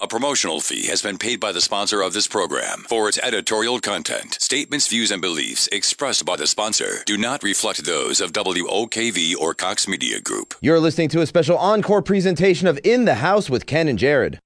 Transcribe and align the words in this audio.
A 0.00 0.06
promotional 0.06 0.60
fee 0.60 0.86
has 0.86 1.02
been 1.02 1.18
paid 1.18 1.40
by 1.40 1.50
the 1.50 1.60
sponsor 1.60 2.02
of 2.02 2.12
this 2.12 2.28
program 2.28 2.84
for 2.88 3.08
its 3.08 3.18
editorial 3.18 3.80
content. 3.80 4.40
Statements, 4.40 4.86
views, 4.86 5.10
and 5.10 5.20
beliefs 5.20 5.68
expressed 5.72 6.24
by 6.24 6.36
the 6.36 6.46
sponsor 6.46 7.02
do 7.04 7.18
not 7.18 7.42
reflect 7.42 7.84
those 7.84 8.20
of 8.20 8.32
WOKV 8.32 9.34
or 9.34 9.54
Cox 9.54 9.88
Media 9.88 10.20
Group. 10.20 10.54
You're 10.60 10.78
listening 10.78 11.08
to 11.08 11.20
a 11.22 11.26
special 11.26 11.58
encore 11.58 12.00
presentation 12.00 12.68
of 12.68 12.78
In 12.84 13.06
the 13.06 13.16
House 13.16 13.50
with 13.50 13.66
Ken 13.66 13.88
and 13.88 13.98
Jared. 13.98 14.38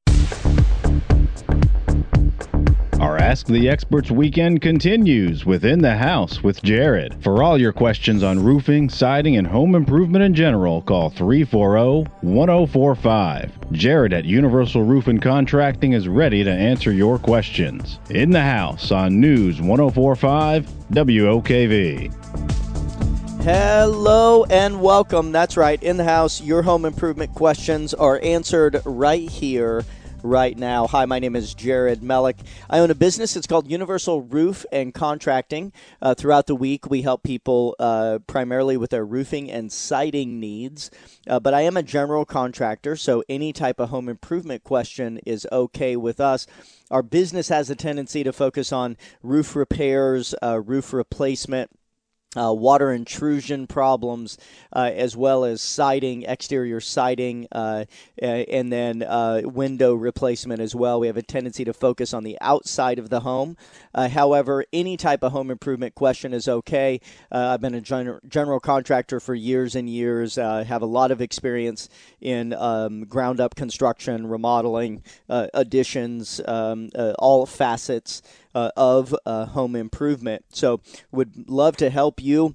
Our 3.03 3.19
Ask 3.19 3.47
the 3.47 3.69
Experts 3.69 4.13
weekend 4.13 4.63
continues 4.63 5.45
within 5.45 5.83
the 5.83 5.97
house 5.97 6.41
with 6.45 6.63
Jared. 6.63 7.17
For 7.21 7.43
all 7.43 7.61
your 7.61 7.73
questions 7.73 8.23
on 8.23 8.45
roofing, 8.45 8.89
siding, 8.89 9.37
and 9.37 9.45
home 9.45 9.75
improvement 9.75 10.23
in 10.25 10.35
general, 10.35 10.83
call 10.83 11.11
340 11.11 12.09
1045. 12.21 13.73
Jared 13.73 14.13
at 14.13 14.25
Universal 14.25 14.85
Roof 14.85 15.09
and 15.09 15.21
Contracting 15.21 15.95
is 15.95 16.07
ready 16.07 16.45
to 16.45 16.51
answer 16.53 16.93
your 16.93 17.19
questions. 17.19 17.99
In 18.11 18.31
the 18.31 18.41
house 18.41 18.93
on 18.93 19.19
News 19.21 19.61
1045 19.61 20.65
WOKV. 20.93 22.15
Hello 23.43 24.45
and 24.45 24.81
welcome. 24.81 25.33
That's 25.33 25.57
right. 25.57 25.83
In 25.83 25.97
the 25.97 26.05
house, 26.05 26.41
your 26.41 26.63
home 26.63 26.85
improvement 26.85 27.35
questions 27.35 27.95
are 27.95 28.21
answered 28.23 28.81
right 28.85 29.29
here 29.29 29.85
right 30.23 30.57
now. 30.57 30.87
Hi, 30.87 31.05
my 31.05 31.19
name 31.19 31.37
is 31.37 31.55
Jared 31.55 32.01
Mellick. 32.01 32.39
I 32.71 32.79
own 32.79 32.91
a 32.91 32.95
business. 32.95 33.37
It's 33.37 33.47
called 33.47 33.71
Universal 33.71 34.23
Roof 34.23 34.65
and 34.73 34.95
Contracting. 34.95 35.73
Uh, 36.01 36.15
throughout 36.15 36.47
the 36.47 36.55
week, 36.55 36.89
we 36.91 37.03
help 37.03 37.23
people 37.23 37.77
uh, 37.79 38.19
primarily 38.27 38.77
with 38.77 38.91
their 38.91 39.05
roofing 39.05 39.51
and 39.51 39.73
siding 39.73 40.41
needs. 40.41 40.91
Uh, 41.27 41.41
but 41.41 41.55
I 41.55 41.63
am 41.63 41.77
a 41.77 41.83
general 41.83 42.25
contractor, 42.25 42.97
so 42.97 43.23
any 43.29 43.53
type 43.53 43.81
of 43.81 43.91
home 43.91 44.09
improvement 44.09 44.65
question 44.65 45.19
is 45.27 45.47
okay 45.51 45.97
with 45.97 46.21
us. 46.21 46.47
Our 46.91 47.03
business 47.03 47.49
has 47.49 47.71
a 47.71 47.75
tendency 47.75 48.23
to 48.23 48.33
focus 48.33 48.73
on 48.73 48.97
roof 49.23 49.57
repairs, 49.57 50.35
uh, 50.43 50.61
roof 50.61 50.93
replacement 50.93 51.71
uh, 52.37 52.53
water 52.53 52.93
intrusion 52.93 53.67
problems, 53.67 54.39
uh, 54.73 54.91
as 54.95 55.17
well 55.17 55.45
as 55.45 55.61
siding, 55.61 56.23
exterior 56.23 56.81
siding, 56.81 57.47
uh, 57.53 57.85
and 58.21 58.73
then 58.73 59.03
uh, 59.03 59.43
window 59.45 59.95
replacement 59.95 60.61
as 60.61 60.75
well. 60.75 60.99
We 60.99 61.09
have 61.09 61.17
a 61.17 61.23
tendency 61.23 61.65
to 61.65 61.73
focus 61.73 62.15
on 62.15 62.25
the 62.25 62.39
outside 62.41 62.99
of 62.99 63.11
the 63.11 63.21
home. 63.21 63.57
Uh, 63.95 64.09
however, 64.09 64.65
any 64.73 64.97
type 64.97 65.23
of 65.23 65.33
home 65.33 65.51
improvement 65.51 65.95
question 65.95 66.33
is 66.33 66.49
okay. 66.49 67.01
Uh, 67.31 67.49
I've 67.49 67.61
been 67.61 67.75
a 67.75 67.81
gen- 67.81 68.21
general 68.27 68.61
contractor 68.61 69.21
for 69.21 69.35
years 69.35 69.75
and 69.75 69.89
years, 69.89 70.37
have 70.37 70.83
a 70.83 70.87
lot 70.87 71.11
of 71.11 71.21
experience 71.21 71.89
in 72.21 72.53
um, 72.55 73.05
ground 73.05 73.41
up 73.41 73.55
construction, 73.55 74.27
remodeling, 74.27 75.03
additions, 75.29 76.41
um, 76.47 76.91
all 77.19 77.47
facets 77.47 78.23
uh, 78.55 78.71
of 78.77 79.15
uh, 79.27 79.47
home 79.47 79.77
improvement. 79.77 80.45
So, 80.51 80.81
would 81.11 81.49
love 81.49 81.77
to 81.79 81.91
help 81.91 82.21
you 82.21 82.55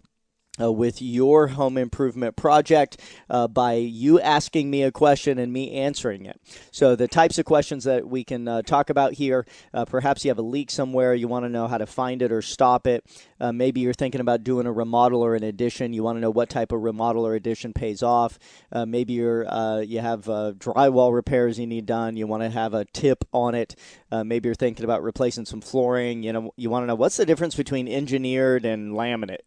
uh, 0.62 0.72
with 0.72 1.02
your 1.02 1.48
home 1.48 1.78
improvement 1.78 2.36
project 2.36 3.00
uh, 3.30 3.48
by 3.48 3.74
you 3.74 4.20
asking 4.20 4.70
me 4.70 4.84
a 4.84 4.92
question 4.92 5.38
and 5.38 5.52
me 5.54 5.72
answering 5.72 6.26
it. 6.26 6.40
So, 6.72 6.96
the 6.96 7.08
types 7.08 7.38
of 7.38 7.46
questions 7.46 7.84
that 7.84 8.08
we 8.08 8.24
can 8.24 8.48
uh, 8.48 8.62
talk 8.62 8.90
about 8.90 9.14
here 9.14 9.46
uh, 9.74 9.86
perhaps 9.86 10.24
you 10.24 10.30
have 10.30 10.38
a 10.38 10.44
leak 10.44 10.72
somewhere, 10.72 11.14
you 11.14 11.28
want 11.28 11.46
to 11.46 11.50
know 11.50 11.68
how 11.68 11.78
to 11.78 11.86
find 11.86 12.22
it 12.22 12.32
or 12.32 12.42
stop 12.42 12.88
it. 12.88 13.06
Uh, 13.40 13.52
maybe 13.52 13.82
you're 13.82 13.94
thinking 13.94 14.22
about 14.22 14.44
doing 14.44 14.66
a 14.66 14.72
remodel 14.72 15.22
or 15.22 15.36
an 15.36 15.44
addition, 15.44 15.94
you 15.94 16.04
want 16.04 16.16
to 16.16 16.22
know 16.22 16.32
what 16.32 16.50
type 16.50 16.72
of 16.72 16.82
remodel 16.82 17.26
or 17.26 17.36
addition 17.36 17.74
pays 17.74 18.02
off. 18.02 18.40
Uh, 18.72 18.86
maybe 18.86 19.14
you're, 19.14 19.44
you 19.84 20.00
have 20.00 20.26
drywall 20.26 21.14
repairs 21.14 21.60
you 21.60 21.68
need 21.68 21.86
done, 21.86 22.18
you 22.18 22.28
want 22.28 22.44
to 22.44 22.50
have 22.50 22.74
a 22.74 22.86
tip 22.86 23.24
on 23.32 23.56
it. 23.56 23.76
maybe 24.12 24.48
you're 24.48 24.56
thinking 24.56 24.84
about 24.84 25.04
replacing 25.04 25.46
some 25.46 25.62
flooring. 25.62 26.24
You 26.24 26.34
know, 26.34 26.54
you 26.56 26.70
want 26.70 26.84
to 26.84 26.88
know 26.88 26.96
what's 26.96 27.18
the 27.18 27.26
difference 27.26 27.56
between 27.56 27.88
engineered 27.88 28.66
and 28.66 28.94
laminate 28.94 29.40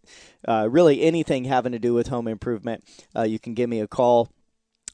uh, 0.46 0.68
anything 1.00 1.44
having 1.44 1.72
to 1.72 1.78
do 1.78 1.94
with 1.94 2.08
home 2.08 2.28
improvement, 2.28 2.84
uh, 3.16 3.22
you 3.22 3.38
can 3.38 3.54
give 3.54 3.68
me 3.68 3.80
a 3.80 3.88
call. 3.88 4.30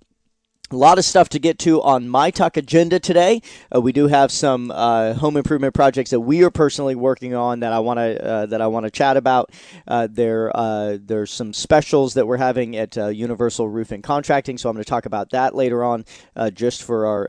A 0.71 0.75
lot 0.75 0.97
of 0.97 1.05
stuff 1.05 1.29
to 1.29 1.37
get 1.37 1.59
to 1.59 1.79
on 1.83 2.09
my 2.09 2.31
talk 2.31 2.57
agenda 2.57 2.99
today. 2.99 3.43
Uh, 3.73 3.81
we 3.81 3.91
do 3.91 4.07
have 4.07 4.31
some 4.31 4.71
uh, 4.71 5.13
home 5.13 5.37
improvement 5.37 5.75
projects 5.75 6.09
that 6.09 6.21
we 6.21 6.43
are 6.43 6.49
personally 6.49 6.95
working 6.95 7.35
on 7.35 7.59
that 7.59 7.71
I 7.71 7.77
want 7.77 7.99
to 7.99 8.25
uh, 8.25 8.45
that 8.47 8.61
I 8.61 8.67
want 8.67 8.85
to 8.85 8.89
chat 8.89 9.15
about. 9.15 9.51
Uh, 9.87 10.07
there 10.09 10.51
uh, 10.57 10.97
there's 10.99 11.29
some 11.29 11.53
specials 11.53 12.15
that 12.15 12.25
we're 12.25 12.37
having 12.37 12.75
at 12.75 12.97
uh, 12.97 13.09
Universal 13.09 13.69
Roofing 13.69 14.01
Contracting, 14.01 14.57
so 14.57 14.67
I'm 14.67 14.75
going 14.75 14.83
to 14.83 14.89
talk 14.89 15.05
about 15.05 15.29
that 15.29 15.53
later 15.53 15.83
on, 15.83 16.03
just 16.55 16.81
for 16.81 17.05
our 17.05 17.25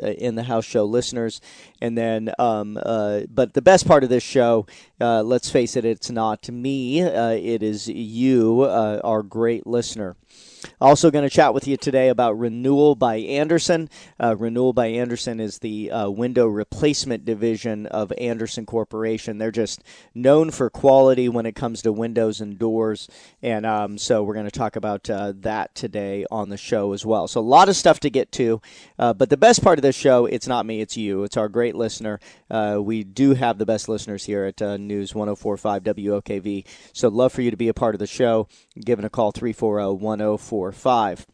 in 0.00 0.36
the 0.36 0.44
house 0.44 0.64
show 0.64 0.86
listeners. 0.86 1.42
And 1.82 1.96
then, 1.96 2.32
um, 2.38 2.78
but 2.82 3.52
the 3.52 3.62
best 3.62 3.86
part 3.86 4.02
of 4.02 4.08
this 4.08 4.22
show, 4.22 4.66
let's 4.98 5.50
face 5.50 5.76
it, 5.76 5.84
it's 5.84 6.10
not 6.10 6.48
me. 6.48 7.00
it 7.00 7.62
is 7.62 7.86
you, 7.86 8.64
our 8.64 9.22
great 9.22 9.66
listener. 9.66 10.16
Also, 10.80 11.10
going 11.10 11.28
to 11.28 11.30
chat 11.30 11.54
with 11.54 11.66
you 11.66 11.76
today 11.76 12.08
about 12.08 12.38
Renewal 12.38 12.94
by 12.94 13.16
Andersen. 13.16 13.88
Uh, 14.20 14.36
Renewal 14.36 14.72
by 14.72 14.86
Andersen 14.86 15.40
is 15.40 15.58
the 15.58 15.90
uh, 15.90 16.10
window 16.10 16.46
replacement 16.46 17.24
division 17.24 17.86
of 17.86 18.12
Andersen 18.18 18.66
Corporation. 18.66 19.38
They're 19.38 19.50
just 19.50 19.82
known 20.14 20.50
for 20.50 20.70
quality 20.70 21.28
when 21.28 21.46
it 21.46 21.54
comes 21.54 21.82
to 21.82 21.92
windows 21.92 22.40
and 22.40 22.58
doors. 22.58 23.08
And 23.42 23.66
um, 23.66 23.98
so, 23.98 24.22
we're 24.22 24.34
going 24.34 24.46
to 24.46 24.50
talk 24.50 24.76
about 24.76 25.08
uh, 25.10 25.32
that 25.40 25.74
today 25.74 26.24
on 26.30 26.48
the 26.48 26.56
show 26.56 26.92
as 26.92 27.04
well. 27.04 27.28
So, 27.28 27.40
a 27.40 27.42
lot 27.42 27.68
of 27.68 27.76
stuff 27.76 28.00
to 28.00 28.10
get 28.10 28.32
to. 28.32 28.60
Uh, 28.98 29.12
but 29.12 29.30
the 29.30 29.36
best 29.36 29.62
part 29.62 29.78
of 29.78 29.82
this 29.82 29.96
show, 29.96 30.26
it's 30.26 30.46
not 30.46 30.66
me, 30.66 30.80
it's 30.80 30.96
you. 30.96 31.24
It's 31.24 31.36
our 31.36 31.48
great 31.48 31.74
listener. 31.74 32.20
Uh, 32.50 32.78
we 32.80 33.04
do 33.04 33.34
have 33.34 33.58
the 33.58 33.66
best 33.66 33.88
listeners 33.88 34.24
here 34.24 34.44
at 34.44 34.60
uh, 34.62 34.76
News 34.76 35.14
1045 35.14 35.84
WOKV. 35.84 36.66
So, 36.92 37.08
love 37.08 37.32
for 37.32 37.42
you 37.42 37.50
to 37.50 37.56
be 37.56 37.68
a 37.68 37.74
part 37.74 37.94
of 37.94 37.98
the 37.98 38.06
show. 38.06 38.48
Give 38.78 38.98
it 38.98 39.04
a 39.04 39.10
call 39.10 39.32
340 39.32 40.02
104 40.02 40.47
four, 40.48 40.72
five. 40.72 41.26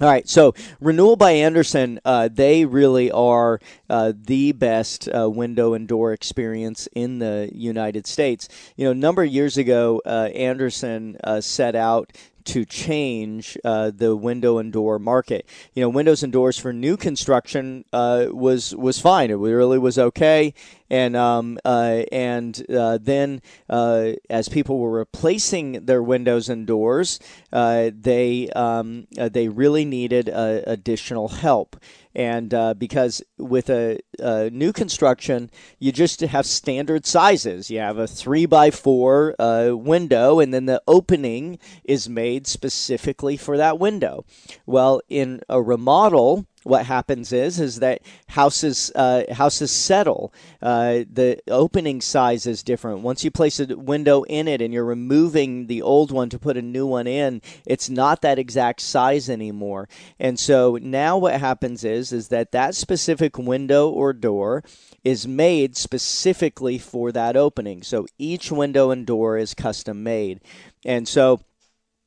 All 0.00 0.06
right, 0.06 0.28
so 0.28 0.54
Renewal 0.80 1.16
by 1.16 1.32
Andersen, 1.32 1.98
uh, 2.04 2.28
they 2.32 2.64
really 2.64 3.10
are 3.10 3.58
uh, 3.90 4.12
the 4.16 4.52
best 4.52 5.08
uh, 5.08 5.28
window 5.28 5.74
and 5.74 5.88
door 5.88 6.12
experience 6.12 6.88
in 6.94 7.18
the 7.18 7.50
United 7.52 8.06
States. 8.06 8.48
You 8.76 8.84
know, 8.84 8.90
a 8.92 8.94
number 8.94 9.24
of 9.24 9.28
years 9.28 9.56
ago, 9.58 10.00
uh, 10.06 10.30
Andersen 10.34 11.16
uh, 11.24 11.40
set 11.40 11.74
out 11.74 12.12
to 12.48 12.64
change 12.64 13.58
uh, 13.64 13.90
the 13.94 14.16
window 14.16 14.56
and 14.58 14.72
door 14.72 14.98
market. 14.98 15.46
You 15.74 15.82
know, 15.82 15.90
windows 15.90 16.22
and 16.22 16.32
doors 16.32 16.58
for 16.58 16.72
new 16.72 16.96
construction 16.96 17.84
uh, 17.92 18.26
was 18.30 18.74
was 18.74 18.98
fine. 18.98 19.30
It 19.30 19.34
really 19.34 19.78
was 19.78 19.98
okay. 19.98 20.54
And 20.90 21.14
um, 21.14 21.58
uh, 21.64 22.04
and 22.10 22.64
uh, 22.70 22.98
then 23.00 23.42
uh, 23.68 24.12
as 24.30 24.48
people 24.48 24.78
were 24.78 24.92
replacing 24.92 25.84
their 25.84 26.02
windows 26.02 26.48
and 26.48 26.66
doors, 26.66 27.20
uh, 27.52 27.90
they 27.94 28.48
um, 28.56 29.06
they 29.10 29.48
really 29.48 29.84
needed 29.84 30.28
additional 30.28 31.28
help 31.28 31.76
and 32.18 32.52
uh, 32.52 32.74
because 32.74 33.22
with 33.38 33.70
a, 33.70 34.00
a, 34.18 34.50
new 34.50 34.72
construction, 34.72 35.50
you 35.78 35.92
just 35.92 36.20
have 36.20 36.46
standard 36.46 37.06
sizes. 37.06 37.70
You 37.70 37.78
have 37.78 37.96
a 37.96 38.08
three 38.08 38.44
by 38.44 38.72
four 38.72 39.36
uh, 39.38 39.70
window, 39.72 40.40
and 40.40 40.52
then 40.52 40.66
the 40.66 40.82
opening 40.88 41.60
is 41.84 42.08
made 42.08 42.48
specifically 42.48 43.36
for 43.36 43.56
that 43.56 43.78
window. 43.78 44.24
Well, 44.66 45.00
in 45.08 45.42
a 45.48 45.62
remodel, 45.62 46.44
what 46.68 46.84
happens 46.84 47.32
is 47.32 47.58
is 47.58 47.80
that 47.80 48.02
houses 48.28 48.92
uh, 48.94 49.22
houses 49.32 49.70
settle. 49.70 50.32
Uh, 50.60 51.00
the 51.10 51.38
opening 51.48 52.00
size 52.00 52.46
is 52.46 52.62
different. 52.62 53.00
Once 53.00 53.24
you 53.24 53.30
place 53.30 53.58
a 53.58 53.76
window 53.76 54.22
in 54.24 54.46
it 54.46 54.60
and 54.60 54.74
you're 54.74 54.84
removing 54.84 55.66
the 55.66 55.80
old 55.80 56.12
one 56.12 56.28
to 56.28 56.38
put 56.38 56.58
a 56.58 56.62
new 56.62 56.86
one 56.86 57.06
in, 57.06 57.40
it's 57.66 57.88
not 57.88 58.20
that 58.20 58.38
exact 58.38 58.80
size 58.80 59.30
anymore. 59.30 59.88
And 60.20 60.38
so 60.38 60.78
now 60.80 61.16
what 61.16 61.40
happens 61.40 61.84
is 61.84 62.12
is 62.12 62.28
that 62.28 62.52
that 62.52 62.74
specific 62.74 63.38
window 63.38 63.88
or 63.88 64.12
door 64.12 64.62
is 65.02 65.26
made 65.26 65.74
specifically 65.74 66.76
for 66.76 67.10
that 67.12 67.34
opening. 67.34 67.82
So 67.82 68.06
each 68.18 68.52
window 68.52 68.90
and 68.90 69.06
door 69.06 69.38
is 69.38 69.54
custom 69.54 70.02
made. 70.02 70.40
And 70.84 71.08
so 71.08 71.40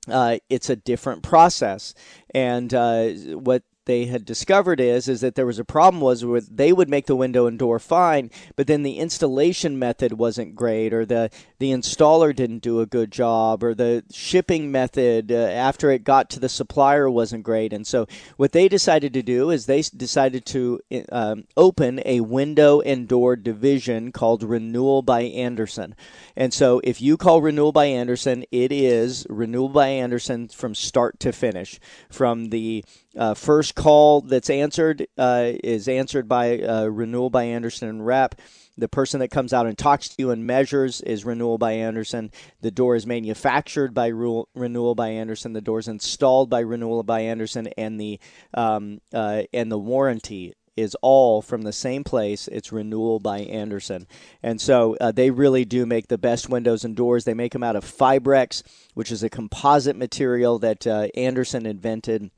uh, 0.08 0.38
it's 0.50 0.70
a 0.70 0.76
different 0.76 1.24
process. 1.24 1.94
And 2.34 2.74
uh, 2.74 3.10
what 3.38 3.64
they 3.86 4.06
had 4.06 4.26
discovered 4.26 4.80
is 4.80 5.08
is 5.08 5.22
that 5.22 5.36
there 5.36 5.46
was 5.46 5.60
a 5.60 5.66
problem 5.66 6.02
was 6.02 6.24
where 6.24 6.42
they 6.42 6.72
would 6.72 6.90
make 6.90 7.08
the 7.08 7.16
window 7.16 7.46
and 7.46 7.58
door 7.58 7.80
fine, 7.80 8.30
but 8.56 8.68
then 8.68 8.84
the 8.84 8.98
installation 8.98 9.78
method 9.80 10.14
wasn't 10.14 10.56
great, 10.56 10.94
or 10.94 11.06
the 11.06 11.30
the 11.62 11.72
installer 11.72 12.36
didn't 12.36 12.64
do 12.64 12.80
a 12.80 12.88
good 12.88 13.12
job, 13.12 13.64
or 13.64 13.76
the 13.76 14.04
shipping 14.12 14.72
method 14.72 15.32
uh, 15.32 15.36
after 15.36 15.92
it 15.92 16.04
got 16.04 16.28
to 16.32 16.40
the 16.40 16.50
supplier 16.50 17.08
wasn't 17.08 17.44
great. 17.44 17.72
And 17.72 17.86
so 17.86 18.08
what 18.36 18.52
they 18.52 18.68
decided 18.68 19.14
to 19.14 19.22
do 19.22 19.52
is 19.52 19.68
they 19.68 19.84
decided 19.84 20.44
to 20.48 20.80
um, 21.12 21.44
open 21.56 22.02
a 22.04 22.22
window 22.22 22.82
and 22.82 23.08
door 23.08 23.36
division 23.36 24.12
called 24.12 24.42
Renewal 24.42 25.04
by 25.04 25.22
Andersen. 25.22 25.94
And 26.36 26.52
so 26.52 26.82
if 26.84 27.00
you 27.00 27.16
call 27.16 27.44
Renewal 27.44 27.72
by 27.72 27.86
Andersen, 27.86 28.44
it 28.52 28.72
is 28.72 29.28
Renewal 29.30 29.70
by 29.70 29.90
Andersen 29.90 30.48
from 30.48 30.74
start 30.74 31.20
to 31.20 31.32
finish, 31.32 31.80
from 32.10 32.50
the 32.50 32.84
uh, 33.16 33.36
first 33.36 33.76
call 33.76 34.22
that's 34.22 34.50
answered 34.50 35.06
uh, 35.16 35.52
is 35.64 35.88
answered 35.88 36.28
by 36.28 36.58
uh, 36.60 36.86
Renewal 36.86 37.30
by 37.30 37.44
Andersen 37.44 37.88
and 37.88 38.04
Rep. 38.04 38.34
The 38.82 38.90
person 38.90 39.20
that 39.20 39.30
comes 39.30 39.54
out 39.54 39.68
and 39.68 39.78
talks 39.78 40.10
to 40.10 40.16
you 40.18 40.32
and 40.32 40.48
measures 40.48 41.02
is 41.02 41.24
Renewal 41.24 41.60
by 41.60 41.74
Andersen. 41.74 42.32
The 42.62 42.72
door 42.72 42.96
is 42.96 43.06
manufactured 43.06 43.94
by 43.94 44.08
Renewal 44.08 44.96
by 44.96 45.10
Andersen. 45.10 45.54
The 45.54 45.62
door 45.62 45.78
is 45.78 45.88
installed 45.88 46.50
by 46.50 46.62
Renewal 46.62 47.04
by 47.04 47.22
Andersen, 47.22 47.68
and 47.78 48.02
the 48.02 48.20
um, 48.56 49.00
uh, 49.14 49.44
and 49.54 49.72
the 49.72 49.78
warranty 49.78 50.56
is 50.76 50.96
all 51.04 51.44
from 51.44 51.62
the 51.62 51.72
same 51.72 52.04
place. 52.04 52.48
It's 52.48 52.72
Renewal 52.72 53.20
by 53.20 53.42
Andersen. 53.42 54.08
And 54.42 54.60
so 54.60 54.98
uh, 55.00 55.12
they 55.12 55.30
really 55.30 55.64
do 55.64 55.86
make 55.86 56.08
the 56.08 56.18
best 56.18 56.50
windows 56.50 56.84
and 56.84 56.96
doors. 56.96 57.24
They 57.24 57.36
make 57.36 57.54
them 57.54 57.62
out 57.62 57.76
of 57.76 57.86
Fibrex, 57.86 58.64
which 58.96 59.12
is 59.12 59.22
a 59.22 59.30
composite 59.30 59.96
material 59.96 60.58
that 60.58 60.88
uh, 60.88 61.10
Andersen 61.14 61.68
invented 61.68 62.32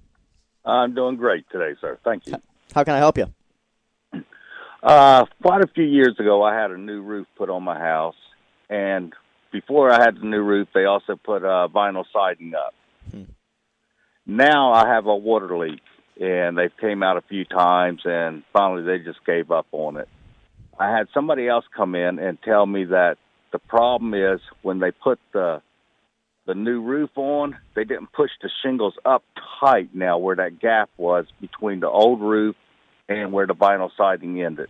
I'm 0.64 0.94
doing 0.94 1.16
great 1.16 1.44
today, 1.50 1.74
sir. 1.80 1.98
Thank 2.04 2.28
you. 2.28 2.34
How 2.72 2.84
can 2.84 2.94
I 2.94 2.98
help 2.98 3.18
you? 3.18 3.26
Uh, 4.82 5.24
quite 5.40 5.62
a 5.62 5.68
few 5.68 5.84
years 5.84 6.16
ago, 6.18 6.42
I 6.42 6.60
had 6.60 6.72
a 6.72 6.76
new 6.76 7.02
roof 7.02 7.28
put 7.38 7.48
on 7.48 7.62
my 7.62 7.78
house. 7.78 8.16
And 8.68 9.12
before 9.52 9.92
I 9.92 10.02
had 10.02 10.16
the 10.16 10.26
new 10.26 10.42
roof, 10.42 10.66
they 10.74 10.86
also 10.86 11.14
put 11.14 11.44
uh, 11.44 11.68
vinyl 11.72 12.04
siding 12.12 12.52
up. 12.52 12.74
Hmm. 13.12 13.22
Now 14.26 14.72
I 14.72 14.88
have 14.88 15.06
a 15.06 15.14
water 15.14 15.56
leak 15.56 15.82
and 16.20 16.56
they've 16.56 16.76
came 16.80 17.02
out 17.02 17.16
a 17.16 17.22
few 17.22 17.44
times 17.44 18.02
and 18.04 18.42
finally 18.52 18.82
they 18.82 19.02
just 19.04 19.24
gave 19.24 19.50
up 19.50 19.66
on 19.72 19.96
it. 19.96 20.08
I 20.78 20.90
had 20.96 21.08
somebody 21.14 21.48
else 21.48 21.64
come 21.74 21.94
in 21.94 22.18
and 22.18 22.38
tell 22.42 22.66
me 22.66 22.84
that 22.84 23.16
the 23.52 23.58
problem 23.58 24.14
is 24.14 24.40
when 24.62 24.80
they 24.80 24.90
put 24.90 25.18
the 25.32 25.62
the 26.44 26.54
new 26.54 26.82
roof 26.82 27.10
on, 27.14 27.56
they 27.76 27.84
didn't 27.84 28.12
push 28.12 28.30
the 28.42 28.50
shingles 28.64 28.94
up 29.04 29.22
tight 29.60 29.94
now 29.94 30.18
where 30.18 30.34
that 30.34 30.58
gap 30.58 30.90
was 30.96 31.26
between 31.40 31.78
the 31.78 31.88
old 31.88 32.20
roof 32.20 32.56
and 33.08 33.32
where 33.32 33.46
the 33.46 33.54
vinyl 33.54 33.90
siding 33.96 34.42
ended. 34.42 34.68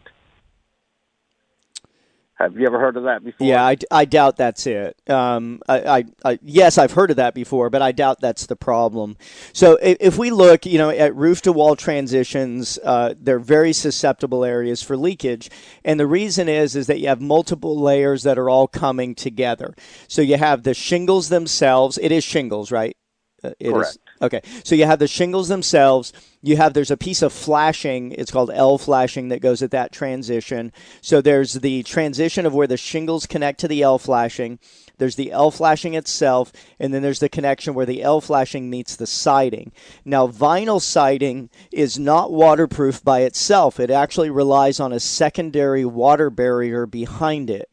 Have 2.43 2.59
you 2.59 2.67
ever 2.67 2.81
heard 2.81 2.97
of 2.97 3.05
that 3.05 3.23
before? 3.23 3.47
Yeah, 3.47 3.65
I, 3.65 3.77
I 3.93 4.05
doubt 4.05 4.37
that's 4.37 4.67
it. 4.67 4.97
Um, 5.09 5.61
I, 5.69 5.81
I, 5.81 6.05
I, 6.25 6.39
yes, 6.43 6.77
I've 6.77 6.91
heard 6.91 7.11
of 7.11 7.17
that 7.19 7.35
before, 7.35 7.71
but 7.71 7.83
I 7.83 7.93
doubt 7.93 8.21
that's 8.21 8.47
the 8.47 8.57
problem. 8.57 9.17
So 9.53 9.79
if, 9.81 9.97
if 10.01 10.19
we 10.19 10.33
look, 10.33 10.67
you 10.67 10.77
know, 10.77 10.91
at 10.91 11.15
roof 11.15 11.43
to 11.43 11.53
wall 11.53 11.77
transitions, 11.77 12.81
uh, 12.83 13.15
they're 13.17 13.39
very 13.39 13.73
susceptible 13.73 14.45
areas 14.45 14.83
for 14.83 14.97
leakage, 14.97 15.51
and 15.85 16.01
the 16.01 16.07
reason 16.09 16.49
is 16.49 16.75
is 16.75 16.89
that 16.89 16.99
you 16.99 17.07
have 17.07 17.21
multiple 17.21 17.79
layers 17.79 18.25
that 18.25 18.39
are 18.39 18.51
all 18.51 18.67
coming 18.67 19.15
together. 19.15 19.73
So 20.09 20.21
you 20.21 20.37
have 20.37 20.65
the 20.65 20.75
shingles 20.75 21.29
themselves. 21.29 21.97
It 21.97 22.11
is 22.11 22.25
shingles, 22.25 22.73
right? 22.73 22.97
Uh, 23.45 23.51
it 23.59 23.73
Correct. 23.73 23.91
Is, 23.91 23.99
okay. 24.23 24.41
So 24.65 24.75
you 24.75 24.87
have 24.87 24.99
the 24.99 25.09
shingles 25.09 25.49
themselves. 25.49 26.13
You 26.43 26.57
have 26.57 26.75
there's 26.75 26.91
a 26.91 26.97
piece 26.97 27.23
of 27.23 27.33
flashing. 27.33 28.13
It's 28.13 28.31
called 28.31 28.51
l 28.53 28.79
flashing 28.79 29.29
that 29.29 29.41
goes 29.41 29.63
at 29.63 29.71
that 29.73 29.93
transition. 29.93 30.73
So 31.01 31.21
there's 31.21 31.55
the 31.55 31.83
transition 31.83 32.47
of 32.47 32.55
where 32.55 32.67
the 32.67 32.77
shingles 32.77 33.27
connect 33.27 33.61
to 33.61 33.69
the 33.69 33.83
l 33.83 33.99
flashing. 33.99 34.59
There's 34.99 35.17
the 35.17 35.33
l 35.33 35.51
flashing 35.51 35.95
itself 35.95 36.53
and 36.79 36.93
then 36.93 37.03
there's 37.03 37.21
the 37.21 37.29
connection 37.29 37.75
where 37.75 37.87
the 37.87 38.03
l 38.03 38.21
flashing 38.21 38.71
meets 38.71 38.97
the 38.97 39.07
siding. 39.07 39.73
Now 40.05 40.29
vinyl 40.29 40.81
siding 40.81 41.51
is 41.73 41.99
not 41.99 42.33
waterproof 42.33 43.03
by 43.03 43.21
itself. 43.21 43.81
It 43.81 43.91
actually 43.91 44.31
relies 44.31 44.79
on 44.81 44.93
a 44.93 45.01
secondary 45.01 45.85
water 45.85 46.31
barrier 46.31 46.87
behind 46.87 47.51
it. 47.51 47.69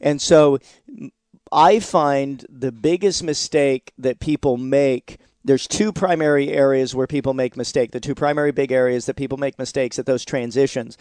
And 0.00 0.20
so 0.20 0.58
i 1.54 1.78
find 1.78 2.44
the 2.48 2.72
biggest 2.72 3.22
mistake 3.22 3.92
that 3.96 4.20
people 4.20 4.56
make 4.56 5.18
there's 5.44 5.68
two 5.68 5.92
primary 5.92 6.48
areas 6.50 6.94
where 6.94 7.06
people 7.06 7.34
make 7.34 7.56
mistake 7.56 7.90
the 7.90 8.00
two 8.00 8.14
primary 8.14 8.50
big 8.50 8.72
areas 8.72 9.04
that 9.04 9.16
people 9.16 9.36
make 9.36 9.58
mistakes 9.58 9.98
at 9.98 10.06
those 10.06 10.24
transitions. 10.24 10.96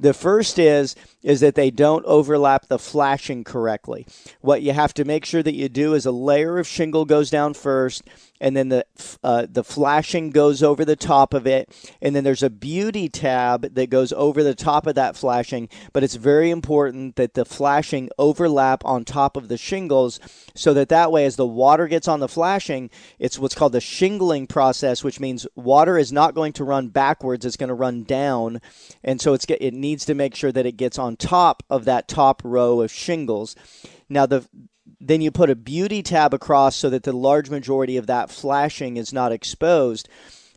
The 0.00 0.12
first 0.12 0.58
is 0.58 0.96
is 1.22 1.40
that 1.40 1.54
they 1.54 1.70
don't 1.70 2.04
overlap 2.04 2.66
the 2.66 2.78
flashing 2.78 3.44
correctly. 3.44 4.04
What 4.40 4.62
you 4.62 4.72
have 4.72 4.94
to 4.94 5.04
make 5.04 5.24
sure 5.24 5.44
that 5.44 5.54
you 5.54 5.68
do 5.68 5.94
is 5.94 6.06
a 6.06 6.10
layer 6.10 6.58
of 6.58 6.66
shingle 6.66 7.04
goes 7.04 7.30
down 7.30 7.54
first 7.54 8.02
and 8.40 8.56
then 8.56 8.68
the 8.68 8.84
uh, 9.22 9.46
the 9.50 9.64
flashing 9.64 10.30
goes 10.30 10.62
over 10.62 10.84
the 10.84 10.96
top 10.96 11.34
of 11.34 11.46
it, 11.46 11.68
and 12.02 12.14
then 12.14 12.24
there's 12.24 12.42
a 12.42 12.50
beauty 12.50 13.08
tab 13.08 13.74
that 13.74 13.90
goes 13.90 14.12
over 14.12 14.42
the 14.42 14.54
top 14.54 14.86
of 14.86 14.94
that 14.96 15.16
flashing. 15.16 15.68
But 15.92 16.02
it's 16.02 16.16
very 16.16 16.50
important 16.50 17.16
that 17.16 17.34
the 17.34 17.44
flashing 17.44 18.10
overlap 18.18 18.84
on 18.84 19.04
top 19.04 19.36
of 19.36 19.48
the 19.48 19.56
shingles, 19.56 20.20
so 20.54 20.74
that 20.74 20.88
that 20.88 21.12
way, 21.12 21.24
as 21.24 21.36
the 21.36 21.46
water 21.46 21.88
gets 21.88 22.08
on 22.08 22.20
the 22.20 22.28
flashing, 22.28 22.90
it's 23.18 23.38
what's 23.38 23.54
called 23.54 23.72
the 23.72 23.80
shingling 23.80 24.46
process, 24.46 25.04
which 25.04 25.20
means 25.20 25.46
water 25.54 25.96
is 25.96 26.12
not 26.12 26.34
going 26.34 26.52
to 26.54 26.64
run 26.64 26.88
backwards; 26.88 27.44
it's 27.44 27.56
going 27.56 27.68
to 27.68 27.74
run 27.74 28.02
down, 28.02 28.60
and 29.02 29.20
so 29.20 29.32
it's 29.32 29.46
it 29.48 29.74
needs 29.74 30.04
to 30.06 30.14
make 30.14 30.34
sure 30.34 30.52
that 30.52 30.66
it 30.66 30.76
gets 30.76 30.98
on 30.98 31.16
top 31.16 31.62
of 31.70 31.84
that 31.84 32.08
top 32.08 32.42
row 32.44 32.80
of 32.80 32.90
shingles. 32.90 33.54
Now 34.08 34.26
the 34.26 34.46
then 35.06 35.20
you 35.20 35.30
put 35.30 35.50
a 35.50 35.54
beauty 35.54 36.02
tab 36.02 36.32
across 36.32 36.76
so 36.76 36.88
that 36.90 37.02
the 37.02 37.12
large 37.12 37.50
majority 37.50 37.96
of 37.96 38.06
that 38.06 38.30
flashing 38.30 38.96
is 38.96 39.12
not 39.12 39.32
exposed. 39.32 40.08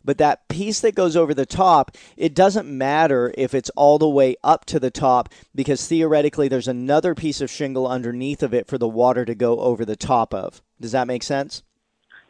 But 0.05 0.19
that 0.19 0.47
piece 0.47 0.79
that 0.79 0.95
goes 0.95 1.17
over 1.17 1.33
the 1.33 1.45
top, 1.45 1.91
it 2.15 2.33
doesn't 2.33 2.65
matter 2.65 3.33
if 3.37 3.53
it's 3.53 3.69
all 3.71 3.97
the 3.97 4.07
way 4.07 4.37
up 4.41 4.63
to 4.65 4.79
the 4.79 4.89
top 4.89 5.27
because 5.53 5.85
theoretically 5.85 6.47
there's 6.47 6.69
another 6.69 7.13
piece 7.13 7.41
of 7.41 7.49
shingle 7.49 7.85
underneath 7.85 8.41
of 8.41 8.53
it 8.53 8.67
for 8.67 8.77
the 8.77 8.87
water 8.87 9.25
to 9.25 9.35
go 9.35 9.59
over 9.59 9.83
the 9.83 9.97
top 9.97 10.33
of. 10.33 10.61
Does 10.79 10.93
that 10.93 11.07
make 11.07 11.23
sense? 11.23 11.61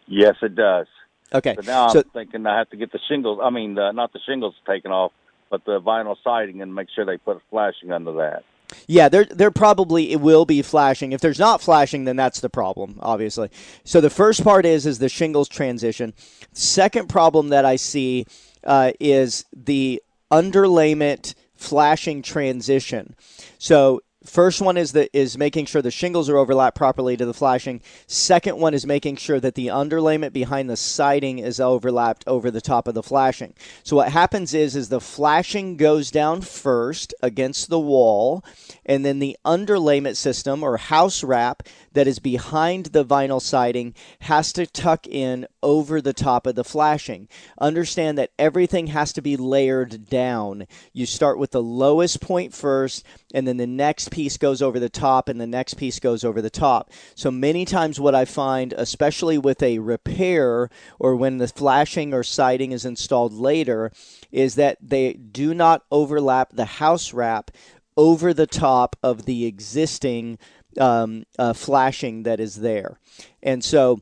Yes, 0.07 0.37
it 0.41 0.55
does. 0.55 0.87
Okay. 1.31 1.55
So 1.55 1.71
now 1.71 1.87
I'm 1.89 2.03
thinking 2.13 2.47
I 2.47 2.57
have 2.57 2.69
to 2.71 2.77
get 2.77 2.91
the 2.91 2.99
shingles, 3.07 3.39
I 3.43 3.51
mean, 3.51 3.77
uh, 3.77 3.91
not 3.91 4.11
the 4.11 4.19
shingles 4.25 4.55
taken 4.65 4.91
off, 4.91 5.11
but 5.51 5.63
the 5.65 5.79
vinyl 5.79 6.15
siding 6.23 6.63
and 6.63 6.73
make 6.73 6.87
sure 6.95 7.05
they 7.05 7.17
put 7.17 7.37
a 7.37 7.41
flashing 7.51 7.91
under 7.91 8.13
that. 8.13 8.43
Yeah, 8.87 9.09
there 9.09 9.25
there 9.25 9.51
probably 9.51 10.11
it 10.11 10.19
will 10.19 10.45
be 10.45 10.61
flashing. 10.61 11.11
If 11.11 11.21
there's 11.21 11.39
not 11.39 11.61
flashing, 11.61 12.05
then 12.05 12.15
that's 12.15 12.39
the 12.39 12.49
problem, 12.49 12.99
obviously. 13.01 13.49
So 13.83 14.01
the 14.01 14.09
first 14.09 14.43
part 14.43 14.65
is 14.65 14.85
is 14.85 14.99
the 14.99 15.09
shingles 15.09 15.47
transition. 15.47 16.13
Second 16.53 17.07
problem 17.09 17.49
that 17.49 17.65
I 17.65 17.77
see 17.77 18.25
uh, 18.63 18.91
is 18.99 19.45
the 19.55 20.01
underlayment 20.31 21.33
flashing 21.55 22.21
transition. 22.21 23.15
So 23.57 24.01
First 24.27 24.61
one 24.61 24.75
is 24.75 24.91
the 24.91 25.09
is 25.17 25.37
making 25.37 25.65
sure 25.65 25.81
the 25.81 25.89
shingles 25.89 26.29
are 26.29 26.37
overlapped 26.37 26.75
properly 26.75 27.15
to 27.15 27.25
the 27.25 27.33
flashing. 27.33 27.81
Second 28.07 28.57
one 28.57 28.73
is 28.73 28.85
making 28.85 29.15
sure 29.15 29.39
that 29.39 29.55
the 29.55 29.67
underlayment 29.67 30.33
behind 30.33 30.69
the 30.69 30.75
siding 30.75 31.39
is 31.39 31.61
overlapped 31.61 32.25
over 32.27 32.51
the 32.51 32.61
top 32.61 32.89
of 32.89 32.93
the 32.93 33.01
flashing. 33.01 33.53
So 33.83 33.95
what 33.95 34.11
happens 34.11 34.53
is 34.53 34.75
is 34.75 34.89
the 34.89 34.99
flashing 34.99 35.77
goes 35.77 36.11
down 36.11 36.41
first 36.41 37.13
against 37.23 37.69
the 37.69 37.79
wall, 37.79 38.43
and 38.85 39.05
then 39.05 39.19
the 39.19 39.37
underlayment 39.45 40.17
system 40.17 40.61
or 40.61 40.75
house 40.75 41.23
wrap 41.23 41.63
that 41.93 42.07
is 42.07 42.19
behind 42.19 42.87
the 42.87 43.05
vinyl 43.05 43.41
siding 43.41 43.95
has 44.19 44.51
to 44.53 44.67
tuck 44.67 45.07
in 45.07 45.47
over 45.63 46.01
the 46.01 46.13
top 46.13 46.45
of 46.45 46.55
the 46.55 46.63
flashing. 46.63 47.27
Understand 47.59 48.17
that 48.17 48.31
everything 48.37 48.87
has 48.87 49.13
to 49.13 49.21
be 49.21 49.37
layered 49.37 50.09
down. 50.09 50.67
You 50.93 51.05
start 51.05 51.39
with 51.39 51.51
the 51.51 51.63
lowest 51.63 52.21
point 52.21 52.53
first, 52.53 53.03
and 53.33 53.47
then 53.47 53.57
the 53.57 53.65
next 53.65 54.11
piece 54.17 54.37
goes 54.37 54.63
over 54.63 54.79
the 54.79 54.89
top 54.89 55.29
and 55.29 55.39
the 55.39 55.45
next 55.45 55.75
piece 55.75 55.99
goes 55.99 56.23
over 56.23 56.41
the 56.41 56.49
top. 56.49 56.89
So 57.13 57.29
many 57.29 57.65
times, 57.65 57.99
what 57.99 58.15
I 58.15 58.25
find, 58.25 58.73
especially 58.73 59.37
with 59.37 59.61
a 59.61 59.77
repair 59.77 60.71
or 60.97 61.15
when 61.15 61.37
the 61.37 61.47
flashing 61.47 62.15
or 62.15 62.23
siding 62.23 62.71
is 62.71 62.83
installed 62.83 63.33
later, 63.33 63.91
is 64.31 64.55
that 64.55 64.79
they 64.81 65.13
do 65.13 65.53
not 65.53 65.83
overlap 65.91 66.49
the 66.51 66.65
house 66.65 67.13
wrap 67.13 67.51
over 67.95 68.33
the 68.33 68.47
top 68.47 68.95
of 69.03 69.25
the 69.25 69.45
existing 69.45 70.39
um, 70.79 71.23
uh, 71.37 71.53
flashing 71.53 72.23
that 72.23 72.39
is 72.39 72.55
there. 72.55 72.99
And 73.43 73.63
so 73.63 74.01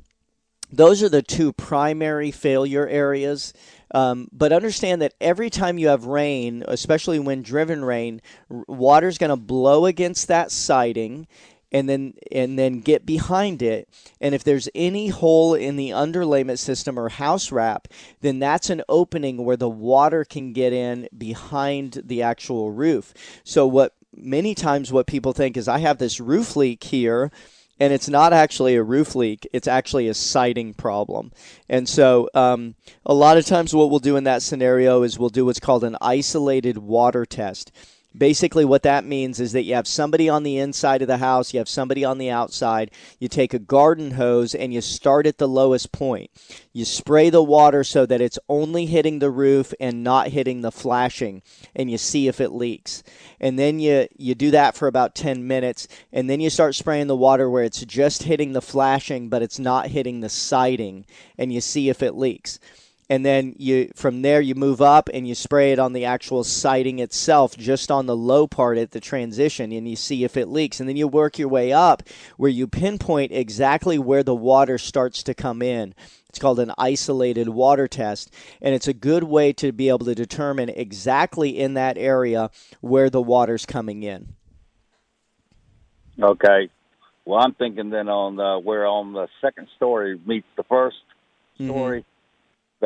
those 0.71 1.03
are 1.03 1.09
the 1.09 1.21
two 1.23 1.51
primary 1.51 2.31
failure 2.31 2.87
areas. 2.87 3.53
Um, 3.95 4.27
but 4.33 4.51
understand 4.51 5.01
that 5.01 5.13
every 5.21 5.49
time 5.49 5.77
you 5.77 5.87
have 5.87 6.03
rain, 6.03 6.65
especially 6.67 7.17
when 7.17 7.41
driven 7.41 7.85
rain, 7.85 8.21
water 8.49 9.07
is 9.07 9.17
going 9.17 9.29
to 9.29 9.37
blow 9.37 9.85
against 9.85 10.27
that 10.27 10.51
siding 10.51 11.27
and 11.71 11.87
then 11.87 12.13
and 12.29 12.59
then 12.59 12.81
get 12.81 13.05
behind 13.05 13.61
it. 13.61 13.87
And 14.19 14.35
if 14.35 14.43
there's 14.43 14.67
any 14.75 15.07
hole 15.07 15.53
in 15.53 15.77
the 15.77 15.91
underlayment 15.91 16.59
system 16.59 16.99
or 16.99 17.07
house 17.07 17.53
wrap 17.53 17.87
then 18.19 18.39
that's 18.39 18.69
an 18.69 18.83
opening 18.89 19.45
where 19.45 19.57
the 19.57 19.69
water 19.69 20.25
can 20.25 20.51
get 20.51 20.73
in 20.73 21.07
behind 21.17 22.01
the 22.03 22.21
actual 22.21 22.71
roof. 22.71 23.13
So 23.45 23.65
what 23.65 23.93
many 24.13 24.55
times 24.55 24.91
what 24.91 25.07
people 25.07 25.33
think 25.33 25.57
is 25.57 25.67
i 25.67 25.77
have 25.77 25.97
this 25.97 26.21
roof 26.21 26.55
leak 26.55 26.81
here 26.85 27.29
and 27.79 27.91
it's 27.93 28.09
not 28.09 28.33
actually 28.33 28.75
a 28.75 28.83
roof 28.83 29.15
leak 29.15 29.47
it's 29.53 29.67
actually 29.67 30.07
a 30.07 30.13
siding 30.13 30.73
problem. 30.73 31.31
And 31.69 31.87
so 31.87 32.29
um, 32.33 32.75
a 33.05 33.13
lot 33.13 33.37
of 33.37 33.45
times 33.45 33.73
what 33.73 33.89
we'll 33.89 33.99
do 33.99 34.17
in 34.17 34.25
that 34.25 34.41
scenario 34.41 35.03
is 35.03 35.19
we'll 35.19 35.29
do 35.29 35.45
what's 35.45 35.59
called 35.59 35.83
an 35.83 35.97
isolated 36.01 36.77
water 36.77 37.25
test 37.25 37.71
Basically, 38.17 38.63
what 38.63 38.83
that 38.83 39.03
means 39.03 39.39
is 39.39 39.51
that 39.51 39.63
you 39.63 39.73
have 39.75 39.87
somebody 39.87 40.29
on 40.29 40.43
the 40.43 40.57
inside 40.57 41.01
of 41.01 41.07
the 41.07 41.17
house, 41.17 41.53
you 41.53 41.57
have 41.57 41.67
somebody 41.67 42.05
on 42.05 42.17
the 42.17 42.29
outside. 42.29 42.91
You 43.19 43.27
take 43.27 43.53
a 43.53 43.59
garden 43.59 44.11
hose 44.11 44.55
and 44.55 44.73
you 44.73 44.81
start 44.81 45.27
at 45.27 45.37
the 45.37 45.47
lowest 45.47 45.91
point. 45.91 46.29
You 46.71 46.85
spray 46.85 47.29
the 47.29 47.43
water 47.43 47.83
so 47.83 48.05
that 48.05 48.21
it's 48.21 48.39
only 48.47 48.85
hitting 48.85 49.19
the 49.19 49.31
roof 49.31 49.73
and 49.79 50.03
not 50.03 50.29
hitting 50.29 50.61
the 50.61 50.71
flashing, 50.71 51.41
and 51.75 51.89
you 51.91 51.97
see 51.97 52.27
if 52.27 52.39
it 52.39 52.51
leaks. 52.51 53.03
And 53.39 53.59
then 53.59 53.79
you, 53.79 54.07
you 54.17 54.35
do 54.35 54.51
that 54.51 54.75
for 54.75 54.87
about 54.87 55.15
10 55.15 55.45
minutes, 55.45 55.87
and 56.13 56.29
then 56.29 56.39
you 56.39 56.49
start 56.49 56.75
spraying 56.75 57.07
the 57.07 57.15
water 57.15 57.49
where 57.49 57.63
it's 57.63 57.83
just 57.83 58.23
hitting 58.23 58.53
the 58.53 58.61
flashing, 58.61 59.29
but 59.29 59.41
it's 59.41 59.59
not 59.59 59.87
hitting 59.87 60.21
the 60.21 60.29
siding, 60.29 61.05
and 61.37 61.51
you 61.51 61.59
see 61.59 61.89
if 61.89 62.01
it 62.01 62.15
leaks 62.15 62.59
and 63.09 63.25
then 63.25 63.53
you 63.57 63.91
from 63.95 64.21
there 64.21 64.41
you 64.41 64.55
move 64.55 64.81
up 64.81 65.09
and 65.13 65.27
you 65.27 65.35
spray 65.35 65.71
it 65.71 65.79
on 65.79 65.93
the 65.93 66.05
actual 66.05 66.43
siding 66.43 66.99
itself 66.99 67.55
just 67.55 67.91
on 67.91 68.05
the 68.05 68.15
low 68.15 68.47
part 68.47 68.77
at 68.77 68.91
the 68.91 68.99
transition 68.99 69.71
and 69.71 69.87
you 69.87 69.95
see 69.95 70.23
if 70.23 70.35
it 70.35 70.47
leaks. 70.47 70.79
And 70.79 70.89
then 70.89 70.97
you 70.97 71.07
work 71.07 71.37
your 71.37 71.47
way 71.47 71.71
up 71.71 72.03
where 72.37 72.49
you 72.49 72.67
pinpoint 72.67 73.31
exactly 73.31 73.99
where 73.99 74.23
the 74.23 74.35
water 74.35 74.77
starts 74.77 75.21
to 75.23 75.33
come 75.33 75.61
in. 75.61 75.93
It's 76.29 76.39
called 76.39 76.59
an 76.59 76.73
isolated 76.77 77.49
water 77.49 77.87
test 77.87 78.33
and 78.61 78.73
it's 78.73 78.87
a 78.87 78.93
good 78.93 79.23
way 79.23 79.53
to 79.53 79.71
be 79.71 79.89
able 79.89 80.05
to 80.05 80.15
determine 80.15 80.69
exactly 80.69 81.57
in 81.59 81.75
that 81.75 81.97
area 81.97 82.49
where 82.81 83.09
the 83.09 83.21
water's 83.21 83.65
coming 83.65 84.03
in. 84.03 84.33
Okay. 86.19 86.69
Well 87.25 87.39
i'm 87.39 87.53
thinking 87.53 87.89
then 87.89 88.09
on 88.09 88.35
the, 88.35 88.59
where 88.63 88.85
on 88.85 89.13
the 89.13 89.27
second 89.41 89.67
story 89.75 90.19
meets 90.25 90.47
the 90.55 90.63
1st 90.63 90.91
mm-hmm. 91.59 91.69
story 91.69 92.05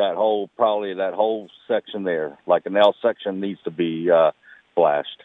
that 0.00 0.16
whole 0.16 0.48
probably 0.56 0.94
that 0.94 1.14
whole 1.14 1.48
section 1.68 2.04
there, 2.04 2.38
like 2.46 2.66
an 2.66 2.76
L 2.76 2.94
section, 3.02 3.40
needs 3.40 3.60
to 3.64 3.70
be 3.70 4.10
uh, 4.10 4.32
flashed. 4.74 5.22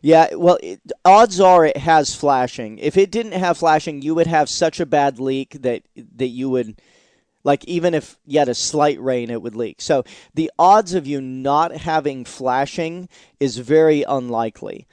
Yeah, 0.00 0.34
well, 0.34 0.58
it, 0.62 0.80
odds 1.04 1.40
are 1.40 1.64
it 1.64 1.78
has 1.78 2.14
flashing. 2.14 2.78
If 2.78 2.96
it 2.96 3.10
didn't 3.10 3.32
have 3.32 3.58
flashing, 3.58 4.02
you 4.02 4.14
would 4.14 4.28
have 4.28 4.48
such 4.48 4.78
a 4.78 4.86
bad 4.86 5.18
leak 5.18 5.56
that 5.62 5.82
that 6.16 6.28
you 6.28 6.50
would 6.50 6.80
like 7.42 7.64
even 7.64 7.94
if 7.94 8.18
you 8.26 8.38
had 8.38 8.48
a 8.48 8.54
slight 8.54 9.00
rain 9.00 9.30
it 9.30 9.40
would 9.40 9.54
leak 9.54 9.80
so 9.80 10.02
the 10.34 10.50
odds 10.58 10.94
of 10.94 11.06
you 11.06 11.20
not 11.20 11.70
having 11.70 12.24
flashing 12.24 13.08
is 13.38 13.58
very 13.58 14.02
unlikely 14.02 14.84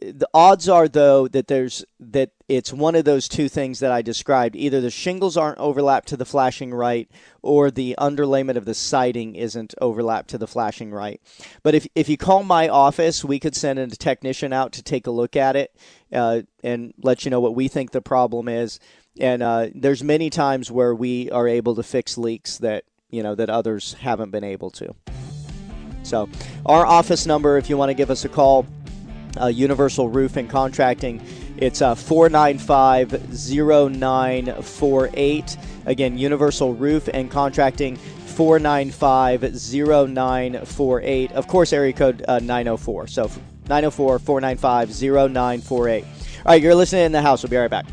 the 0.00 0.28
odds 0.32 0.68
are 0.68 0.88
though 0.88 1.28
that 1.28 1.46
there's 1.48 1.84
that 1.98 2.30
it's 2.48 2.72
one 2.72 2.94
of 2.94 3.04
those 3.04 3.28
two 3.28 3.48
things 3.48 3.80
that 3.80 3.92
I 3.92 4.02
described. 4.02 4.56
Either 4.56 4.80
the 4.80 4.90
shingles 4.90 5.36
aren't 5.36 5.58
overlapped 5.58 6.08
to 6.08 6.16
the 6.16 6.24
flashing 6.24 6.72
right, 6.72 7.08
or 7.42 7.70
the 7.70 7.94
underlayment 7.98 8.56
of 8.56 8.64
the 8.64 8.74
siding 8.74 9.34
isn't 9.34 9.74
overlapped 9.80 10.30
to 10.30 10.38
the 10.38 10.46
flashing 10.46 10.90
right. 10.90 11.20
But 11.62 11.74
if 11.74 11.86
if 11.94 12.08
you 12.08 12.16
call 12.16 12.42
my 12.42 12.68
office, 12.68 13.24
we 13.24 13.38
could 13.38 13.54
send 13.54 13.78
a 13.78 13.88
technician 13.88 14.52
out 14.52 14.72
to 14.72 14.82
take 14.82 15.06
a 15.06 15.10
look 15.10 15.36
at 15.36 15.54
it 15.54 15.76
uh, 16.12 16.42
and 16.64 16.94
let 17.02 17.24
you 17.24 17.30
know 17.30 17.40
what 17.40 17.54
we 17.54 17.68
think 17.68 17.90
the 17.90 18.00
problem 18.00 18.48
is. 18.48 18.80
And 19.18 19.42
uh, 19.42 19.68
there's 19.74 20.02
many 20.02 20.30
times 20.30 20.70
where 20.70 20.94
we 20.94 21.30
are 21.30 21.46
able 21.46 21.74
to 21.74 21.82
fix 21.82 22.16
leaks 22.16 22.58
that 22.58 22.84
you 23.10 23.22
know 23.22 23.34
that 23.34 23.50
others 23.50 23.94
haven't 23.94 24.30
been 24.30 24.44
able 24.44 24.70
to. 24.70 24.94
So, 26.02 26.30
our 26.64 26.86
office 26.86 27.26
number, 27.26 27.58
if 27.58 27.68
you 27.68 27.76
want 27.76 27.90
to 27.90 27.94
give 27.94 28.10
us 28.10 28.24
a 28.24 28.28
call, 28.28 28.66
uh, 29.40 29.46
Universal 29.46 30.08
Roof 30.08 30.36
and 30.36 30.48
Contracting. 30.48 31.20
It's 31.56 31.82
uh, 31.82 31.94
495 31.94 33.12
0948. 33.92 35.56
Again, 35.86 36.16
Universal 36.18 36.74
Roof 36.74 37.08
and 37.12 37.30
Contracting 37.30 37.96
495 37.96 39.42
0948. 40.12 41.32
Of 41.32 41.48
course, 41.48 41.72
area 41.72 41.92
code 41.92 42.24
uh, 42.26 42.38
904. 42.38 43.06
So 43.08 43.30
904 43.68 44.18
495 44.18 44.88
0948. 45.32 46.04
All 46.04 46.10
right, 46.46 46.62
you're 46.62 46.74
listening 46.74 47.04
in 47.04 47.12
the 47.12 47.22
house. 47.22 47.42
We'll 47.42 47.50
be 47.50 47.56
right 47.56 47.70
back. 47.70 47.86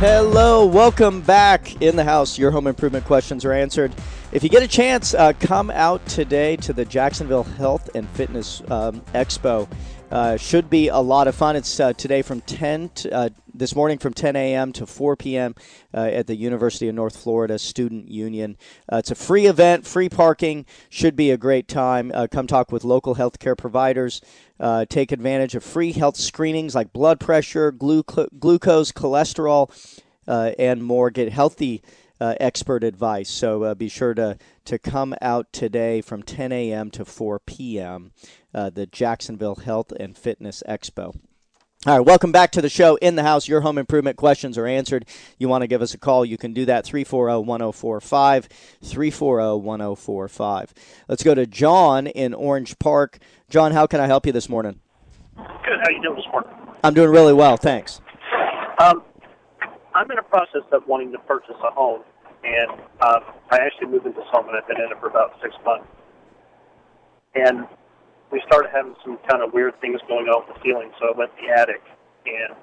Hello, 0.00 0.64
welcome 0.64 1.22
back 1.22 1.82
in 1.82 1.96
the 1.96 2.04
house. 2.04 2.38
Your 2.38 2.52
home 2.52 2.68
improvement 2.68 3.04
questions 3.04 3.44
are 3.44 3.52
answered. 3.52 3.92
If 4.30 4.44
you 4.44 4.48
get 4.48 4.62
a 4.62 4.68
chance, 4.68 5.12
uh, 5.12 5.32
come 5.40 5.72
out 5.72 6.06
today 6.06 6.54
to 6.58 6.72
the 6.72 6.84
Jacksonville 6.84 7.42
Health 7.42 7.90
and 7.96 8.08
Fitness 8.10 8.62
um, 8.70 9.00
Expo. 9.12 9.68
Uh, 10.12 10.36
should 10.36 10.70
be 10.70 10.86
a 10.86 10.98
lot 10.98 11.26
of 11.26 11.34
fun. 11.34 11.56
It's 11.56 11.80
uh, 11.80 11.94
today 11.94 12.22
from 12.22 12.42
10 12.42 12.90
to, 12.90 13.12
uh, 13.12 13.28
this 13.58 13.74
morning 13.74 13.98
from 13.98 14.14
10 14.14 14.36
a.m. 14.36 14.72
to 14.72 14.86
4 14.86 15.16
p.m. 15.16 15.54
Uh, 15.92 16.00
at 16.00 16.26
the 16.26 16.36
University 16.36 16.88
of 16.88 16.94
North 16.94 17.16
Florida 17.16 17.58
Student 17.58 18.08
Union. 18.08 18.56
Uh, 18.92 18.96
it's 18.96 19.10
a 19.10 19.14
free 19.14 19.46
event, 19.46 19.86
free 19.86 20.08
parking. 20.08 20.64
Should 20.88 21.16
be 21.16 21.30
a 21.30 21.36
great 21.36 21.68
time. 21.68 22.12
come 22.30 22.46
talk 22.46 22.72
with 22.72 22.84
local 22.84 23.16
healthcare 23.16 23.56
providers. 23.56 24.20
Uh, 24.60 24.84
take 24.88 25.12
advantage 25.12 25.54
of 25.54 25.62
free 25.62 25.92
health 25.92 26.16
screenings 26.16 26.74
like 26.74 26.92
blood 26.92 27.20
pressure, 27.20 27.70
gluco- 27.70 28.28
glucose, 28.38 28.92
cholesterol, 28.92 29.70
uh, 30.26 30.52
and 30.58 30.82
more. 30.82 31.10
Get 31.10 31.32
healthy 31.32 31.82
uh, 32.20 32.34
expert 32.40 32.84
advice. 32.84 33.28
So 33.28 33.62
uh, 33.64 33.74
be 33.74 33.88
sure 33.88 34.14
to, 34.14 34.38
to 34.64 34.78
come 34.78 35.14
out 35.20 35.52
today 35.52 36.00
from 36.00 36.22
10 36.22 36.52
a.m. 36.52 36.90
to 36.92 37.04
4 37.04 37.38
p.m. 37.40 38.12
Uh, 38.54 38.70
the 38.70 38.86
Jacksonville 38.86 39.56
Health 39.56 39.92
and 39.92 40.16
Fitness 40.16 40.62
Expo. 40.68 41.14
All 41.86 41.96
right, 41.96 42.04
welcome 42.04 42.32
back 42.32 42.50
to 42.52 42.60
the 42.60 42.68
show. 42.68 42.96
In 42.96 43.14
the 43.14 43.22
house, 43.22 43.46
your 43.46 43.60
home 43.60 43.78
improvement 43.78 44.16
questions 44.16 44.58
are 44.58 44.66
answered. 44.66 45.06
You 45.38 45.48
want 45.48 45.62
to 45.62 45.68
give 45.68 45.80
us 45.80 45.94
a 45.94 45.98
call, 45.98 46.24
you 46.24 46.36
can 46.36 46.52
do 46.52 46.64
that 46.64 46.84
340 46.84 47.46
1045. 47.46 48.48
340 48.82 49.60
1045. 49.60 50.74
Let's 51.06 51.22
go 51.22 51.36
to 51.36 51.46
John 51.46 52.08
in 52.08 52.34
Orange 52.34 52.76
Park. 52.80 53.20
John, 53.48 53.70
how 53.70 53.86
can 53.86 54.00
I 54.00 54.08
help 54.08 54.26
you 54.26 54.32
this 54.32 54.48
morning? 54.48 54.80
Good. 55.36 55.78
How 55.80 55.90
you 55.90 56.02
doing 56.02 56.16
this 56.16 56.26
morning? 56.32 56.50
I'm 56.82 56.94
doing 56.94 57.10
really 57.10 57.32
well, 57.32 57.56
thanks. 57.56 58.00
Um, 58.80 59.04
I'm 59.94 60.10
in 60.10 60.18
a 60.18 60.22
process 60.24 60.62
of 60.72 60.84
wanting 60.88 61.12
to 61.12 61.18
purchase 61.20 61.54
a 61.62 61.70
home, 61.70 62.02
and 62.42 62.72
um, 62.72 63.22
I 63.52 63.58
actually 63.58 63.86
moved 63.86 64.04
into 64.04 64.18
this 64.18 64.28
home, 64.32 64.48
and 64.48 64.56
I've 64.56 64.66
been 64.66 64.80
in 64.80 64.90
it 64.90 64.98
for 64.98 65.06
about 65.06 65.38
six 65.40 65.54
months. 65.64 65.86
And 67.36 67.68
we 68.30 68.42
started 68.46 68.70
having 68.72 68.94
some 69.04 69.18
kind 69.28 69.42
of 69.42 69.52
weird 69.52 69.80
things 69.80 70.00
going 70.08 70.26
on 70.26 70.46
with 70.46 70.56
the 70.56 70.62
ceiling, 70.62 70.90
so 70.98 71.14
I 71.14 71.16
went 71.16 71.30
to 71.36 71.42
the 71.42 71.60
attic, 71.60 71.82
and 72.26 72.56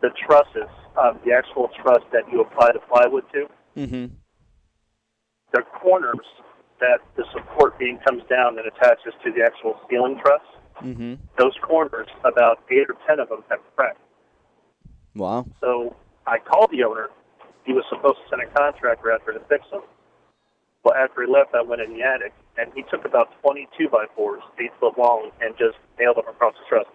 the 0.00 0.10
trusses, 0.26 0.70
um, 0.96 1.18
the 1.24 1.32
actual 1.32 1.70
truss 1.82 2.02
that 2.12 2.24
you 2.32 2.40
apply 2.40 2.72
the 2.72 2.80
plywood 2.80 3.24
to, 3.32 3.46
mm-hmm. 3.76 4.14
the 5.52 5.62
corners 5.80 6.26
that 6.80 7.00
the 7.16 7.24
support 7.32 7.78
beam 7.78 7.98
comes 8.06 8.22
down 8.30 8.58
and 8.58 8.66
attaches 8.66 9.12
to 9.22 9.32
the 9.32 9.42
actual 9.42 9.78
ceiling 9.88 10.18
truss, 10.24 10.40
Mm-hmm. 10.82 11.14
those 11.36 11.52
corners, 11.60 12.08
about 12.24 12.60
eight 12.70 12.88
or 12.88 12.96
ten 13.06 13.20
of 13.20 13.28
them 13.28 13.44
have 13.50 13.60
cracked. 13.76 14.00
Wow. 15.14 15.46
So 15.60 15.94
I 16.26 16.38
called 16.38 16.70
the 16.72 16.84
owner. 16.84 17.10
He 17.64 17.74
was 17.74 17.84
supposed 17.90 18.16
to 18.16 18.30
send 18.30 18.40
a 18.40 18.46
contractor 18.46 19.12
out 19.12 19.20
there 19.26 19.34
to 19.34 19.44
fix 19.44 19.68
them. 19.70 19.82
Well, 20.82 20.94
after 20.94 21.22
he 21.22 21.30
left, 21.30 21.54
I 21.54 21.60
went 21.60 21.82
in 21.82 21.92
the 21.92 22.02
attic, 22.02 22.32
and 22.60 22.70
he 22.74 22.82
took 22.90 23.04
about 23.04 23.28
22 23.42 23.88
by 23.88 24.04
4s, 24.16 24.40
8 24.58 24.70
foot 24.78 24.98
long, 24.98 25.30
and 25.40 25.56
just 25.56 25.76
nailed 25.98 26.16
them 26.16 26.28
across 26.28 26.54
the 26.54 26.64
truss. 26.68 26.86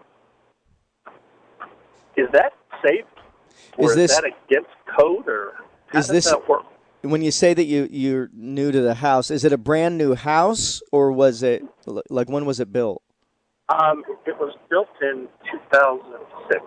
Is 2.15 2.27
that 2.31 2.53
safe? 2.85 3.05
Or 3.77 3.85
Is 3.85 3.91
is, 3.91 3.95
this- 3.97 4.15
that 4.15 4.25
against 4.25 4.69
code, 4.97 5.27
or 5.27 5.53
how 5.87 5.99
Is 5.99 6.07
does 6.07 6.13
this- 6.15 6.25
that 6.29 6.47
work? 6.47 6.63
When 7.01 7.21
you 7.21 7.29
say 7.29 7.53
that 7.53 7.65
you 7.65 7.87
you're 7.91 8.29
new 8.33 8.71
to 8.71 8.81
the 8.81 8.95
house, 8.95 9.29
is 9.29 9.45
it 9.45 9.53
a 9.53 9.59
brand 9.59 9.95
new 9.95 10.15
house 10.15 10.81
or 10.91 11.11
was 11.11 11.43
it 11.43 11.63
like 12.09 12.29
when 12.29 12.45
was 12.47 12.59
it 12.59 12.73
built? 12.73 13.03
Um, 13.69 14.03
it 14.25 14.35
was 14.39 14.55
built 14.71 14.89
in 15.03 15.27
2006, 15.51 16.63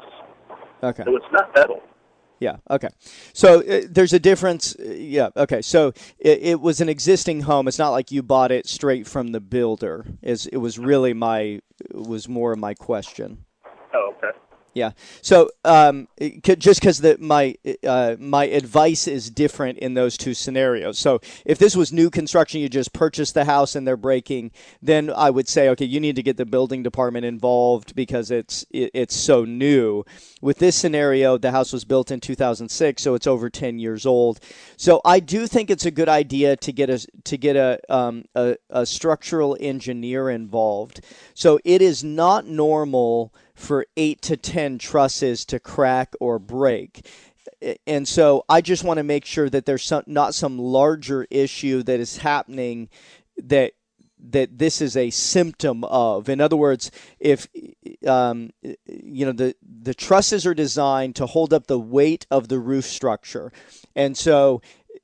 Okay. 0.84 1.02
so 1.04 1.16
it's 1.16 1.26
not 1.32 1.52
that 1.56 1.70
old. 1.70 1.82
Yeah. 2.40 2.56
Okay. 2.70 2.88
So 3.32 3.60
uh, 3.62 3.82
there's 3.88 4.12
a 4.12 4.18
difference. 4.18 4.76
uh, 4.78 4.84
Yeah. 4.84 5.30
Okay. 5.36 5.62
So 5.62 5.88
it, 6.18 6.38
it 6.42 6.60
was 6.60 6.80
an 6.80 6.88
existing 6.88 7.42
home. 7.42 7.66
It's 7.68 7.78
not 7.78 7.90
like 7.90 8.12
you 8.12 8.22
bought 8.22 8.52
it 8.52 8.66
straight 8.68 9.06
from 9.06 9.32
the 9.32 9.40
builder. 9.40 10.06
Is 10.22 10.46
it 10.46 10.58
was 10.58 10.78
really 10.78 11.12
my 11.14 11.40
it 11.40 11.62
was 11.94 12.28
more 12.28 12.54
my 12.56 12.74
question. 12.74 13.44
Oh, 13.94 14.14
okay. 14.16 14.36
Yeah. 14.74 14.92
So 15.22 15.50
um, 15.64 16.08
just 16.40 16.80
because 16.80 17.02
my 17.18 17.56
uh, 17.82 18.16
my 18.18 18.44
advice 18.44 19.08
is 19.08 19.30
different 19.30 19.78
in 19.78 19.94
those 19.94 20.16
two 20.16 20.34
scenarios. 20.34 20.98
So 20.98 21.20
if 21.44 21.58
this 21.58 21.74
was 21.74 21.92
new 21.92 22.10
construction, 22.10 22.60
you 22.60 22.68
just 22.68 22.92
purchased 22.92 23.34
the 23.34 23.44
house 23.44 23.74
and 23.74 23.86
they're 23.88 23.96
breaking, 23.96 24.52
then 24.80 25.10
I 25.10 25.30
would 25.30 25.48
say, 25.48 25.68
okay, 25.70 25.84
you 25.84 26.00
need 26.00 26.16
to 26.16 26.22
get 26.22 26.36
the 26.36 26.46
building 26.46 26.82
department 26.82 27.24
involved 27.24 27.94
because 27.96 28.30
it's 28.30 28.66
it, 28.70 28.90
it's 28.94 29.16
so 29.16 29.44
new. 29.44 30.04
With 30.40 30.58
this 30.58 30.76
scenario, 30.76 31.38
the 31.38 31.50
house 31.50 31.72
was 31.72 31.84
built 31.84 32.12
in 32.12 32.20
2006, 32.20 33.02
so 33.02 33.14
it's 33.14 33.26
over 33.26 33.50
10 33.50 33.80
years 33.80 34.06
old. 34.06 34.38
So 34.76 35.00
I 35.04 35.18
do 35.18 35.48
think 35.48 35.70
it's 35.70 35.86
a 35.86 35.90
good 35.90 36.08
idea 36.08 36.56
to 36.56 36.72
get 36.72 36.90
a 36.90 37.04
to 37.24 37.36
get 37.36 37.56
a 37.56 37.80
um, 37.92 38.26
a, 38.34 38.56
a 38.70 38.86
structural 38.86 39.56
engineer 39.58 40.30
involved. 40.30 41.00
So 41.34 41.58
it 41.64 41.82
is 41.82 42.04
not 42.04 42.46
normal 42.46 43.32
for 43.58 43.86
eight 43.96 44.22
to 44.22 44.36
10 44.36 44.78
trusses 44.78 45.44
to 45.44 45.58
crack 45.58 46.14
or 46.20 46.38
break. 46.38 47.04
And 47.86 48.06
so 48.06 48.44
I 48.48 48.60
just 48.60 48.84
want 48.84 48.98
to 48.98 49.02
make 49.02 49.24
sure 49.24 49.50
that 49.50 49.66
there's 49.66 49.82
some, 49.82 50.04
not 50.06 50.34
some 50.34 50.58
larger 50.58 51.26
issue 51.28 51.82
that 51.82 51.98
is 51.98 52.18
happening 52.18 52.88
that 53.36 53.72
that 54.30 54.58
this 54.58 54.80
is 54.80 54.96
a 54.96 55.10
symptom 55.10 55.84
of. 55.84 56.28
In 56.28 56.40
other 56.40 56.56
words, 56.56 56.90
if 57.20 57.46
um, 58.06 58.50
you 58.86 59.26
know 59.26 59.32
the 59.32 59.54
the 59.62 59.94
trusses 59.94 60.44
are 60.46 60.54
designed 60.54 61.16
to 61.16 61.26
hold 61.26 61.52
up 61.52 61.66
the 61.66 61.78
weight 61.78 62.26
of 62.30 62.48
the 62.48 62.58
roof 62.58 62.84
structure, 62.84 63.52
and 63.94 64.16
so 64.16 64.60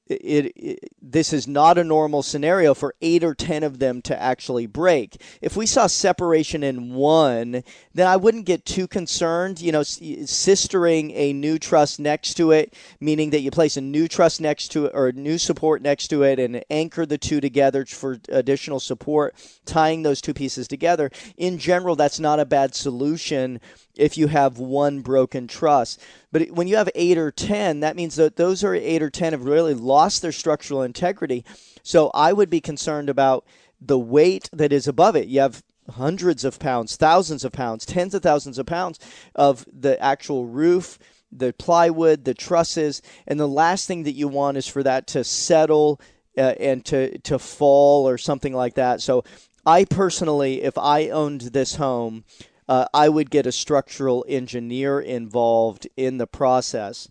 it, 0.07 0.53
it, 0.57 0.93
this 1.01 1.33
is 1.33 1.47
not 1.47 1.79
a 1.79 1.85
normal 1.85 2.23
scenario 2.23 2.75
for 2.75 2.95
eight 3.01 3.25
or 3.25 3.35
ten 3.35 3.63
of 3.63 3.79
them 3.79 4.03
to 4.03 4.21
actually 4.21 4.67
break. 4.67 5.21
If 5.41 5.57
we 5.57 5.67
saw 5.67 5.87
separation 5.87 6.63
in 6.63 6.95
one, 6.95 7.63
then 7.95 8.07
I 8.07 8.17
wouldn't 8.17 8.47
get 8.47 8.65
too 8.65 8.87
concerned. 8.87 9.61
You 9.61 9.73
know, 9.73 9.81
sistering 9.81 11.13
a 11.15 11.33
new 11.33 11.59
truss 11.59 11.99
next 11.99 12.35
to 12.35 12.51
it, 12.51 12.75
meaning 13.01 13.31
that 13.31 13.41
you 13.41 13.51
place 13.51 13.77
a 13.77 13.81
new 13.81 14.09
truss 14.09 14.41
next 14.41 14.69
to 14.69 14.87
it 14.87 14.93
or 14.95 15.09
a 15.09 15.13
new 15.13 15.39
support 15.39 15.83
next 15.83 16.09
to 16.09 16.23
it 16.23 16.39
and 16.39 16.65
anchor 16.71 17.07
the 17.07 17.19
two 17.19 17.41
together 17.41 17.85
for 17.87 18.19
additional 18.29 18.81
support, 18.81 19.35
tying 19.65 20.03
those 20.03 20.21
two 20.21 20.35
pieces 20.35 20.69
together. 20.69 21.11
In 21.37 21.59
general, 21.59 21.97
that's 21.97 22.21
not 22.21 22.41
a 22.41 22.45
bad 22.45 22.75
solution 22.75 23.61
if 23.97 24.19
you 24.19 24.27
have 24.29 24.59
one 24.59 25.01
broken 25.01 25.47
truss. 25.47 25.99
But 26.33 26.51
when 26.51 26.69
you 26.69 26.77
have 26.77 26.91
eight 26.95 27.19
or 27.19 27.31
10, 27.31 27.81
that 27.81 27.97
means 27.97 28.17
that 28.17 28.37
those 28.37 28.65
are 28.65 28.75
eight 28.75 29.03
or 29.03 29.11
10 29.11 29.33
have 29.33 29.45
really 29.45 29.75
lost 29.75 30.23
their 30.23 30.33
structural 30.33 30.83
integrity. 30.83 31.45
So 31.83 32.11
I 32.15 32.33
would 32.33 32.51
be 32.51 32.61
concerned 32.61 33.09
about 33.09 33.45
the 33.81 33.99
weight 33.99 34.49
that 34.53 34.73
is 34.73 34.89
above 34.89 35.17
it. 35.17 35.29
You 35.29 35.41
have 35.41 35.63
hundreds 35.91 36.45
of 36.45 36.59
pounds, 36.59 36.97
thousands 36.97 37.45
of 37.45 37.53
pounds, 37.53 37.85
tens 37.85 38.15
of 38.15 38.23
thousands 38.23 38.59
of 38.59 38.67
pounds 38.67 38.99
of 39.35 39.67
the 39.71 40.01
actual 40.03 40.47
roof, 40.47 40.99
the 41.31 41.53
plywood, 41.53 42.25
the 42.25 42.35
trusses, 42.35 43.03
and 43.27 43.39
the 43.39 43.49
last 43.49 43.87
thing 43.87 44.05
that 44.05 44.13
you 44.13 44.29
want 44.29 44.57
is 44.57 44.67
for 44.67 44.83
that 44.83 45.07
to 45.09 45.25
settle 45.25 46.01
uh, 46.37 46.55
and 46.59 46.85
to 46.85 47.19
to 47.19 47.39
fall 47.39 48.09
or 48.09 48.19
something 48.19 48.55
like 48.55 48.75
that. 48.75 49.01
So 49.01 49.25
I 49.67 49.85
personally, 49.85 50.63
if 50.63 50.77
I 50.77 51.09
owned 51.09 51.41
this 51.41 51.77
home, 51.77 52.25
uh, 52.69 52.87
I 52.95 53.09
would 53.09 53.31
get 53.31 53.47
a 53.47 53.53
structural 53.53 54.25
engineer 54.29 55.01
involved 55.01 55.89
in 55.97 56.19
the 56.19 56.27
process. 56.27 57.09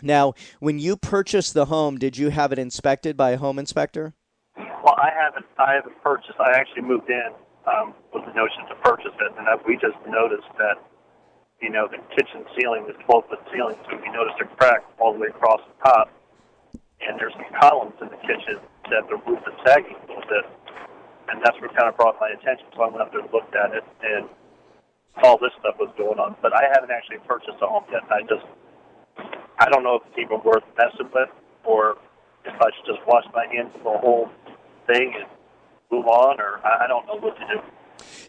Now, 0.00 0.34
when 0.60 0.78
you 0.78 0.96
purchased 0.96 1.54
the 1.54 1.66
home, 1.66 1.98
did 1.98 2.16
you 2.16 2.30
have 2.30 2.52
it 2.52 2.58
inspected 2.58 3.16
by 3.16 3.30
a 3.30 3.38
home 3.38 3.58
inspector? 3.58 4.14
Well, 4.56 4.94
I 4.96 5.10
haven't. 5.10 5.46
I 5.58 5.74
haven't 5.74 6.00
purchased. 6.02 6.38
I 6.38 6.52
actually 6.52 6.82
moved 6.82 7.10
in 7.10 7.30
um, 7.66 7.94
with 8.14 8.24
the 8.24 8.32
notion 8.32 8.62
to 8.68 8.74
purchase 8.76 9.14
it, 9.20 9.32
and 9.36 9.46
we 9.66 9.74
just 9.74 9.98
noticed 10.06 10.48
that, 10.58 10.78
you 11.60 11.68
know, 11.68 11.88
the 11.90 11.98
kitchen 12.14 12.46
ceiling 12.56 12.86
is 12.88 12.94
12 13.04 13.28
foot 13.28 13.42
ceiling, 13.52 13.76
so 13.90 13.98
we 13.98 14.08
noticed 14.10 14.38
a 14.40 14.46
crack 14.56 14.84
all 14.98 15.12
the 15.12 15.18
way 15.18 15.28
across 15.28 15.60
the 15.66 15.90
top, 15.90 16.10
and 17.02 17.18
there's 17.18 17.34
some 17.34 17.50
columns 17.58 17.98
in 18.00 18.08
the 18.08 18.22
kitchen 18.22 18.62
that 18.90 19.02
the 19.10 19.18
roof 19.26 19.42
is 19.44 19.56
sagging 19.66 19.98
a 19.98 20.06
little 20.06 20.24
bit, 20.30 20.46
and 21.28 21.42
that's 21.42 21.58
what 21.60 21.74
kind 21.74 21.90
of 21.90 21.96
brought 21.96 22.16
my 22.20 22.30
attention. 22.30 22.66
So 22.74 22.82
I 22.82 22.88
went 22.88 23.02
up 23.02 23.10
there 23.10 23.20
and 23.20 23.32
looked 23.32 23.54
at 23.54 23.74
it, 23.74 23.84
and 24.00 24.30
all 25.22 25.38
this 25.38 25.52
stuff 25.60 25.76
was 25.78 25.92
going 25.96 26.18
on. 26.18 26.36
But 26.42 26.52
I 26.54 26.64
haven't 26.72 26.90
actually 26.90 27.18
purchased 27.26 27.58
a 27.62 27.66
home 27.66 27.84
yet. 27.90 28.02
I 28.10 28.22
just, 28.22 28.46
I 29.58 29.68
don't 29.70 29.82
know 29.82 29.96
if 29.96 30.02
it's 30.08 30.18
even 30.18 30.40
worth 30.44 30.64
messing 30.76 31.10
with, 31.12 31.28
or 31.64 31.98
if 32.44 32.54
I 32.54 32.70
should 32.76 32.86
just 32.86 33.06
wash 33.06 33.24
my 33.34 33.46
hands 33.46 33.72
of 33.74 33.84
the 33.84 33.98
whole 33.98 34.30
thing 34.86 35.14
and 35.16 35.26
move 35.90 36.06
on, 36.06 36.40
or 36.40 36.60
I 36.64 36.86
don't 36.86 37.06
know 37.06 37.16
what 37.16 37.36
to 37.38 37.46
do. 37.46 37.60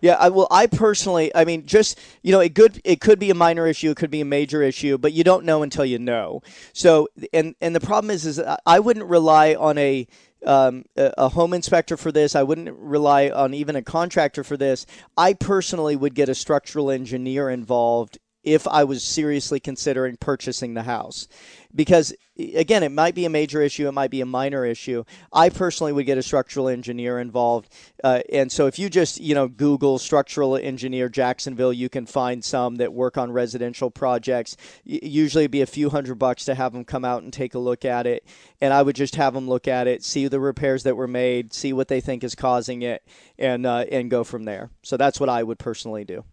Yeah, 0.02 0.16
I 0.16 0.30
well, 0.30 0.48
I 0.50 0.68
personally, 0.68 1.34
I 1.36 1.46
mean, 1.46 1.66
just 1.66 2.00
you 2.22 2.32
know, 2.32 2.40
it 2.40 2.56
could 2.56 2.82
it 2.84 3.02
could 3.02 3.20
be 3.20 3.30
a 3.30 3.36
minor 3.36 3.68
issue, 3.68 3.92
it 3.92 3.98
could 3.98 4.12
be 4.12 4.22
a 4.22 4.26
major 4.26 4.62
issue, 4.62 4.98
but 4.98 5.14
you 5.14 5.24
don't 5.24 5.46
know 5.46 5.62
until 5.62 5.86
you 5.86 6.00
know. 6.00 6.42
So, 6.74 7.08
and 7.34 7.56
and 7.62 7.76
the 7.76 7.80
problem 7.80 8.10
is, 8.12 8.26
is 8.26 8.42
I 8.66 8.80
wouldn't 8.80 9.06
rely 9.08 9.56
on 9.56 9.78
a 9.78 10.08
um, 10.46 10.86
a 10.96 11.30
home 11.30 11.54
inspector 11.54 11.98
for 11.98 12.12
this. 12.12 12.36
I 12.36 12.44
wouldn't 12.44 12.76
rely 12.78 13.30
on 13.30 13.54
even 13.54 13.76
a 13.76 13.82
contractor 13.82 14.44
for 14.44 14.58
this. 14.58 14.86
I 15.18 15.34
personally 15.34 15.96
would 15.96 16.16
get 16.16 16.30
a 16.30 16.36
structural 16.36 16.92
engineer 16.92 17.50
involved 17.50 18.20
if 18.44 18.68
I 18.68 18.84
was 18.84 19.04
seriously 19.04 19.60
considering 19.60 20.18
purchasing 20.18 20.74
the 20.74 20.84
house. 20.84 21.28
Because 21.76 22.14
again, 22.56 22.84
it 22.84 22.92
might 22.92 23.16
be 23.16 23.26
a 23.26 23.30
major 23.30 23.62
issue, 23.62 23.88
it 23.88 23.92
might 23.92 24.12
be 24.12 24.22
a 24.22 24.26
minor 24.26 24.66
issue. 24.66 25.04
I 25.32 25.50
personally 25.50 25.94
would 25.94 26.06
get 26.06 26.18
a 26.18 26.24
structural 26.24 26.68
engineer 26.68 27.20
involved. 27.20 27.72
Uh, 28.04 28.22
and 28.32 28.52
so 28.52 28.68
if 28.68 28.80
you 28.80 28.90
just, 28.90 29.20
you 29.20 29.36
know, 29.36 29.48
Google 29.48 30.00
structural 30.00 30.56
engineer 30.56 31.10
Jacksonville, 31.10 31.74
you 31.74 31.90
can 31.90 32.06
find 32.06 32.44
some 32.44 32.78
that 32.78 32.94
work 32.94 33.18
on 33.18 33.32
residential 33.32 33.92
projects. 33.92 34.56
Usually 34.84 35.48
be 35.48 35.62
a 35.62 35.68
few 35.68 35.90
hundred 35.90 36.16
bucks 36.16 36.46
to 36.46 36.56
have 36.56 36.74
them 36.74 36.86
come 36.86 37.06
out 37.06 37.24
and 37.24 37.34
take 37.34 37.56
a 37.56 37.60
look 37.60 37.86
at 37.86 38.08
it. 38.08 38.26
And 38.62 38.74
I 38.74 38.82
would 38.82 38.96
just 38.96 39.16
have 39.16 39.34
them 39.34 39.48
look 39.48 39.68
at 39.68 39.88
it, 39.88 40.04
see 40.04 40.28
the 40.28 40.40
repairs 40.40 40.84
that 40.84 40.96
were 40.96 41.08
made, 41.08 41.54
see 41.54 41.74
what 41.74 41.88
they 41.88 42.02
think 42.02 42.24
is 42.24 42.36
causing 42.36 42.82
it, 42.82 43.04
and 43.38 43.66
uh, 43.66 43.86
and 43.92 44.10
go 44.10 44.24
from 44.24 44.46
there. 44.46 44.70
So 44.84 44.98
that's 44.98 45.20
what 45.20 45.30
I 45.30 45.44
would 45.44 45.60
personally 45.60 46.06
do. 46.06 46.24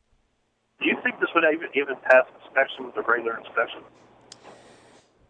Do 0.81 0.87
you 0.87 0.97
think 1.03 1.19
this 1.21 1.26
would 1.37 1.45
even, 1.53 1.69
even 1.75 1.97
pass 2.03 2.25
inspection 2.45 2.87
with 2.87 2.97
a 2.97 3.03
regular 3.03 3.39
inspection? 3.39 3.81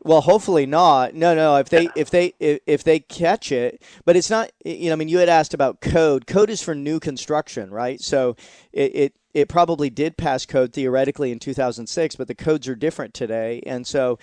Well, 0.03 0.21
hopefully 0.21 0.66
not. 0.66 1.14
No, 1.14 1.35
no. 1.35 1.57
If 1.57 1.69
they 1.69 1.88
if 1.97 2.11
they 2.11 2.33
if, 2.38 2.61
if 2.64 2.85
they 2.85 3.01
catch 3.01 3.51
it, 3.51 3.83
but 4.05 4.14
it's 4.14 4.31
not. 4.31 4.53
You 4.64 4.87
know, 4.87 4.92
I 4.92 4.97
mean, 4.97 5.09
you 5.09 5.19
had 5.19 5.29
asked 5.29 5.53
about 5.53 5.81
code. 5.81 6.29
Code 6.29 6.49
is 6.49 6.62
for 6.62 6.77
new 6.77 7.01
construction, 7.01 7.73
right? 7.73 8.01
So 8.01 8.37
it 8.73 8.95
it, 8.95 9.16
it 9.35 9.49
probably 9.49 9.90
did 9.90 10.16
pass 10.16 10.47
code 10.47 10.73
theoretically 10.73 11.33
in 11.33 11.40
2006, 11.40 12.14
but 12.14 12.29
the 12.29 12.37
codes 12.37 12.69
are 12.69 12.77
different 12.77 13.14
today, 13.14 13.62
and 13.66 13.87
so. 13.87 14.19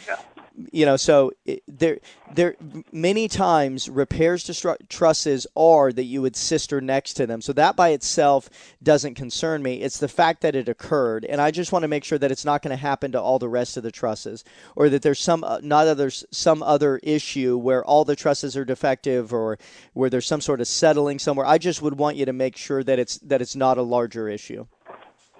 You 0.71 0.85
know, 0.85 0.97
so 0.97 1.31
it, 1.45 1.63
there, 1.67 1.99
there, 2.31 2.55
many 2.91 3.27
times 3.27 3.89
repairs 3.89 4.43
to 4.43 4.51
stru- 4.51 4.87
trusses 4.87 5.47
are 5.55 5.91
that 5.91 6.03
you 6.03 6.21
would 6.21 6.35
sister 6.35 6.79
next 6.79 7.13
to 7.15 7.25
them. 7.25 7.41
So 7.41 7.53
that 7.53 7.75
by 7.75 7.89
itself 7.89 8.51
doesn't 8.83 9.15
concern 9.15 9.63
me. 9.63 9.81
It's 9.81 9.97
the 9.97 10.07
fact 10.07 10.41
that 10.41 10.55
it 10.55 10.69
occurred, 10.69 11.25
and 11.25 11.41
I 11.41 11.49
just 11.49 11.71
want 11.71 11.83
to 11.83 11.87
make 11.87 12.03
sure 12.03 12.19
that 12.19 12.31
it's 12.31 12.45
not 12.45 12.61
going 12.61 12.69
to 12.69 12.77
happen 12.77 13.11
to 13.13 13.21
all 13.21 13.39
the 13.39 13.49
rest 13.49 13.77
of 13.77 13.83
the 13.83 13.91
trusses, 13.91 14.43
or 14.75 14.89
that 14.89 15.01
there's 15.01 15.19
some 15.19 15.43
uh, 15.43 15.59
not 15.63 15.87
others 15.87 16.23
some 16.29 16.61
other 16.61 16.99
issue 17.01 17.57
where 17.57 17.83
all 17.83 18.05
the 18.05 18.15
trusses 18.15 18.55
are 18.55 18.65
defective, 18.65 19.33
or 19.33 19.57
where 19.93 20.09
there's 20.11 20.27
some 20.27 20.41
sort 20.41 20.61
of 20.61 20.67
settling 20.67 21.17
somewhere. 21.17 21.47
I 21.47 21.57
just 21.57 21.81
would 21.81 21.97
want 21.97 22.15
you 22.15 22.25
to 22.25 22.33
make 22.33 22.57
sure 22.57 22.83
that 22.83 22.99
it's 22.99 23.17
that 23.19 23.41
it's 23.41 23.55
not 23.55 23.79
a 23.79 23.83
larger 23.83 24.29
issue. 24.29 24.67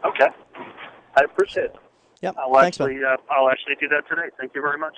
Okay, 0.04 0.28
I 1.16 1.22
appreciate 1.24 1.66
it. 1.66 1.76
Yep. 2.24 2.36
I'll 2.40 2.54
Thanks, 2.54 2.80
actually, 2.80 3.04
uh, 3.04 3.18
I'll 3.30 3.50
actually 3.50 3.76
do 3.82 3.90
that 3.90 4.08
today. 4.08 4.30
Thank 4.40 4.56
you 4.56 4.62
very 4.62 4.78
much. 4.78 4.96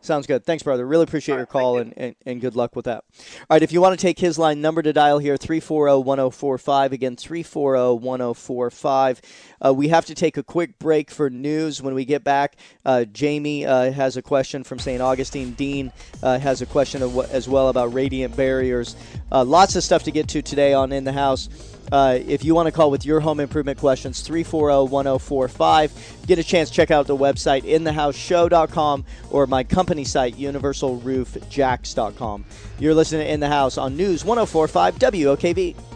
Sounds 0.00 0.26
good. 0.26 0.46
Thanks, 0.46 0.62
brother. 0.62 0.86
Really 0.86 1.04
appreciate 1.04 1.36
your 1.36 1.44
call 1.44 1.76
and, 1.76 1.92
and, 1.98 2.16
and, 2.24 2.40
good 2.40 2.56
luck 2.56 2.74
with 2.74 2.86
that. 2.86 3.04
All 3.40 3.46
right, 3.50 3.62
if 3.62 3.72
you 3.72 3.82
want 3.82 3.96
to 3.96 4.02
take 4.02 4.18
his 4.18 4.38
line, 4.38 4.62
number 4.62 4.80
to 4.80 4.90
dial 4.90 5.18
here, 5.18 5.36
340 5.36 6.02
1045. 6.02 6.92
Again, 6.92 7.14
340 7.14 7.98
1045. 8.02 9.20
Uh, 9.64 9.74
we 9.74 9.88
have 9.88 10.06
to 10.06 10.14
take 10.14 10.38
a 10.38 10.42
quick 10.42 10.78
break 10.78 11.10
for 11.10 11.28
news. 11.28 11.82
When 11.82 11.94
we 11.94 12.06
get 12.06 12.24
back, 12.24 12.56
uh, 12.86 13.04
Jamie 13.04 13.66
uh, 13.66 13.92
has 13.92 14.16
a 14.16 14.22
question 14.22 14.64
from 14.64 14.78
St. 14.78 15.02
Augustine. 15.02 15.52
Dean 15.52 15.92
uh, 16.22 16.38
has 16.38 16.62
a 16.62 16.66
question 16.66 17.02
as 17.30 17.48
well 17.50 17.68
about 17.68 17.92
radiant 17.92 18.34
barriers. 18.34 18.96
Uh, 19.30 19.44
lots 19.44 19.76
of 19.76 19.84
stuff 19.84 20.04
to 20.04 20.10
get 20.10 20.26
to 20.28 20.40
today 20.40 20.72
on 20.72 20.90
In 20.90 21.04
the 21.04 21.12
House. 21.12 21.50
Uh, 21.92 22.18
if 22.26 22.42
you 22.42 22.54
want 22.54 22.66
to 22.66 22.72
call 22.72 22.90
with 22.90 23.04
your 23.04 23.20
home 23.20 23.38
improvement 23.38 23.78
questions, 23.78 24.22
340 24.22 24.90
1045. 24.90 26.24
Get 26.26 26.38
a 26.38 26.42
chance, 26.42 26.70
check 26.70 26.90
out 26.90 27.06
the 27.06 27.14
website, 27.16 27.64
inthehouseshow.com, 27.64 29.04
or 29.30 29.46
my 29.46 29.62
company 29.62 30.04
site, 30.04 30.36
universalroofjacks.com. 30.36 32.44
You're 32.78 32.94
listening 32.94 33.26
to 33.26 33.32
In 33.32 33.40
the 33.40 33.48
House 33.48 33.76
on 33.76 33.94
News 33.94 34.24
1045 34.24 34.98
WOKV. 34.98 35.91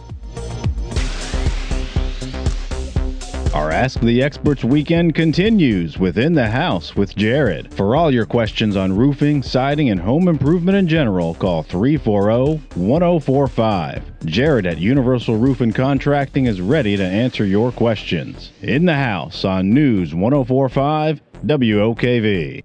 Our 3.56 3.70
Ask 3.70 4.00
the 4.00 4.22
Experts 4.22 4.64
weekend 4.64 5.14
continues 5.14 5.98
within 5.98 6.34
the 6.34 6.46
house 6.46 6.94
with 6.94 7.16
Jared. 7.16 7.72
For 7.72 7.96
all 7.96 8.12
your 8.12 8.26
questions 8.26 8.76
on 8.76 8.94
roofing, 8.94 9.42
siding, 9.42 9.88
and 9.88 9.98
home 9.98 10.28
improvement 10.28 10.76
in 10.76 10.86
general, 10.86 11.32
call 11.32 11.62
340 11.62 12.62
1045. 12.78 14.26
Jared 14.26 14.66
at 14.66 14.76
Universal 14.76 15.38
Roof 15.38 15.62
and 15.62 15.74
Contracting 15.74 16.44
is 16.44 16.60
ready 16.60 16.98
to 16.98 17.02
answer 17.02 17.46
your 17.46 17.72
questions. 17.72 18.52
In 18.60 18.84
the 18.84 18.94
house 18.94 19.42
on 19.42 19.70
News 19.70 20.14
1045 20.14 21.22
WOKV. 21.46 22.62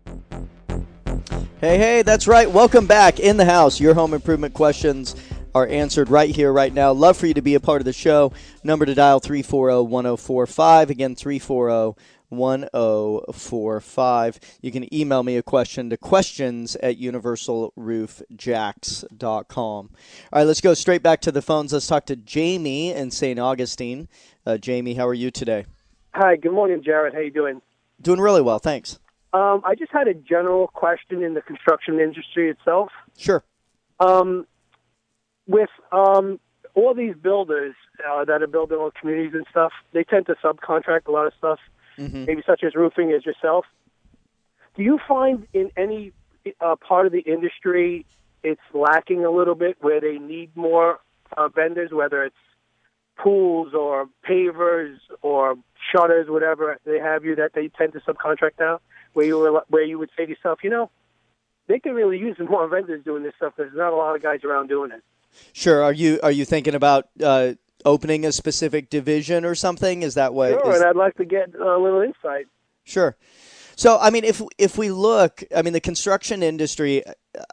Hey, 1.62 1.78
hey, 1.78 2.02
that's 2.02 2.28
right. 2.28 2.52
Welcome 2.52 2.86
back 2.86 3.22
in 3.22 3.38
the 3.38 3.46
house. 3.46 3.80
Your 3.80 3.94
home 3.94 4.14
improvement 4.14 4.54
questions 4.54 5.16
are 5.54 5.68
answered 5.68 6.10
right 6.10 6.34
here, 6.34 6.52
right 6.52 6.74
now. 6.74 6.92
Love 6.92 7.18
for 7.18 7.28
you 7.28 7.34
to 7.34 7.42
be 7.42 7.56
a 7.56 7.60
part 7.60 7.82
of 7.82 7.86
the 7.86 7.94
show. 7.94 8.32
Number 8.64 8.86
to 8.86 8.94
dial 8.94 9.20
340 9.20 9.88
1045. 9.88 10.90
Again, 10.90 11.16
340 11.16 12.00
1045. 12.32 14.40
You 14.62 14.72
can 14.72 14.94
email 14.94 15.24
me 15.24 15.38
a 15.38 15.44
question 15.44 15.90
to 15.90 15.98
questions 15.98 16.76
at 16.78 16.98
universalroofjacks.com. 17.00 19.58
All 19.58 19.90
right, 20.34 20.44
let's 20.44 20.62
go 20.62 20.74
straight 20.74 21.04
back 21.04 21.20
to 21.22 21.32
the 21.32 21.42
phones. 21.42 21.74
Let's 21.74 21.88
talk 21.88 22.06
to 22.06 22.16
Jamie 22.16 22.94
in 22.94 23.12
St. 23.12 23.40
Augustine. 23.40 24.08
Uh, 24.46 24.58
Jamie, 24.58 24.94
how 24.94 25.06
are 25.08 25.14
you 25.14 25.30
today? 25.30 25.66
Hi, 26.14 26.38
good 26.38 26.54
morning, 26.54 26.82
Jared. 26.84 27.14
How 27.14 27.20
you 27.20 27.32
doing? 27.32 27.62
Doing 28.02 28.20
really 28.20 28.42
well, 28.42 28.60
thanks. 28.60 29.00
Um, 29.34 29.62
I 29.64 29.76
just 29.76 29.92
had 29.92 30.08
a 30.08 30.14
general 30.14 30.68
question 30.68 31.24
in 31.24 31.36
the 31.36 31.42
construction 31.42 32.00
industry 32.00 32.50
itself. 32.50 32.92
Sure. 33.18 33.44
Um, 34.00 34.48
with 35.52 35.70
um, 35.92 36.40
all 36.74 36.94
these 36.94 37.16
builders 37.16 37.76
uh, 38.08 38.26
that 38.26 38.42
are 38.42 38.48
building 38.48 38.78
all 38.78 38.92
communities 38.92 39.34
and 39.34 39.46
stuff, 39.52 39.72
they 39.94 40.04
tend 40.04 40.26
to 40.28 40.36
subcontract 40.44 41.08
a 41.08 41.12
lot 41.12 41.28
of 41.28 41.34
stuff, 41.38 41.60
mm-hmm. 41.98 42.26
maybe 42.26 42.42
such 42.46 42.64
as 42.64 42.76
roofing 42.76 43.12
as 43.12 43.26
yourself. 43.26 43.66
Do 44.76 44.84
you 44.84 45.00
find 45.08 45.48
in 45.54 45.72
any 45.76 46.14
uh, 46.60 46.76
part 46.78 47.06
of 47.06 47.12
the 47.12 47.20
industry 47.20 48.06
it's 48.44 48.62
lacking 48.74 49.24
a 49.26 49.30
little 49.30 49.56
bit 49.56 49.78
where 49.82 50.02
they 50.02 50.18
need 50.18 50.56
more 50.56 51.00
uh, 51.38 51.48
vendors, 51.50 51.92
whether 51.92 52.24
it's 52.24 52.36
pools 53.18 53.74
or 53.74 54.08
pavers 54.28 54.98
or 55.22 55.56
shutters, 55.92 56.28
whatever 56.30 56.80
they 56.86 57.00
have 57.00 57.24
you 57.24 57.36
that 57.36 57.54
they 57.54 57.68
tend 57.68 57.94
to 57.94 58.00
subcontract 58.00 58.60
out, 58.62 58.82
where 59.14 59.26
you 59.26 59.38
were, 59.38 59.64
where 59.68 59.84
you 59.84 60.00
would 60.00 60.10
say 60.18 60.26
to 60.26 60.32
yourself, 60.32 60.60
you 60.64 60.70
know, 60.70 60.90
they 61.68 61.80
can 61.80 61.94
really 61.94 62.18
use 62.18 62.38
more 62.40 62.68
vendors 62.68 63.04
doing 63.04 63.24
this 63.24 63.34
stuff. 63.38 63.54
Because 63.56 63.72
there's 63.72 63.80
not 63.80 63.94
a 63.94 63.96
lot 63.96 64.16
of 64.16 64.24
guys 64.24 64.44
around 64.44 64.68
doing 64.68 64.92
it. 64.92 65.04
Sure. 65.54 65.84
Are 65.84 65.94
you 65.94 66.20
are 66.24 66.32
you 66.32 66.46
thinking 66.46 66.76
about 66.76 67.10
uh, 67.24 67.54
opening 67.86 68.26
a 68.26 68.32
specific 68.32 68.90
division 68.90 69.46
or 69.46 69.56
something? 69.56 70.04
Is 70.04 70.16
that 70.16 70.34
what? 70.34 70.52
Sure, 70.52 70.72
is... 70.72 70.82
and 70.82 70.90
I'd 70.90 70.96
like 70.96 71.16
to 71.16 71.26
get 71.26 71.54
a 71.56 71.78
little 71.78 72.02
insight. 72.02 72.48
Sure. 72.84 73.16
So, 73.76 73.98
I 74.00 74.10
mean, 74.10 74.24
if 74.24 74.42
if 74.58 74.78
we 74.78 74.92
look, 74.92 75.44
I 75.56 75.62
mean, 75.62 75.74
the 75.74 75.80
construction 75.80 76.44
industry. 76.44 77.04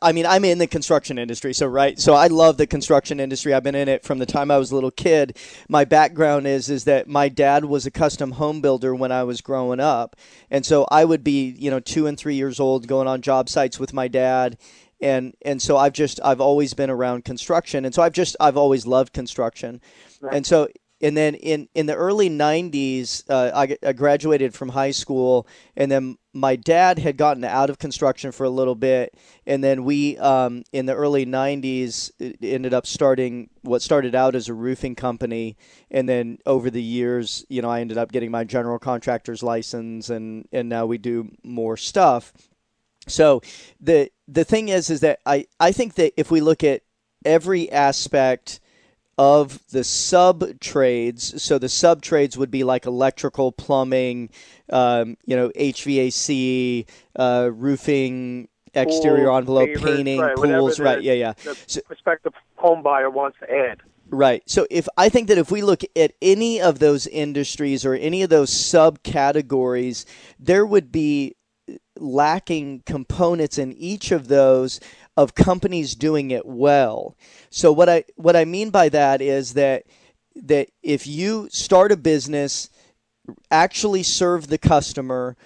I 0.02 0.10
mean, 0.10 0.26
I'm 0.26 0.44
in 0.44 0.58
the 0.58 0.66
construction 0.66 1.18
industry, 1.18 1.54
so 1.54 1.66
right. 1.66 1.98
So 2.00 2.12
I 2.12 2.26
love 2.26 2.56
the 2.56 2.66
construction 2.66 3.20
industry. 3.20 3.54
I've 3.54 3.62
been 3.62 3.76
in 3.76 3.88
it 3.88 4.04
from 4.04 4.18
the 4.18 4.26
time 4.26 4.50
I 4.50 4.58
was 4.58 4.72
a 4.72 4.74
little 4.74 4.90
kid. 4.90 5.38
My 5.68 5.84
background 5.84 6.48
is 6.48 6.68
is 6.68 6.82
that 6.84 7.06
my 7.06 7.28
dad 7.28 7.64
was 7.64 7.86
a 7.86 7.90
custom 7.90 8.32
home 8.32 8.60
builder 8.60 8.94
when 8.94 9.12
I 9.12 9.22
was 9.22 9.40
growing 9.40 9.78
up, 9.78 10.16
and 10.50 10.66
so 10.66 10.86
I 10.90 11.04
would 11.04 11.22
be, 11.22 11.54
you 11.56 11.70
know, 11.70 11.78
two 11.78 12.08
and 12.08 12.18
three 12.18 12.34
years 12.34 12.58
old, 12.58 12.88
going 12.88 13.06
on 13.06 13.22
job 13.22 13.48
sites 13.48 13.78
with 13.78 13.94
my 13.94 14.08
dad, 14.08 14.58
and 15.00 15.34
and 15.42 15.60
so 15.60 15.76
I've 15.76 15.92
just 15.92 16.20
I've 16.24 16.40
always 16.40 16.74
been 16.74 16.90
around 16.90 17.24
construction, 17.24 17.84
and 17.84 17.94
so 17.94 18.02
I've 18.02 18.12
just 18.12 18.36
I've 18.40 18.56
always 18.56 18.86
loved 18.86 19.12
construction, 19.12 19.80
right. 20.20 20.34
and 20.34 20.46
so 20.46 20.68
and 21.00 21.16
then 21.16 21.34
in 21.36 21.68
in 21.74 21.86
the 21.86 21.94
early 21.94 22.28
90s 22.28 23.24
uh, 23.28 23.50
I, 23.54 23.76
I, 23.86 23.92
graduated 23.92 24.54
from 24.54 24.70
high 24.70 24.90
school. 24.90 25.46
And 25.76 25.90
then 25.90 26.16
my 26.32 26.56
dad 26.56 26.98
had 26.98 27.16
gotten 27.16 27.44
out 27.44 27.70
of 27.70 27.78
construction 27.78 28.32
for 28.32 28.44
a 28.44 28.50
little 28.50 28.74
bit. 28.74 29.14
And 29.46 29.62
then 29.62 29.84
we 29.84 30.18
um, 30.18 30.64
in 30.72 30.86
the 30.86 30.94
early 30.94 31.24
90s 31.24 32.10
ended 32.42 32.74
up 32.74 32.86
starting 32.86 33.50
what 33.62 33.82
started 33.82 34.14
out 34.14 34.34
as 34.34 34.48
a 34.48 34.54
roofing 34.54 34.94
company. 34.94 35.56
And 35.90 36.08
then 36.08 36.38
over 36.46 36.70
the 36.70 36.82
years 36.82 37.44
you 37.48 37.62
know 37.62 37.70
i 37.70 37.80
ended 37.80 37.98
up 37.98 38.12
getting 38.12 38.30
my 38.30 38.44
general 38.44 38.78
contractor's 38.78 39.42
license. 39.42 40.10
And 40.10 40.48
and 40.52 40.68
now 40.68 40.86
we 40.86 40.98
do 40.98 41.30
more 41.44 41.76
stuff. 41.76 42.32
So 43.06 43.40
the 43.80 44.10
the 44.28 44.44
thing 44.44 44.68
is 44.68 44.90
is 44.90 45.00
that 45.00 45.20
I, 45.26 45.46
I 45.58 45.72
think 45.72 45.94
that 45.94 46.12
if 46.16 46.30
we 46.30 46.40
look 46.40 46.62
at 46.62 46.82
every 47.24 47.72
aspect 47.72 48.60
of 49.16 49.66
the 49.70 49.82
sub 49.82 50.60
trades, 50.60 51.42
so 51.42 51.58
the 51.58 51.68
sub 51.68 52.02
trades 52.02 52.38
would 52.38 52.50
be 52.50 52.62
like 52.62 52.86
electrical, 52.86 53.50
plumbing, 53.50 54.30
um, 54.70 55.16
you 55.24 55.34
know, 55.34 55.48
HVAC, 55.50 56.86
uh, 57.18 57.50
roofing, 57.52 58.48
exterior 58.74 59.32
envelope, 59.32 59.70
painting, 59.76 60.20
right, 60.20 60.36
pools, 60.36 60.78
right? 60.78 61.02
Yeah, 61.02 61.14
yeah. 61.14 61.32
The 61.42 61.56
so, 61.66 61.80
prospective 61.80 62.34
home 62.56 62.82
buyer 62.82 63.10
wants 63.10 63.38
to 63.40 63.50
add. 63.50 63.80
Right. 64.10 64.42
So 64.46 64.66
if 64.70 64.88
I 64.96 65.08
think 65.08 65.28
that 65.28 65.36
if 65.36 65.50
we 65.50 65.62
look 65.62 65.82
at 65.94 66.12
any 66.22 66.60
of 66.60 66.78
those 66.78 67.06
industries 67.06 67.84
or 67.84 67.94
any 67.94 68.22
of 68.22 68.30
those 68.30 68.50
subcategories, 68.50 70.06
there 70.38 70.64
would 70.64 70.90
be 70.90 71.34
lacking 72.00 72.82
components 72.86 73.58
in 73.58 73.72
each 73.72 74.10
of 74.10 74.28
those 74.28 74.80
of 75.16 75.34
companies 75.34 75.94
doing 75.94 76.30
it 76.30 76.46
well. 76.46 77.16
So 77.50 77.72
what 77.72 77.88
I 77.88 78.04
what 78.16 78.36
I 78.36 78.44
mean 78.44 78.70
by 78.70 78.88
that 78.90 79.20
is 79.20 79.54
that 79.54 79.84
that 80.36 80.68
if 80.82 81.06
you 81.06 81.48
start 81.50 81.92
a 81.92 81.96
business, 81.96 82.70
actually 83.50 84.02
serve 84.02 84.46
the 84.46 84.58
customer, 84.58 85.36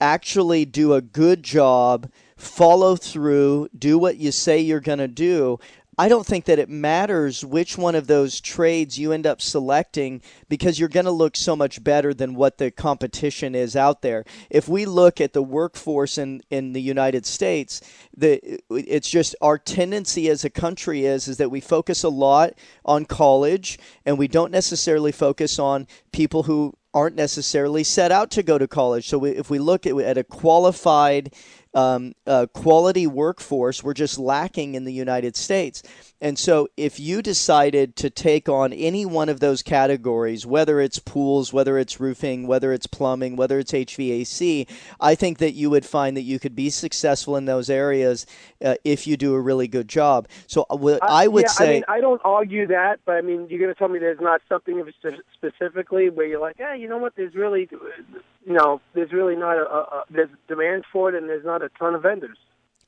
actually 0.00 0.64
do 0.64 0.94
a 0.94 1.02
good 1.02 1.42
job, 1.42 2.10
follow 2.36 2.96
through, 2.96 3.68
do 3.76 3.98
what 3.98 4.16
you 4.16 4.32
say 4.32 4.58
you're 4.60 4.80
going 4.80 4.98
to 4.98 5.08
do, 5.08 5.58
I 6.00 6.08
don't 6.08 6.24
think 6.24 6.44
that 6.44 6.60
it 6.60 6.68
matters 6.68 7.44
which 7.44 7.76
one 7.76 7.96
of 7.96 8.06
those 8.06 8.40
trades 8.40 9.00
you 9.00 9.10
end 9.10 9.26
up 9.26 9.40
selecting 9.40 10.22
because 10.48 10.78
you're 10.78 10.88
going 10.88 11.06
to 11.06 11.10
look 11.10 11.36
so 11.36 11.56
much 11.56 11.82
better 11.82 12.14
than 12.14 12.36
what 12.36 12.58
the 12.58 12.70
competition 12.70 13.56
is 13.56 13.74
out 13.74 14.00
there. 14.00 14.24
If 14.48 14.68
we 14.68 14.86
look 14.86 15.20
at 15.20 15.32
the 15.32 15.42
workforce 15.42 16.16
in, 16.16 16.42
in 16.50 16.72
the 16.72 16.80
United 16.80 17.26
States, 17.26 17.80
the 18.16 18.60
it's 18.70 19.10
just 19.10 19.34
our 19.42 19.58
tendency 19.58 20.28
as 20.28 20.44
a 20.44 20.50
country 20.50 21.04
is 21.04 21.26
is 21.26 21.38
that 21.38 21.50
we 21.50 21.60
focus 21.60 22.04
a 22.04 22.08
lot 22.08 22.54
on 22.84 23.04
college 23.04 23.76
and 24.06 24.16
we 24.16 24.28
don't 24.28 24.52
necessarily 24.52 25.10
focus 25.10 25.58
on 25.58 25.88
people 26.12 26.44
who 26.44 26.74
aren't 26.94 27.16
necessarily 27.16 27.84
set 27.84 28.10
out 28.12 28.30
to 28.30 28.42
go 28.42 28.56
to 28.56 28.66
college. 28.66 29.08
So 29.08 29.18
we, 29.18 29.30
if 29.30 29.50
we 29.50 29.58
look 29.58 29.86
at, 29.86 29.96
at 29.98 30.16
a 30.16 30.24
qualified 30.24 31.34
um, 31.74 32.14
uh, 32.26 32.46
quality 32.52 33.06
workforce 33.06 33.82
we're 33.82 33.94
just 33.94 34.18
lacking 34.18 34.74
in 34.74 34.84
the 34.84 34.92
United 34.92 35.36
States. 35.36 35.82
And 36.20 36.36
so, 36.36 36.68
if 36.76 36.98
you 36.98 37.22
decided 37.22 37.94
to 37.96 38.10
take 38.10 38.48
on 38.48 38.72
any 38.72 39.06
one 39.06 39.28
of 39.28 39.38
those 39.38 39.62
categories, 39.62 40.44
whether 40.44 40.80
it's 40.80 40.98
pools, 40.98 41.52
whether 41.52 41.78
it's 41.78 42.00
roofing, 42.00 42.48
whether 42.48 42.72
it's 42.72 42.88
plumbing, 42.88 43.36
whether 43.36 43.60
it's 43.60 43.70
HVAC, 43.70 44.68
I 45.00 45.14
think 45.14 45.38
that 45.38 45.52
you 45.52 45.70
would 45.70 45.86
find 45.86 46.16
that 46.16 46.22
you 46.22 46.40
could 46.40 46.56
be 46.56 46.70
successful 46.70 47.36
in 47.36 47.44
those 47.44 47.70
areas 47.70 48.26
uh, 48.64 48.74
if 48.82 49.06
you 49.06 49.16
do 49.16 49.34
a 49.34 49.40
really 49.40 49.68
good 49.68 49.86
job. 49.86 50.26
So, 50.48 50.66
uh, 50.68 50.76
what 50.76 51.00
I 51.04 51.28
would 51.28 51.44
yeah, 51.44 51.50
say. 51.50 51.70
I, 51.70 51.74
mean, 51.74 51.84
I 51.86 52.00
don't 52.00 52.20
argue 52.24 52.66
that, 52.66 52.98
but 53.04 53.12
I 53.12 53.20
mean, 53.20 53.46
you're 53.48 53.60
going 53.60 53.72
to 53.72 53.78
tell 53.78 53.88
me 53.88 54.00
there's 54.00 54.20
not 54.20 54.40
something 54.48 54.82
specifically 55.34 56.10
where 56.10 56.26
you're 56.26 56.40
like, 56.40 56.56
yeah, 56.58 56.74
you 56.74 56.88
know 56.88 56.98
what, 56.98 57.14
there's 57.14 57.36
really, 57.36 57.68
you 58.48 58.54
know, 58.54 58.80
there's 58.94 59.12
really 59.12 59.36
not 59.36 59.58
a, 59.58 59.68
a, 59.68 59.80
a 59.80 60.04
there's 60.10 60.30
demand 60.48 60.84
for 60.90 61.10
it 61.10 61.14
and 61.14 61.28
there's 61.28 61.44
not 61.44 61.62
a 61.62 61.68
ton 61.78 61.94
of 61.94 62.02
vendors. 62.02 62.38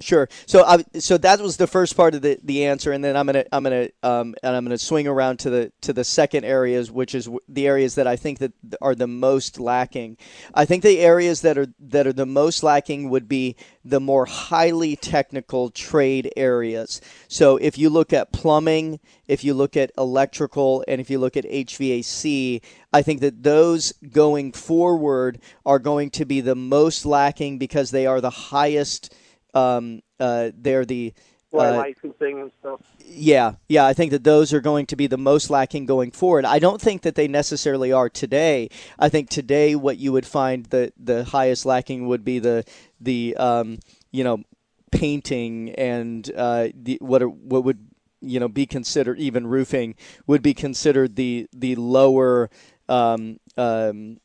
Sure. 0.00 0.30
So, 0.46 0.82
so 0.98 1.18
that 1.18 1.40
was 1.40 1.58
the 1.58 1.66
first 1.66 1.94
part 1.94 2.14
of 2.14 2.22
the, 2.22 2.38
the 2.42 2.64
answer, 2.64 2.92
and 2.92 3.04
then 3.04 3.16
I'm 3.16 3.26
gonna 3.26 3.44
I'm 3.52 3.62
gonna 3.62 3.88
um, 4.02 4.34
and 4.42 4.56
I'm 4.56 4.64
gonna 4.64 4.78
swing 4.78 5.06
around 5.06 5.40
to 5.40 5.50
the 5.50 5.72
to 5.82 5.92
the 5.92 6.04
second 6.04 6.44
areas, 6.44 6.90
which 6.90 7.14
is 7.14 7.28
the 7.48 7.66
areas 7.66 7.96
that 7.96 8.06
I 8.06 8.16
think 8.16 8.38
that 8.38 8.52
are 8.80 8.94
the 8.94 9.06
most 9.06 9.60
lacking. 9.60 10.16
I 10.54 10.64
think 10.64 10.82
the 10.82 11.00
areas 11.00 11.42
that 11.42 11.58
are 11.58 11.66
that 11.80 12.06
are 12.06 12.14
the 12.14 12.24
most 12.24 12.62
lacking 12.62 13.10
would 13.10 13.28
be 13.28 13.56
the 13.84 14.00
more 14.00 14.24
highly 14.24 14.96
technical 14.96 15.68
trade 15.68 16.32
areas. 16.34 17.02
So, 17.28 17.58
if 17.58 17.76
you 17.76 17.90
look 17.90 18.14
at 18.14 18.32
plumbing, 18.32 19.00
if 19.28 19.44
you 19.44 19.52
look 19.52 19.76
at 19.76 19.92
electrical, 19.98 20.82
and 20.88 20.98
if 20.98 21.10
you 21.10 21.18
look 21.18 21.36
at 21.36 21.44
HVAC, 21.44 22.62
I 22.90 23.02
think 23.02 23.20
that 23.20 23.42
those 23.42 23.92
going 24.10 24.52
forward 24.52 25.40
are 25.66 25.78
going 25.78 26.08
to 26.10 26.24
be 26.24 26.40
the 26.40 26.56
most 26.56 27.04
lacking 27.04 27.58
because 27.58 27.90
they 27.90 28.06
are 28.06 28.22
the 28.22 28.30
highest 28.30 29.14
um, 29.54 30.02
uh, 30.18 30.50
they're 30.54 30.84
the 30.84 31.12
uh, 31.52 31.56
licensing 31.56 32.40
and 32.40 32.52
stuff. 32.60 32.80
Yeah, 33.04 33.54
yeah, 33.68 33.84
I 33.86 33.92
think 33.92 34.12
that 34.12 34.24
those 34.24 34.52
are 34.52 34.60
going 34.60 34.86
to 34.86 34.96
be 34.96 35.06
the 35.06 35.18
most 35.18 35.50
lacking 35.50 35.86
going 35.86 36.12
forward. 36.12 36.44
I 36.44 36.58
don't 36.58 36.80
think 36.80 37.02
that 37.02 37.16
they 37.16 37.26
necessarily 37.26 37.92
are 37.92 38.08
today. 38.08 38.68
I 38.98 39.08
think 39.08 39.30
today 39.30 39.74
what 39.74 39.98
you 39.98 40.12
would 40.12 40.26
find 40.26 40.66
the 40.66 40.92
the 40.96 41.24
highest 41.24 41.66
lacking 41.66 42.06
would 42.06 42.24
be 42.24 42.38
the 42.38 42.64
the 43.00 43.36
um, 43.36 43.78
you 44.12 44.22
know 44.22 44.44
painting 44.92 45.70
and 45.70 46.30
uh, 46.36 46.68
the 46.74 46.98
what 47.00 47.22
are, 47.22 47.28
what 47.28 47.64
would 47.64 47.90
you 48.20 48.38
know 48.38 48.48
be 48.48 48.66
considered 48.66 49.18
even 49.18 49.46
roofing 49.46 49.94
would 50.26 50.42
be 50.42 50.54
considered 50.54 51.16
the 51.16 51.48
the 51.52 51.74
lower 51.76 52.50
um, 52.88 53.40
um, 53.56 54.20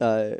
uh, 0.00 0.32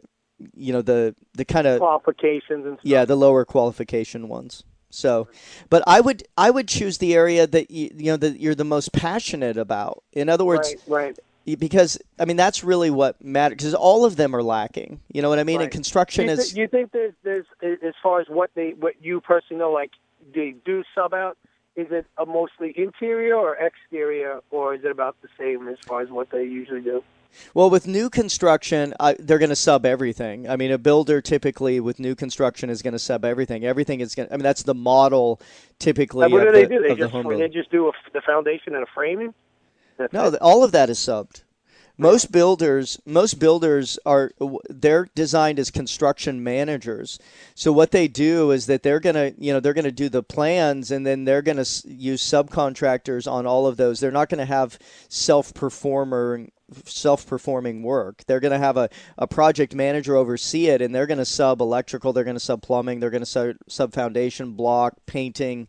you 0.55 0.73
know 0.73 0.83
the 0.83 1.15
the 1.35 1.45
kind 1.45 1.67
of 1.67 1.81
qualifications 1.81 2.67
and 2.67 2.75
stuff. 2.75 2.85
yeah 2.85 3.05
the 3.05 3.17
lower 3.17 3.45
qualification 3.45 4.29
ones 4.29 4.65
so 4.91 5.29
but 5.69 5.83
i 5.87 6.01
would 6.01 6.23
i 6.37 6.51
would 6.51 6.69
choose 6.69 6.99
the 6.99 7.15
area 7.15 7.47
that 7.47 7.71
you, 7.71 7.91
you 7.97 8.07
know 8.07 8.17
that 8.17 8.41
you're 8.41 8.55
the 8.55 8.65
most 8.65 8.93
passionate 8.93 9.57
about 9.57 10.03
in 10.13 10.29
other 10.29 10.45
words 10.45 10.75
right, 10.87 11.17
right. 11.47 11.59
because 11.59 11.99
i 12.19 12.25
mean 12.25 12.37
that's 12.37 12.65
really 12.65 12.91
what 12.91 13.23
matters 13.25 13.57
because 13.57 13.75
all 13.75 14.05
of 14.05 14.17
them 14.17 14.35
are 14.35 14.43
lacking 14.43 15.01
you 15.13 15.23
know 15.23 15.29
what 15.29 15.39
i 15.39 15.45
mean 15.45 15.59
right. 15.59 15.65
and 15.65 15.73
construction 15.73 16.27
you 16.27 16.33
is 16.33 16.57
you 16.57 16.67
think 16.67 16.93
there's 16.93 17.15
there's 17.23 17.47
as 17.63 17.95
far 18.03 18.21
as 18.21 18.29
what 18.29 18.51
they 18.55 18.71
what 18.71 18.95
you 19.03 19.21
personally 19.21 19.61
know 19.61 19.73
like 19.73 19.93
they 20.35 20.55
do 20.65 20.83
sub 20.95 21.15
out 21.15 21.37
is 21.77 21.87
it 21.91 22.05
a 22.19 22.27
mostly 22.27 22.75
interior 22.77 23.35
or 23.35 23.55
exterior 23.57 24.41
or 24.51 24.75
is 24.75 24.85
it 24.85 24.91
about 24.91 25.17
the 25.23 25.29
same 25.39 25.69
as 25.69 25.79
far 25.87 26.01
as 26.01 26.11
what 26.11 26.31
they 26.31 26.43
usually 26.43 26.81
do 26.81 27.03
well, 27.55 27.71
with 27.71 27.87
new 27.87 28.11
construction, 28.11 28.95
uh, 29.01 29.15
they're 29.19 29.39
going 29.39 29.51
to 29.51 29.57
sub 29.57 29.87
everything. 29.87 30.49
I 30.49 30.57
mean, 30.57 30.71
a 30.71 30.79
builder 30.79 31.21
typically 31.21 31.81
with 31.81 31.99
new 31.99 32.15
construction 32.15 32.71
is 32.71 32.83
going 32.83 32.93
to 32.93 32.99
sub 32.99 33.25
everything. 33.25 33.65
Everything 33.65 34.01
is 34.01 34.15
going. 34.15 34.29
I 34.31 34.37
mean, 34.37 34.43
that's 34.43 34.63
the 34.63 34.75
model 34.75 35.41
typically. 35.79 36.29
what 36.29 36.45
do 36.45 36.53
they 36.53 36.63
the, 36.63 36.69
do? 36.69 36.83
They 36.83 36.95
just 36.95 37.13
the 37.13 37.37
they 37.37 37.49
just 37.49 37.71
do 37.71 37.89
a, 37.89 37.93
the 38.13 38.21
foundation 38.21 38.75
and 38.75 38.83
a 38.83 38.87
framing. 38.95 39.35
That's 39.97 40.13
no, 40.13 40.29
it. 40.29 40.41
all 40.41 40.65
of 40.65 40.73
that 40.73 40.91
is 40.91 40.99
subbed. 40.99 41.43
Most 42.01 42.33
builders, 42.33 42.99
most 43.05 43.39
builders 43.39 43.99
are 44.07 44.33
they're 44.71 45.09
designed 45.15 45.59
as 45.59 45.71
construction 45.71 46.43
managers. 46.43 47.19
So 47.55 47.73
what 47.73 47.91
they 47.91 48.09
do 48.09 48.53
is 48.53 48.65
that 48.67 48.83
they're 48.83 49.01
gonna, 49.01 49.33
you 49.37 49.53
know, 49.53 49.61
they're 49.61 49.75
gonna 49.75 49.93
do 49.93 50.09
the 50.09 50.23
plans, 50.23 50.91
and 50.91 51.07
then 51.07 51.27
they're 51.27 51.43
gonna 51.43 51.67
use 51.85 52.23
subcontractors 52.23 53.31
on 53.31 53.47
all 53.47 53.67
of 53.67 53.77
those. 53.77 54.01
They're 54.01 54.11
not 54.11 54.31
gonna 54.31 54.47
have 54.47 54.79
self 55.11 55.53
performer 55.53 56.47
self-performing 56.85 57.83
work. 57.83 58.25
They're 58.27 58.41
going 58.41 58.53
to 58.53 58.59
have 58.59 58.77
a, 58.77 58.89
a 59.19 59.27
project 59.27 59.75
manager 59.75 60.17
oversee 60.17 60.67
it, 60.67 60.83
and 60.83 60.95
they're 60.95 61.07
going 61.07 61.19
to 61.19 61.25
sub 61.25 61.61
electrical, 61.61 62.13
they're 62.13 62.25
going 62.25 62.37
to 62.37 62.41
sub 62.41 62.63
plumbing, 62.63 63.01
they're 63.01 63.11
going 63.11 63.23
to 63.23 63.27
sub, 63.27 63.57
sub 63.69 63.93
foundation, 63.93 64.53
block, 64.53 64.95
painting, 65.07 65.69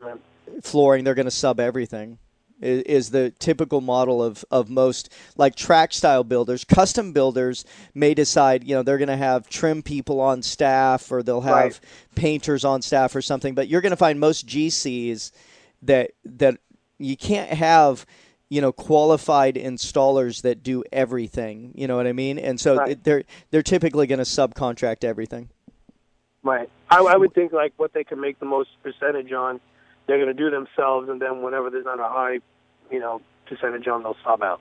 right. 0.00 0.16
flooring. 0.62 1.04
They're 1.04 1.14
going 1.14 1.26
to 1.26 1.30
sub 1.30 1.60
everything. 1.60 2.18
Is, 2.60 2.82
is 2.82 3.10
the 3.10 3.30
typical 3.38 3.80
model 3.80 4.22
of, 4.22 4.44
of 4.50 4.68
most 4.68 5.12
like 5.36 5.54
tract 5.54 5.94
style 5.94 6.24
builders. 6.24 6.64
Custom 6.64 7.12
builders 7.12 7.64
may 7.94 8.14
decide, 8.14 8.64
you 8.64 8.74
know, 8.74 8.82
they're 8.82 8.98
going 8.98 9.08
to 9.08 9.16
have 9.16 9.48
trim 9.48 9.82
people 9.82 10.20
on 10.20 10.42
staff 10.42 11.12
or 11.12 11.22
they'll 11.22 11.40
have 11.40 11.54
right. 11.54 11.80
painters 12.16 12.64
on 12.64 12.82
staff 12.82 13.14
or 13.14 13.22
something. 13.22 13.54
But 13.54 13.68
you're 13.68 13.80
going 13.80 13.90
to 13.90 13.96
find 13.96 14.18
most 14.18 14.46
GCs 14.46 15.30
that 15.82 16.10
that 16.24 16.58
you 16.98 17.16
can't 17.16 17.50
have 17.50 18.04
you 18.48 18.60
know 18.60 18.72
qualified 18.72 19.56
installers 19.56 20.42
that 20.42 20.62
do 20.62 20.82
everything 20.92 21.72
you 21.74 21.86
know 21.86 21.96
what 21.96 22.06
i 22.06 22.12
mean? 22.12 22.38
And 22.38 22.58
so 22.58 22.76
right. 22.76 23.02
they're 23.04 23.24
they're 23.50 23.62
typically 23.62 24.06
going 24.06 24.18
to 24.18 24.24
subcontract 24.24 25.04
everything. 25.04 25.48
Right. 26.42 26.70
I, 26.90 27.00
I, 27.00 27.16
would 27.16 27.34
think 27.34 27.52
like 27.52 27.74
what 27.76 27.92
they 27.92 28.04
can 28.04 28.20
make 28.20 28.38
the 28.38 28.46
most 28.46 28.70
percentage 28.82 29.32
on 29.32 29.60
they're 30.06 30.16
going 30.16 30.34
to 30.34 30.42
do 30.42 30.50
themselves 30.50 31.08
and 31.08 31.20
then 31.20 31.42
whenever 31.42 31.68
there's 31.68 31.84
not 31.84 32.00
a 32.00 32.08
high 32.08 32.38
you 32.90 32.98
know 32.98 33.20
percentage 33.46 33.86
on 33.86 34.02
they'll 34.02 34.16
sub 34.24 34.42
out 34.42 34.60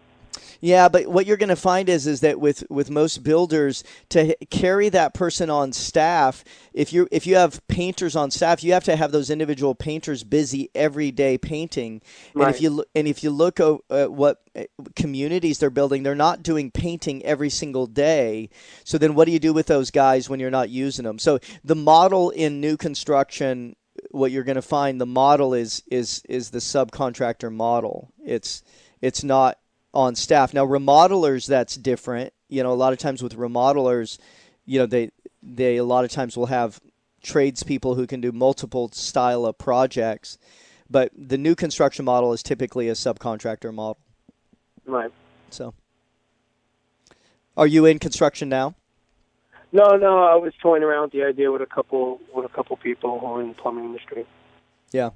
yeah, 0.62 0.89
but 0.89 1.08
what 1.08 1.26
you're 1.26 1.38
going 1.38 1.50
to 1.50 1.56
find 1.56 1.89
is 1.89 2.08
is 2.08 2.21
that 2.21 2.39
with 2.39 2.63
with 2.69 2.89
most 2.89 3.23
builders 3.23 3.84
to 4.10 4.36
carry 4.50 4.89
that 4.89 5.13
person 5.13 5.50
on 5.50 5.73
staff, 5.73 6.43
if 6.73 6.93
you 6.93 7.08
if 7.12 7.28
you 7.28 7.36
have 7.36 7.65
painters 7.67 8.15
on 8.15 8.32
staff, 8.32 8.63
you 8.63 8.73
have 8.73 8.84
to 8.86 8.95
have 8.95 9.12
those 9.12 9.30
individual 9.30 9.76
painters 9.76 10.23
busy 10.23 10.69
every 10.73 11.12
day 11.12 11.38
painting. 11.38 12.02
Right. 12.34 12.47
And 12.47 12.56
if 12.56 12.62
you 12.62 12.86
and 12.95 13.08
if 13.08 13.23
you 13.23 13.30
look 13.30 13.60
at 13.60 14.12
what 14.12 14.41
uh, 14.56 14.63
communities 14.95 15.60
they're 15.60 15.69
building, 15.69 16.04
they're 16.04 16.15
not 16.15 16.43
doing 16.43 16.71
painting 16.71 17.26
every 17.26 17.50
single 17.50 17.88
day. 17.88 18.50
So 18.84 18.97
then 18.97 19.15
what 19.15 19.26
do 19.26 19.32
you 19.32 19.39
do 19.39 19.54
with 19.54 19.67
those 19.67 19.91
guys 19.91 20.30
when 20.30 20.39
you're 20.39 20.50
not 20.50 20.69
using 20.69 21.06
them? 21.06 21.19
So 21.19 21.39
the 21.63 21.76
model 21.76 22.30
in 22.32 22.62
new 22.62 22.78
construction 22.78 23.76
what 24.12 24.32
you're 24.32 24.43
going 24.43 24.56
to 24.56 24.62
find 24.62 25.00
the 25.00 25.06
model 25.06 25.54
is 25.54 25.84
is 25.89 26.21
is 26.30 26.50
the 26.52 26.60
subcontractor 26.60 27.52
model. 27.52 28.13
It's 28.23 28.63
it's 29.02 29.23
not 29.23 29.58
on 29.98 30.14
staff. 30.14 30.54
Now, 30.54 30.64
remodelers, 30.64 31.48
that's 31.48 31.76
different. 31.76 32.32
You 32.50 32.62
know, 32.62 32.72
a 32.72 32.76
lot 32.76 32.94
of 32.94 33.00
times 33.00 33.24
with 33.24 33.36
remodelers, 33.36 34.20
you 34.66 34.78
know, 34.78 34.86
they 34.86 35.10
they 35.42 35.78
a 35.78 35.84
lot 35.84 36.06
of 36.06 36.12
times 36.12 36.38
will 36.38 36.46
have 36.46 36.80
tradespeople 37.24 37.96
who 37.96 38.06
can 38.06 38.22
do 38.22 38.32
multiple 38.32 38.90
style 38.94 39.44
of 39.44 39.58
projects, 39.58 40.38
but 40.88 41.12
the 41.18 41.38
new 41.38 41.56
construction 41.56 42.06
model 42.06 42.32
is 42.32 42.44
typically 42.44 42.90
a 42.90 42.94
subcontractor 42.94 43.74
model. 43.74 43.98
Right. 44.86 45.12
So, 45.50 45.74
are 47.58 47.68
you 47.68 47.88
in 47.88 47.98
construction 47.98 48.50
now? 48.50 48.76
No, 49.72 49.98
no. 49.98 50.20
I 50.20 50.36
was 50.36 50.54
toying 50.62 50.84
around 50.84 51.06
with 51.06 51.12
the 51.14 51.24
idea 51.24 51.52
with 51.52 51.64
a 51.64 51.66
couple 51.66 52.22
with 52.36 52.46
a 52.46 52.54
couple 52.54 52.78
people 52.78 53.20
who 53.20 53.26
are 53.26 53.42
in 53.42 53.48
the 53.48 53.56
plumbing 53.56 53.86
industry. 53.86 54.28
Yeah. 54.92 55.10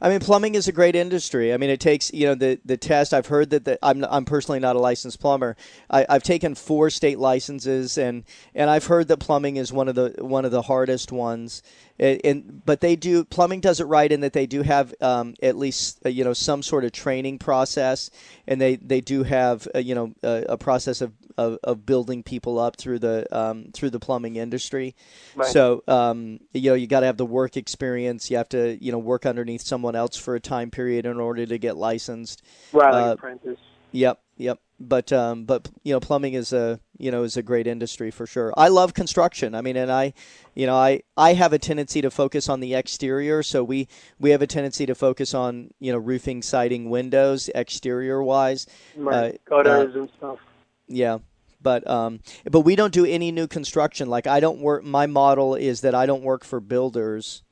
I 0.00 0.08
mean, 0.08 0.20
plumbing 0.20 0.54
is 0.54 0.68
a 0.68 0.72
great 0.72 0.94
industry. 0.94 1.54
I 1.54 1.56
mean, 1.56 1.70
it 1.70 1.80
takes 1.80 2.12
you 2.12 2.26
know 2.26 2.34
the 2.34 2.58
the 2.64 2.76
test. 2.76 3.14
I've 3.14 3.26
heard 3.26 3.50
that 3.50 3.64
the, 3.64 3.78
I'm 3.82 4.04
I'm 4.04 4.24
personally 4.24 4.60
not 4.60 4.76
a 4.76 4.78
licensed 4.78 5.20
plumber. 5.20 5.56
I, 5.90 6.06
have 6.08 6.22
taken 6.22 6.54
four 6.54 6.90
state 6.90 7.18
licenses, 7.18 7.96
and 7.98 8.24
and 8.54 8.68
I've 8.68 8.86
heard 8.86 9.08
that 9.08 9.18
plumbing 9.18 9.56
is 9.56 9.72
one 9.72 9.88
of 9.88 9.94
the 9.94 10.14
one 10.18 10.44
of 10.44 10.50
the 10.50 10.62
hardest 10.62 11.12
ones. 11.12 11.62
It, 11.98 12.20
and 12.24 12.62
but 12.64 12.80
they 12.80 12.96
do 12.96 13.24
plumbing 13.24 13.60
does 13.60 13.80
it 13.80 13.84
right 13.84 14.10
in 14.10 14.20
that 14.20 14.32
they 14.32 14.46
do 14.46 14.62
have 14.62 14.94
um, 15.00 15.34
at 15.42 15.56
least 15.56 16.00
uh, 16.04 16.08
you 16.08 16.24
know 16.24 16.32
some 16.32 16.62
sort 16.62 16.84
of 16.84 16.92
training 16.92 17.38
process, 17.38 18.10
and 18.46 18.60
they 18.60 18.76
they 18.76 19.00
do 19.00 19.22
have 19.22 19.66
uh, 19.74 19.78
you 19.78 19.94
know 19.94 20.12
a, 20.22 20.44
a 20.50 20.58
process 20.58 21.00
of 21.00 21.12
of, 21.38 21.58
of 21.62 21.86
building 21.86 22.22
people 22.22 22.58
up 22.58 22.76
through 22.76 22.98
the 22.98 23.26
um, 23.36 23.70
through 23.72 23.90
the 23.90 24.00
plumbing 24.00 24.36
industry. 24.36 24.94
Right. 25.34 25.48
So 25.48 25.82
um, 25.88 26.40
you 26.52 26.70
know 26.70 26.74
you 26.74 26.86
got 26.86 27.00
to 27.00 27.06
have 27.06 27.16
the 27.16 27.26
work 27.26 27.56
experience. 27.56 28.30
You 28.30 28.36
have 28.36 28.48
to 28.50 28.76
you 28.82 28.92
know 28.92 28.98
work 28.98 29.24
underneath 29.24 29.62
someone 29.62 29.96
else 29.96 30.16
for 30.16 30.34
a 30.34 30.40
time 30.40 30.70
period 30.70 31.06
in 31.06 31.18
order 31.18 31.46
to 31.46 31.58
get 31.58 31.76
licensed. 31.76 32.42
Right, 32.72 32.92
like 32.92 33.06
uh, 33.06 33.12
apprentice. 33.12 33.58
Yep, 33.92 34.20
yep. 34.36 34.60
But 34.78 35.12
um, 35.12 35.44
but 35.44 35.68
you 35.82 35.94
know 35.94 36.00
plumbing 36.00 36.34
is 36.34 36.52
a 36.52 36.78
you 36.98 37.10
know 37.10 37.22
is 37.22 37.36
a 37.36 37.42
great 37.42 37.66
industry 37.66 38.10
for 38.10 38.26
sure. 38.26 38.52
I 38.56 38.68
love 38.68 38.94
construction. 38.94 39.54
I 39.54 39.60
mean, 39.60 39.76
and 39.76 39.90
I, 39.90 40.12
you 40.54 40.66
know, 40.66 40.76
I 40.76 41.02
I 41.16 41.34
have 41.34 41.52
a 41.52 41.58
tendency 41.58 42.00
to 42.02 42.10
focus 42.10 42.48
on 42.48 42.60
the 42.60 42.74
exterior. 42.74 43.42
So 43.42 43.62
we 43.62 43.88
we 44.18 44.30
have 44.30 44.42
a 44.42 44.46
tendency 44.46 44.86
to 44.86 44.94
focus 44.94 45.34
on 45.34 45.70
you 45.78 45.92
know 45.92 45.98
roofing, 45.98 46.42
siding, 46.42 46.90
windows, 46.90 47.50
exterior 47.54 48.22
wise. 48.22 48.66
Right, 48.96 49.34
uh, 49.34 49.38
gutters 49.48 49.94
uh, 49.94 50.00
and 50.00 50.10
stuff. 50.16 50.38
Yeah, 50.88 51.18
but 51.60 51.88
um, 51.88 52.20
but 52.50 52.60
we 52.60 52.76
don't 52.76 52.92
do 52.92 53.04
any 53.04 53.32
new 53.32 53.46
construction. 53.46 54.08
Like 54.08 54.26
I 54.26 54.40
don't 54.40 54.60
work. 54.60 54.84
My 54.84 55.06
model 55.06 55.54
is 55.54 55.80
that 55.82 55.94
I 55.94 56.06
don't 56.06 56.22
work 56.22 56.44
for 56.44 56.60
builders. 56.60 57.42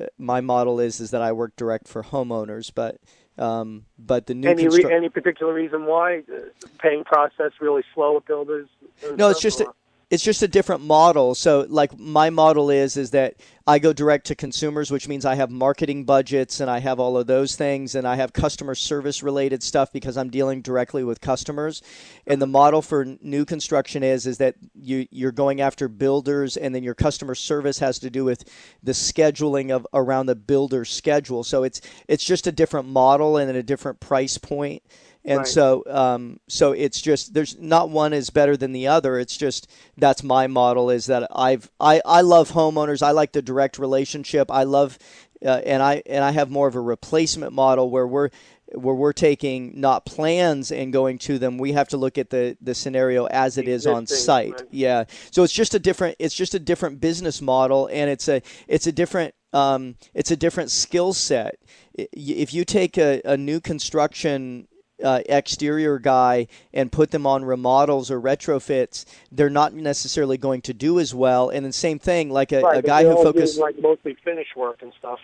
Uh, 0.00 0.06
my 0.18 0.40
model 0.40 0.80
is 0.80 1.00
is 1.00 1.10
that 1.10 1.22
I 1.22 1.32
work 1.32 1.54
direct 1.56 1.88
for 1.88 2.02
homeowners. 2.02 2.72
But 2.74 2.96
um, 3.38 3.86
but 3.98 4.26
the 4.26 4.34
new 4.34 4.48
any 4.48 4.64
constru- 4.64 4.84
re- 4.84 4.94
any 4.94 5.08
particular 5.08 5.52
reason 5.52 5.86
why 5.86 6.22
the 6.26 6.50
paying 6.78 7.04
process 7.04 7.52
really 7.60 7.82
slow 7.94 8.14
with 8.14 8.26
builders? 8.26 8.68
No, 9.16 9.30
it's 9.30 9.40
just. 9.40 9.60
A, 9.60 9.66
it's 10.12 10.22
just 10.22 10.42
a 10.42 10.48
different 10.48 10.84
model. 10.84 11.34
So 11.34 11.64
like 11.70 11.98
my 11.98 12.28
model 12.28 12.68
is 12.68 12.98
is 12.98 13.12
that 13.12 13.36
I 13.66 13.78
go 13.78 13.94
direct 13.94 14.26
to 14.26 14.34
consumers, 14.34 14.90
which 14.90 15.08
means 15.08 15.24
I 15.24 15.36
have 15.36 15.50
marketing 15.50 16.04
budgets 16.04 16.60
and 16.60 16.70
I 16.70 16.80
have 16.80 17.00
all 17.00 17.16
of 17.16 17.26
those 17.26 17.56
things 17.56 17.94
and 17.94 18.06
I 18.06 18.16
have 18.16 18.34
customer 18.34 18.74
service 18.74 19.22
related 19.22 19.62
stuff 19.62 19.90
because 19.90 20.18
I'm 20.18 20.28
dealing 20.28 20.60
directly 20.60 21.02
with 21.02 21.22
customers. 21.22 21.80
And 22.26 22.42
the 22.42 22.46
model 22.46 22.82
for 22.82 23.06
new 23.22 23.46
construction 23.46 24.02
is 24.02 24.26
is 24.26 24.36
that 24.36 24.56
you 24.74 25.08
you're 25.10 25.32
going 25.32 25.62
after 25.62 25.88
builders 25.88 26.58
and 26.58 26.74
then 26.74 26.82
your 26.82 26.94
customer 26.94 27.34
service 27.34 27.78
has 27.78 27.98
to 28.00 28.10
do 28.10 28.22
with 28.22 28.44
the 28.82 28.92
scheduling 28.92 29.70
of 29.70 29.86
around 29.94 30.26
the 30.26 30.36
builder 30.36 30.84
schedule. 30.84 31.42
So 31.42 31.62
it's 31.62 31.80
it's 32.06 32.24
just 32.24 32.46
a 32.46 32.52
different 32.52 32.86
model 32.86 33.38
and 33.38 33.56
a 33.56 33.62
different 33.62 33.98
price 33.98 34.36
point 34.36 34.82
and 35.24 35.38
right. 35.38 35.46
so 35.46 35.84
um, 35.88 36.40
so 36.48 36.72
it's 36.72 37.00
just 37.00 37.34
there's 37.34 37.58
not 37.58 37.90
one 37.90 38.12
is 38.12 38.30
better 38.30 38.56
than 38.56 38.72
the 38.72 38.88
other. 38.88 39.18
It's 39.18 39.36
just 39.36 39.70
that's 39.96 40.22
my 40.22 40.46
model 40.46 40.90
is 40.90 41.06
that 41.06 41.28
i've 41.34 41.70
i 41.80 42.00
i 42.04 42.20
love 42.22 42.50
homeowners. 42.50 43.02
I 43.02 43.12
like 43.12 43.32
the 43.32 43.42
direct 43.42 43.78
relationship. 43.78 44.50
I 44.50 44.64
love 44.64 44.98
uh, 45.44 45.60
and 45.64 45.82
i 45.82 46.02
and 46.06 46.24
i 46.24 46.30
have 46.30 46.50
more 46.50 46.68
of 46.68 46.74
a 46.74 46.80
replacement 46.80 47.52
model 47.52 47.90
where 47.90 48.06
we're 48.06 48.30
where 48.74 48.94
we're 48.94 49.12
taking 49.12 49.80
not 49.80 50.06
plans 50.06 50.72
and 50.72 50.92
going 50.92 51.18
to 51.18 51.38
them. 51.38 51.58
We 51.58 51.72
have 51.72 51.88
to 51.88 51.96
look 51.96 52.18
at 52.18 52.30
the 52.30 52.56
the 52.60 52.74
scenario 52.74 53.26
as 53.26 53.58
it 53.58 53.68
is 53.68 53.86
on 53.86 54.06
site. 54.06 54.52
right. 54.52 54.68
yeah. 54.70 55.04
So 55.30 55.42
it's 55.42 55.52
just 55.52 55.74
a 55.74 55.78
different 55.78 56.16
it's 56.18 56.34
just 56.34 56.54
a 56.54 56.58
different 56.58 57.00
business 57.00 57.40
model 57.40 57.88
and 57.92 58.10
it's 58.10 58.28
a 58.28 58.42
it's 58.66 58.86
a 58.86 58.92
different 58.92 59.34
um, 59.52 59.96
it's 60.14 60.30
a 60.30 60.36
different 60.36 60.70
skill 60.70 61.12
set. 61.12 61.56
If 61.94 62.54
you 62.54 62.64
take 62.64 62.96
a, 62.96 63.20
a 63.24 63.36
new 63.36 63.60
construction 63.60 64.66
uh, 65.02 65.20
exterior 65.26 65.98
guy 65.98 66.46
and 66.72 66.90
put 66.90 67.10
them 67.10 67.26
on 67.26 67.44
remodels 67.44 68.10
or 68.10 68.20
retrofits, 68.20 69.04
they're 69.30 69.50
not 69.50 69.74
necessarily 69.74 70.38
going 70.38 70.62
to 70.62 70.74
do 70.74 70.98
as 70.98 71.14
well. 71.14 71.50
And 71.50 71.64
the 71.66 71.72
same 71.72 71.98
thing, 71.98 72.30
like 72.30 72.52
a, 72.52 72.60
right, 72.60 72.78
a 72.78 72.82
guy 72.82 73.04
who 73.04 73.22
focuses 73.22 73.58
like 73.58 73.78
mostly 73.80 74.16
finish 74.24 74.48
work 74.56 74.82
and 74.82 74.92
stuff. 74.98 75.18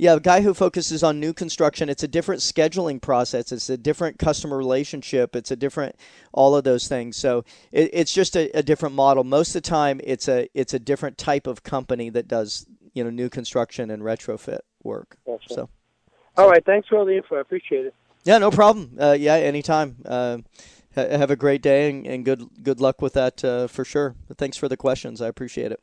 Yeah, 0.00 0.14
a 0.14 0.20
guy 0.20 0.42
who 0.42 0.54
focuses 0.54 1.02
on 1.02 1.18
new 1.18 1.32
construction, 1.32 1.88
it's 1.88 2.04
a 2.04 2.08
different 2.08 2.40
scheduling 2.40 3.02
process. 3.02 3.50
It's 3.50 3.68
a 3.68 3.76
different 3.76 4.16
customer 4.16 4.56
relationship. 4.56 5.34
It's 5.34 5.50
a 5.50 5.56
different 5.56 5.96
all 6.32 6.54
of 6.54 6.62
those 6.62 6.86
things. 6.86 7.16
So 7.16 7.44
it, 7.72 7.90
it's 7.92 8.14
just 8.14 8.36
a, 8.36 8.48
a, 8.56 8.62
different 8.62 8.94
model. 8.94 9.24
Most 9.24 9.48
of 9.48 9.54
the 9.54 9.68
time, 9.68 10.00
it's 10.04 10.28
a 10.28 10.48
it's 10.54 10.72
a 10.72 10.78
different 10.78 11.18
type 11.18 11.48
of 11.48 11.64
company 11.64 12.10
that 12.10 12.28
does 12.28 12.64
you 12.94 13.02
know 13.02 13.10
new 13.10 13.28
construction 13.28 13.90
and 13.90 14.04
retrofit 14.04 14.60
work. 14.84 15.16
Gotcha. 15.26 15.54
So, 15.54 15.68
all 16.36 16.48
right, 16.48 16.64
thanks 16.64 16.86
for 16.86 16.98
all 16.98 17.04
the 17.04 17.16
info. 17.16 17.34
I 17.34 17.40
appreciate 17.40 17.86
it. 17.86 17.94
Yeah, 18.24 18.38
no 18.38 18.50
problem. 18.50 18.96
Uh, 19.00 19.16
yeah, 19.18 19.34
anytime. 19.34 19.96
Uh, 20.04 20.38
ha- 20.94 21.16
have 21.16 21.30
a 21.30 21.36
great 21.36 21.62
day 21.62 21.90
and, 21.90 22.06
and, 22.06 22.24
good 22.24 22.42
good 22.62 22.80
luck 22.80 23.00
with 23.00 23.14
that 23.14 23.44
uh, 23.44 23.66
for 23.66 23.84
sure. 23.84 24.14
But 24.26 24.38
thanks 24.38 24.56
for 24.56 24.68
the 24.68 24.76
questions. 24.76 25.22
I 25.22 25.28
appreciate 25.28 25.72
it. 25.72 25.80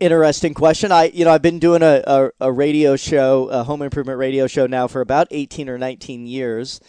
Interesting 0.00 0.54
question. 0.54 0.90
I 0.90 1.04
you 1.14 1.24
know 1.24 1.30
I've 1.30 1.42
been 1.42 1.58
doing 1.58 1.82
a, 1.82 2.02
a, 2.06 2.30
a 2.40 2.52
radio 2.52 2.96
show, 2.96 3.48
a 3.50 3.62
home 3.62 3.82
improvement 3.82 4.18
radio 4.18 4.46
show 4.46 4.66
now 4.66 4.88
for 4.88 5.00
about 5.00 5.28
eighteen 5.30 5.68
or 5.68 5.78
nineteen 5.78 6.26
years 6.26 6.80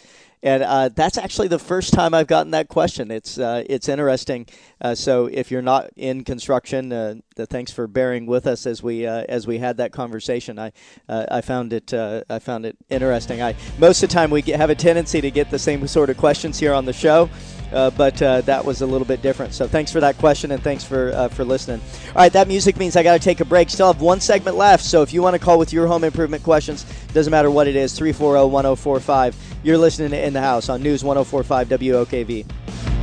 and 0.44 0.62
uh, 0.62 0.90
that's 0.90 1.16
actually 1.16 1.48
the 1.48 1.58
first 1.58 1.94
time 1.94 2.12
I've 2.12 2.26
gotten 2.26 2.50
that 2.52 2.68
question. 2.68 3.10
It's 3.10 3.38
uh, 3.38 3.64
it's 3.66 3.88
interesting. 3.88 4.46
Uh, 4.78 4.94
so 4.94 5.24
if 5.26 5.50
you're 5.50 5.62
not 5.62 5.88
in 5.96 6.22
construction, 6.22 6.92
uh, 6.92 7.14
thanks 7.36 7.72
for 7.72 7.86
bearing 7.86 8.26
with 8.26 8.46
us 8.46 8.66
as 8.66 8.82
we 8.82 9.06
uh, 9.06 9.24
as 9.26 9.46
we 9.46 9.56
had 9.56 9.78
that 9.78 9.90
conversation. 9.92 10.58
I 10.58 10.72
uh, 11.08 11.24
I 11.30 11.40
found 11.40 11.72
it 11.72 11.94
I 11.94 12.38
found 12.40 12.66
it 12.66 12.76
interesting. 12.90 13.40
I 13.40 13.56
most 13.78 14.02
of 14.02 14.10
the 14.10 14.14
time 14.14 14.30
we 14.30 14.42
get, 14.42 14.60
have 14.60 14.68
a 14.68 14.74
tendency 14.74 15.22
to 15.22 15.30
get 15.30 15.50
the 15.50 15.58
same 15.58 15.86
sort 15.88 16.10
of 16.10 16.18
questions 16.18 16.58
here 16.58 16.74
on 16.74 16.84
the 16.84 16.92
show. 16.92 17.30
Uh, 17.74 17.90
but 17.90 18.22
uh, 18.22 18.40
that 18.42 18.64
was 18.64 18.80
a 18.82 18.86
little 18.86 19.06
bit 19.06 19.20
different. 19.20 19.52
So 19.52 19.66
thanks 19.66 19.90
for 19.90 20.00
that 20.00 20.16
question 20.18 20.52
and 20.52 20.62
thanks 20.62 20.84
for 20.84 21.10
uh, 21.12 21.28
for 21.28 21.44
listening. 21.44 21.80
All 22.08 22.14
right, 22.14 22.32
that 22.32 22.46
music 22.46 22.76
means 22.76 22.96
I 22.96 23.02
got 23.02 23.14
to 23.14 23.18
take 23.18 23.40
a 23.40 23.44
break. 23.44 23.68
Still 23.68 23.92
have 23.92 24.00
one 24.00 24.20
segment 24.20 24.56
left. 24.56 24.84
So 24.84 25.02
if 25.02 25.12
you 25.12 25.22
want 25.22 25.34
to 25.34 25.40
call 25.40 25.58
with 25.58 25.72
your 25.72 25.88
home 25.88 26.04
improvement 26.04 26.44
questions, 26.44 26.84
doesn't 27.12 27.30
matter 27.30 27.50
what 27.50 27.66
it 27.66 27.74
is, 27.74 27.92
340 27.98 28.48
1045. 28.48 29.36
You're 29.64 29.78
listening 29.78 30.10
to 30.10 30.24
In 30.24 30.32
the 30.32 30.40
House 30.40 30.68
on 30.68 30.82
News 30.82 31.02
1045 31.02 31.68
WOKV. 31.68 32.93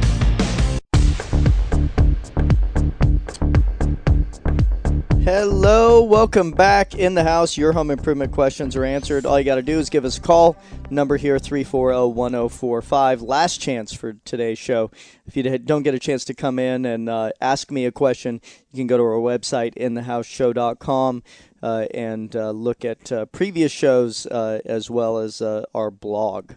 Hello, 5.23 6.01
welcome 6.01 6.49
back 6.49 6.95
in 6.95 7.13
the 7.13 7.23
house. 7.23 7.55
Your 7.55 7.73
home 7.73 7.91
improvement 7.91 8.31
questions 8.31 8.75
are 8.75 8.84
answered. 8.84 9.23
All 9.23 9.38
you 9.38 9.45
got 9.45 9.55
to 9.55 9.62
do 9.62 9.77
is 9.77 9.91
give 9.91 10.03
us 10.03 10.17
a 10.17 10.21
call. 10.21 10.57
Number 10.89 11.15
here 11.15 11.38
340-1045. 11.38 13.21
Last 13.21 13.62
chance 13.62 13.93
for 13.93 14.13
today's 14.25 14.57
show. 14.57 14.89
If 15.27 15.38
you 15.38 15.43
don't 15.60 15.84
get 15.84 15.93
a 15.93 15.99
chance 15.99 16.25
to 16.25 16.34
come 16.34 16.57
in 16.57 16.88
and 16.88 17.07
uh, 17.07 17.34
ask 17.39 17.69
me 17.69 17.86
a 17.86 17.91
question, 17.91 18.41
you 18.71 18.77
can 18.77 18.88
go 18.88 18.97
to 18.97 19.03
our 19.03 19.19
website 19.19 19.75
inthehouseshow.com 19.75 21.21
uh, 21.62 21.86
and 21.93 22.36
uh, 22.36 22.49
look 22.49 22.84
at 22.84 23.12
uh, 23.12 23.25
previous 23.25 23.71
shows 23.71 24.25
uh, 24.25 24.60
as 24.65 24.89
well 24.89 25.19
as 25.19 25.39
uh, 25.39 25.65
our 25.75 25.91
blog. 25.91 26.53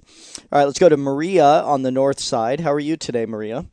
All 0.51 0.59
right, 0.59 0.65
let's 0.65 0.79
go 0.79 0.89
to 0.89 0.97
Maria 0.97 1.45
on 1.45 1.83
the 1.83 1.91
north 1.91 2.19
side. 2.19 2.61
How 2.61 2.73
are 2.73 2.81
you 2.81 2.97
today, 2.97 3.27
Maria? 3.27 3.67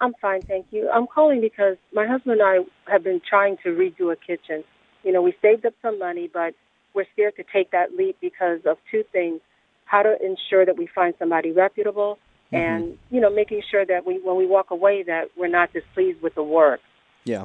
I'm 0.00 0.14
fine, 0.20 0.42
thank 0.42 0.66
you. 0.70 0.90
I'm 0.90 1.06
calling 1.06 1.40
because 1.40 1.76
my 1.92 2.06
husband 2.06 2.40
and 2.40 2.42
I 2.42 2.90
have 2.90 3.04
been 3.04 3.20
trying 3.28 3.56
to 3.64 3.70
redo 3.70 4.12
a 4.12 4.16
kitchen. 4.16 4.64
You 5.02 5.12
know, 5.12 5.22
we 5.22 5.34
saved 5.42 5.66
up 5.66 5.74
some 5.82 5.98
money, 5.98 6.30
but 6.32 6.54
we're 6.94 7.06
scared 7.12 7.36
to 7.36 7.44
take 7.52 7.70
that 7.72 7.94
leap 7.96 8.16
because 8.20 8.60
of 8.66 8.78
two 8.90 9.04
things: 9.12 9.40
how 9.84 10.02
to 10.02 10.16
ensure 10.24 10.64
that 10.64 10.76
we 10.76 10.88
find 10.94 11.14
somebody 11.18 11.52
reputable, 11.52 12.18
mm-hmm. 12.52 12.56
and 12.56 12.98
you 13.10 13.20
know, 13.20 13.30
making 13.30 13.62
sure 13.70 13.84
that 13.84 14.06
we, 14.06 14.20
when 14.22 14.36
we 14.36 14.46
walk 14.46 14.70
away, 14.70 15.02
that 15.02 15.28
we're 15.36 15.48
not 15.48 15.72
displeased 15.72 16.22
with 16.22 16.34
the 16.34 16.42
work. 16.42 16.80
Yeah. 17.24 17.44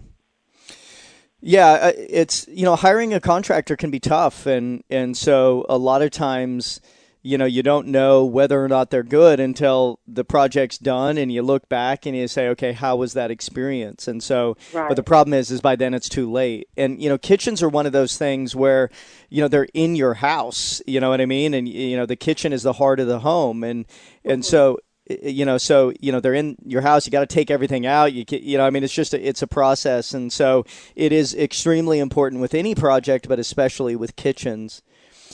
Yeah, 1.42 1.68
uh, 1.68 1.92
it's 1.96 2.48
you 2.50 2.66
know 2.66 2.76
hiring 2.76 3.14
a 3.14 3.22
contractor 3.22 3.78
can 3.78 3.92
be 3.92 4.00
tough, 4.00 4.46
and 4.46 4.84
and 4.90 5.16
so 5.16 5.66
a 5.70 5.78
lot 5.78 6.02
of 6.02 6.12
times 6.12 6.82
you 7.22 7.38
know 7.38 7.46
you 7.46 7.62
don't 7.62 7.88
know 7.88 8.24
whether 8.24 8.64
or 8.64 8.68
not 8.68 8.90
they're 8.90 9.04
good 9.04 9.40
until 9.40 10.00
the 10.08 10.24
project's 10.24 10.78
done 10.78 11.18
and 11.18 11.32
you 11.32 11.42
look 11.42 11.68
back 11.68 12.06
and 12.06 12.16
you 12.16 12.28
say 12.28 12.48
okay 12.48 12.72
how 12.72 12.96
was 12.96 13.14
that 13.14 13.32
experience 13.32 14.08
and 14.08 14.24
so 14.24 14.56
right. 14.74 14.88
but 14.88 14.96
the 14.96 15.04
problem 15.04 15.34
is 15.34 15.52
is 15.52 15.62
by 15.62 15.76
then 15.76 15.94
it's 15.94 16.10
too 16.10 16.32
late 16.32 16.68
and 16.78 17.02
you 17.02 17.10
know 17.10 17.18
kitchens 17.18 17.62
are 17.62 17.70
one 17.70 17.86
of 17.86 17.92
those 17.92 18.18
things 18.18 18.56
where 18.56 18.90
you 19.30 19.42
know 19.42 19.48
they're 19.48 19.68
in 19.74 19.96
your 19.96 20.16
house 20.16 20.82
you 20.88 21.00
know 21.00 21.10
what 21.10 21.22
i 21.22 21.26
mean 21.26 21.54
and 21.54 21.68
you 21.68 21.98
know 21.98 22.06
the 22.06 22.16
kitchen 22.16 22.54
is 22.54 22.64
the 22.64 22.74
heart 22.74 23.00
of 23.00 23.08
the 23.08 23.20
home 23.20 23.64
and 23.64 23.86
and 24.24 24.44
mm-hmm. 24.44 24.50
so 24.50 24.80
you 25.24 25.44
know 25.44 25.58
so 25.58 25.92
you 26.00 26.12
know 26.12 26.20
they're 26.20 26.34
in 26.34 26.56
your 26.66 26.82
house 26.82 27.06
you 27.06 27.12
got 27.12 27.28
to 27.28 27.34
take 27.36 27.50
everything 27.50 27.86
out 27.86 28.14
you 28.14 28.24
you 28.30 28.58
know 28.58 28.66
i 28.66 28.70
mean 28.70 28.84
it's 28.84 28.94
just 28.94 29.14
a, 29.14 29.28
it's 29.28 29.42
a 29.42 29.48
process 29.48 30.14
and 30.14 30.32
so 30.32 30.64
it 30.96 31.12
is 31.12 31.34
extremely 31.36 32.00
important 32.00 32.40
with 32.40 32.54
any 32.54 32.76
project 32.76 33.28
but 33.28 33.40
especially 33.40 33.96
with 33.96 34.16
kitchens 34.16 34.84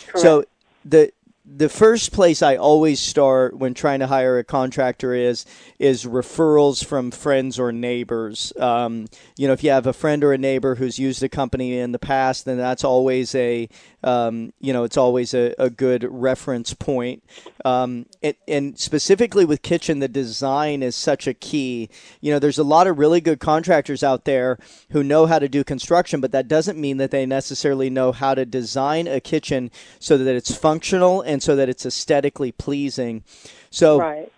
Correct. 0.07 0.19
so 0.19 0.45
the 0.85 1.11
the 1.47 1.69
first 1.69 2.11
place 2.11 2.41
I 2.41 2.55
always 2.55 2.99
start 2.99 3.57
when 3.57 3.75
trying 3.75 3.99
to 3.99 4.07
hire 4.07 4.39
a 4.39 4.43
contractor 4.43 5.13
is 5.13 5.45
is 5.77 6.05
referrals 6.05 6.83
from 6.83 7.11
friends 7.11 7.59
or 7.59 7.71
neighbors. 7.71 8.51
Um, 8.59 9.05
you 9.37 9.45
know, 9.47 9.53
if 9.53 9.63
you 9.63 9.69
have 9.69 9.85
a 9.85 9.93
friend 9.93 10.23
or 10.23 10.33
a 10.33 10.37
neighbor 10.37 10.75
who's 10.75 10.97
used 10.97 11.21
a 11.21 11.29
company 11.29 11.77
in 11.77 11.91
the 11.91 11.99
past, 11.99 12.45
then 12.45 12.57
that's 12.57 12.83
always 12.83 13.35
a 13.35 13.69
um, 14.05 14.53
you 14.59 14.71
know 14.71 14.83
it's 14.83 14.97
always 14.97 15.33
a, 15.33 15.53
a 15.57 15.69
good 15.69 16.07
reference 16.09 16.73
point. 16.73 17.23
Um, 17.65 18.05
it, 18.21 18.37
and 18.47 18.79
specifically 18.79 19.43
with 19.43 19.63
kitchen, 19.63 19.99
the 19.99 20.07
design 20.07 20.83
is 20.83 20.95
such 20.95 21.27
a 21.27 21.33
key. 21.33 21.89
You 22.21 22.31
know, 22.31 22.39
there's 22.39 22.59
a 22.59 22.63
lot 22.63 22.87
of 22.87 22.99
really 22.99 23.19
good 23.19 23.39
contractors 23.39 24.03
out 24.03 24.25
there 24.25 24.59
who 24.91 25.03
know 25.03 25.25
how 25.25 25.39
to 25.39 25.49
do 25.49 25.63
construction, 25.63 26.21
but 26.21 26.31
that 26.31 26.47
doesn't 26.47 26.79
mean 26.79 26.97
that 26.97 27.11
they 27.11 27.25
necessarily 27.25 27.89
know 27.89 28.11
how 28.11 28.35
to 28.35 28.45
design 28.45 29.07
a 29.07 29.19
kitchen 29.19 29.71
so 29.99 30.17
that 30.17 30.35
it's 30.35 30.55
functional 30.55 31.21
and 31.21 31.41
so 31.41 31.55
that 31.55 31.67
it's 31.67 31.85
aesthetically 31.85 32.51
pleasing. 32.51 33.23
So, 33.71 33.99
right. 33.99 34.31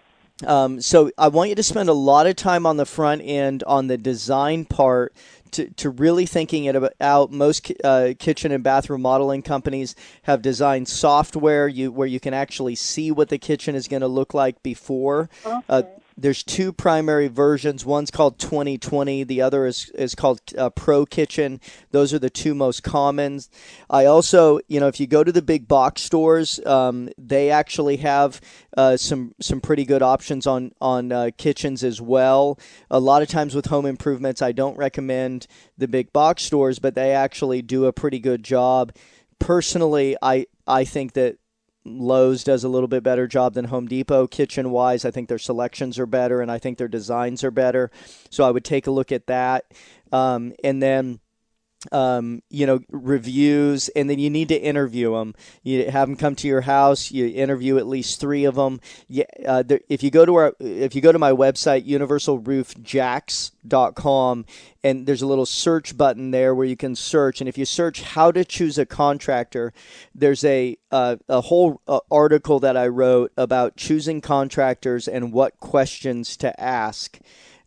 Um, 0.46 0.82
so 0.82 1.10
I 1.18 1.30
want 1.30 1.50
you 1.50 1.56
to 1.56 1.64
spend 1.64 1.90
a 1.90 1.94
lot 1.94 2.28
of 2.28 2.36
time 2.36 2.68
on 2.68 2.78
the 2.78 2.86
front 2.86 3.24
end 3.24 3.64
on 3.64 3.88
the 3.88 3.98
design 3.98 4.66
part 4.66 5.14
to, 5.52 5.70
to 5.72 5.90
really 5.90 6.26
thinking 6.26 6.66
it 6.66 6.76
out. 7.02 7.32
Most 7.32 7.72
uh, 7.84 8.14
kitchen 8.18 8.52
and 8.52 8.64
bathroom 8.64 9.02
modeling 9.02 9.42
companies 9.42 9.96
have 10.24 10.42
designed 10.42 10.88
software 10.88 11.68
you 11.68 11.92
where 11.92 12.08
you 12.08 12.20
can 12.20 12.34
actually 12.34 12.76
see 12.76 13.12
what 13.12 13.30
the 13.30 13.38
kitchen 13.38 13.76
is 13.76 13.88
going 13.88 14.02
to 14.02 14.08
look 14.08 14.34
like 14.34 14.62
before. 14.64 15.30
Okay. 15.46 15.62
Uh, 15.70 15.84
there's 16.18 16.44
two 16.44 16.74
primary 16.74 17.28
versions. 17.28 17.86
One's 17.86 18.10
called 18.10 18.40
2020. 18.40 19.24
The 19.24 19.42
other 19.42 19.68
is 19.68 19.90
is 19.92 20.16
called 20.16 20.42
uh, 20.58 20.72
Pro 20.72 21.06
Kitchen. 21.06 21.62
Those 21.92 22.14
are 22.14 22.20
the 22.20 22.30
two 22.30 22.56
most 22.56 22.82
common. 22.82 23.40
I 23.90 24.06
also, 24.06 24.60
you 24.68 24.80
know, 24.80 24.88
if 24.88 25.00
you 25.00 25.06
go 25.06 25.24
to 25.24 25.32
the 25.32 25.42
big 25.44 25.68
box 25.68 26.02
stores, 26.02 26.60
um, 26.66 27.10
they 27.18 27.52
actually 27.52 27.98
have 27.98 28.42
uh, 28.76 28.98
some 28.98 29.36
some 29.40 29.62
pretty 29.62 29.86
good 29.86 30.02
options 30.02 30.48
on 30.48 30.72
on 30.82 31.12
uh, 31.12 31.30
kitchens 31.38 31.84
as 31.84 32.02
well. 32.02 32.60
A 32.90 33.00
lot 33.00 33.22
of 33.22 33.28
times 33.28 33.54
with 33.54 33.68
home 33.68 33.86
improvements, 33.86 34.42
I 34.42 34.54
don't 34.54 34.78
recommend 34.78 35.46
the 35.78 35.88
big 35.88 36.12
box 36.14 36.44
stores, 36.44 36.80
but 36.80 36.96
they 36.96 37.12
actually 37.12 37.62
do 37.62 37.86
a 37.86 37.94
pretty 37.94 38.20
good 38.20 38.44
job. 38.44 38.92
Personally, 39.38 40.18
I 40.22 40.48
I 40.66 40.84
think 40.84 41.14
that 41.14 41.38
Lowe's 41.88 42.44
does 42.44 42.64
a 42.64 42.70
little 42.70 42.88
bit 42.88 43.04
better 43.04 43.28
job 43.28 43.54
than 43.54 43.66
Home 43.66 43.88
Depot 43.88 44.28
kitchen 44.28 44.72
wise. 44.72 45.06
I 45.06 45.12
think 45.12 45.30
their 45.30 45.38
selections 45.38 45.98
are 45.98 46.06
better 46.06 46.42
and 46.42 46.52
I 46.52 46.60
think 46.60 46.78
their 46.78 46.88
designs 46.88 47.44
are 47.44 47.52
better. 47.52 47.92
So 48.30 48.44
I 48.44 48.52
would 48.52 48.66
take 48.66 48.88
a 48.88 48.92
look 48.92 49.12
at 49.12 49.28
that. 49.28 49.66
Um, 50.12 50.54
and 50.64 50.82
then 50.82 51.20
um, 51.92 52.42
you 52.50 52.66
know, 52.66 52.80
reviews, 52.90 53.90
and 53.90 54.10
then 54.10 54.18
you 54.20 54.30
need 54.30 54.48
to 54.50 54.56
interview 54.56 55.14
them. 55.14 55.36
You 55.64 55.90
have 55.90 56.08
them 56.08 56.18
come 56.18 56.36
to 56.38 56.48
your 56.48 56.62
house. 56.62 57.12
You 57.12 57.28
interview 57.28 57.78
at 57.78 57.86
least 57.88 58.20
three 58.20 58.46
of 58.46 58.56
them. 58.56 58.80
Yeah, 59.08 59.26
uh, 59.46 59.62
there, 59.64 59.82
if 59.88 60.02
you 60.04 60.12
go 60.12 60.26
to 60.26 60.36
our, 60.36 60.54
if 60.60 60.96
you 60.96 61.02
go 61.02 61.12
to 61.12 61.20
my 61.20 61.32
website, 61.32 61.88
universalroofjacks.com, 61.88 64.46
and 64.84 65.06
there's 65.06 65.22
a 65.22 65.28
little 65.28 65.46
search 65.46 65.98
button 65.98 66.32
there 66.32 66.56
where 66.56 66.66
you 66.66 66.78
can 66.78 66.96
search. 66.96 67.42
And 67.42 67.48
if 67.48 67.58
you 67.58 67.66
search 67.66 68.02
how 68.02 68.32
to 68.32 68.44
choose 68.44 68.78
a 68.78 68.86
contractor, 68.86 69.74
there's 70.16 70.44
a 70.44 70.78
uh, 70.92 71.18
a 71.30 71.42
whole 71.42 71.82
uh, 71.88 72.00
article 72.10 72.60
that 72.60 72.78
I 72.78 72.88
wrote 72.88 73.32
about 73.38 73.78
choosing 73.78 74.22
contractors 74.22 75.08
and 75.08 75.32
what 75.32 75.60
questions 75.60 76.36
to 76.38 76.60
ask. 76.60 77.20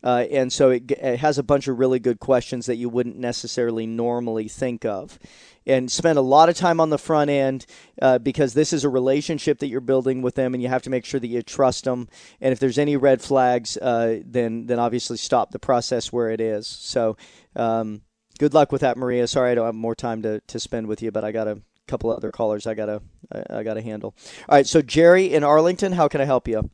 Uh, 0.03 0.25
and 0.31 0.51
so 0.51 0.71
it, 0.71 0.91
it, 0.91 1.19
has 1.19 1.37
a 1.37 1.43
bunch 1.43 1.67
of 1.67 1.77
really 1.77 1.99
good 1.99 2.19
questions 2.19 2.65
that 2.65 2.77
you 2.77 2.89
wouldn't 2.89 3.17
necessarily 3.17 3.85
normally 3.85 4.47
think 4.47 4.85
of. 4.85 5.19
And 5.65 5.91
spend 5.91 6.17
a 6.17 6.23
lot 6.23 6.49
of 6.49 6.55
time 6.55 6.79
on 6.79 6.89
the 6.89 6.97
front 6.97 7.29
end 7.29 7.67
uh, 8.01 8.17
because 8.17 8.55
this 8.55 8.73
is 8.73 8.83
a 8.83 8.89
relationship 8.89 9.59
that 9.59 9.67
you're 9.67 9.79
building 9.79 10.23
with 10.23 10.33
them, 10.33 10.55
and 10.55 10.63
you 10.63 10.69
have 10.69 10.81
to 10.83 10.89
make 10.89 11.05
sure 11.05 11.19
that 11.19 11.27
you 11.27 11.43
trust 11.43 11.85
them. 11.85 12.09
And 12.39 12.51
if 12.51 12.59
there's 12.59 12.79
any 12.79 12.97
red 12.97 13.21
flags, 13.21 13.77
uh, 13.77 14.21
then 14.25 14.65
then 14.65 14.79
obviously 14.79 15.17
stop 15.17 15.51
the 15.51 15.59
process 15.59 16.11
where 16.11 16.31
it 16.31 16.41
is. 16.41 16.65
So, 16.65 17.15
um, 17.55 18.01
good 18.39 18.55
luck 18.55 18.71
with 18.71 18.81
that, 18.81 18.97
Maria. 18.97 19.27
Sorry 19.27 19.51
I 19.51 19.55
don't 19.55 19.67
have 19.67 19.75
more 19.75 19.93
time 19.93 20.23
to, 20.23 20.41
to 20.47 20.59
spend 20.59 20.87
with 20.87 21.03
you, 21.03 21.11
but 21.11 21.23
I 21.23 21.31
got 21.31 21.47
a 21.47 21.61
couple 21.87 22.09
other 22.09 22.31
callers 22.31 22.65
I 22.65 22.73
gotta 22.73 23.03
I, 23.31 23.57
I 23.57 23.63
gotta 23.63 23.83
handle. 23.83 24.15
All 24.49 24.55
right, 24.55 24.65
so 24.65 24.81
Jerry 24.81 25.31
in 25.31 25.43
Arlington, 25.43 25.91
how 25.91 26.07
can 26.07 26.21
I 26.21 26.25
help 26.25 26.47
you? 26.47 26.71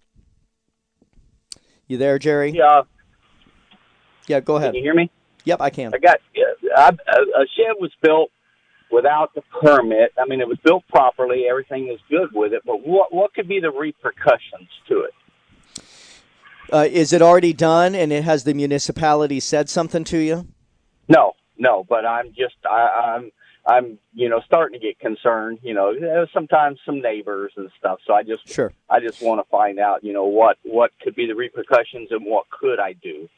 You 1.87 1.97
there, 1.97 2.19
Jerry? 2.19 2.51
Yeah. 2.51 2.83
Yeah, 4.27 4.39
go 4.41 4.57
ahead. 4.57 4.73
Can 4.73 4.75
you 4.75 4.83
hear 4.83 4.93
me? 4.93 5.09
Yep, 5.45 5.61
I 5.61 5.69
can. 5.69 5.93
I 5.93 5.97
got 5.97 6.17
I, 6.75 6.89
a 6.89 7.45
shed 7.55 7.75
was 7.79 7.91
built 8.01 8.31
without 8.91 9.33
the 9.33 9.41
permit. 9.61 10.13
I 10.19 10.27
mean, 10.27 10.41
it 10.41 10.47
was 10.47 10.57
built 10.63 10.83
properly. 10.89 11.45
Everything 11.49 11.87
is 11.87 11.99
good 12.09 12.29
with 12.33 12.53
it. 12.53 12.61
But 12.65 12.85
what 12.85 13.13
what 13.13 13.33
could 13.33 13.47
be 13.47 13.59
the 13.59 13.71
repercussions 13.71 14.69
to 14.89 15.01
it? 15.01 15.13
Uh, 16.71 16.87
is 16.89 17.13
it 17.13 17.21
already 17.21 17.53
done, 17.53 17.95
and 17.95 18.11
it 18.11 18.25
has 18.25 18.43
the 18.43 18.53
municipality 18.53 19.39
said 19.39 19.69
something 19.69 20.03
to 20.03 20.17
you? 20.17 20.47
No, 21.07 21.33
no. 21.57 21.85
But 21.87 22.05
I'm 22.05 22.27
just 22.29 22.55
I, 22.69 23.15
I'm 23.15 23.31
I'm 23.65 23.99
you 24.13 24.27
know 24.27 24.41
starting 24.45 24.79
to 24.79 24.85
get 24.85 24.99
concerned. 24.99 25.59
You 25.61 25.73
know, 25.73 25.93
sometimes 26.33 26.79
some 26.85 27.01
neighbors 27.01 27.53
and 27.55 27.69
stuff. 27.79 27.99
So 28.05 28.13
I 28.13 28.23
just 28.23 28.47
sure 28.47 28.73
I 28.89 28.99
just 28.99 29.21
want 29.21 29.39
to 29.39 29.49
find 29.49 29.79
out. 29.79 30.03
You 30.03 30.11
know 30.11 30.25
what 30.25 30.57
what 30.63 30.91
could 31.01 31.15
be 31.15 31.25
the 31.25 31.35
repercussions 31.35 32.09
and 32.11 32.25
what 32.25 32.49
could 32.49 32.79
I 32.79 32.93
do. 32.93 33.29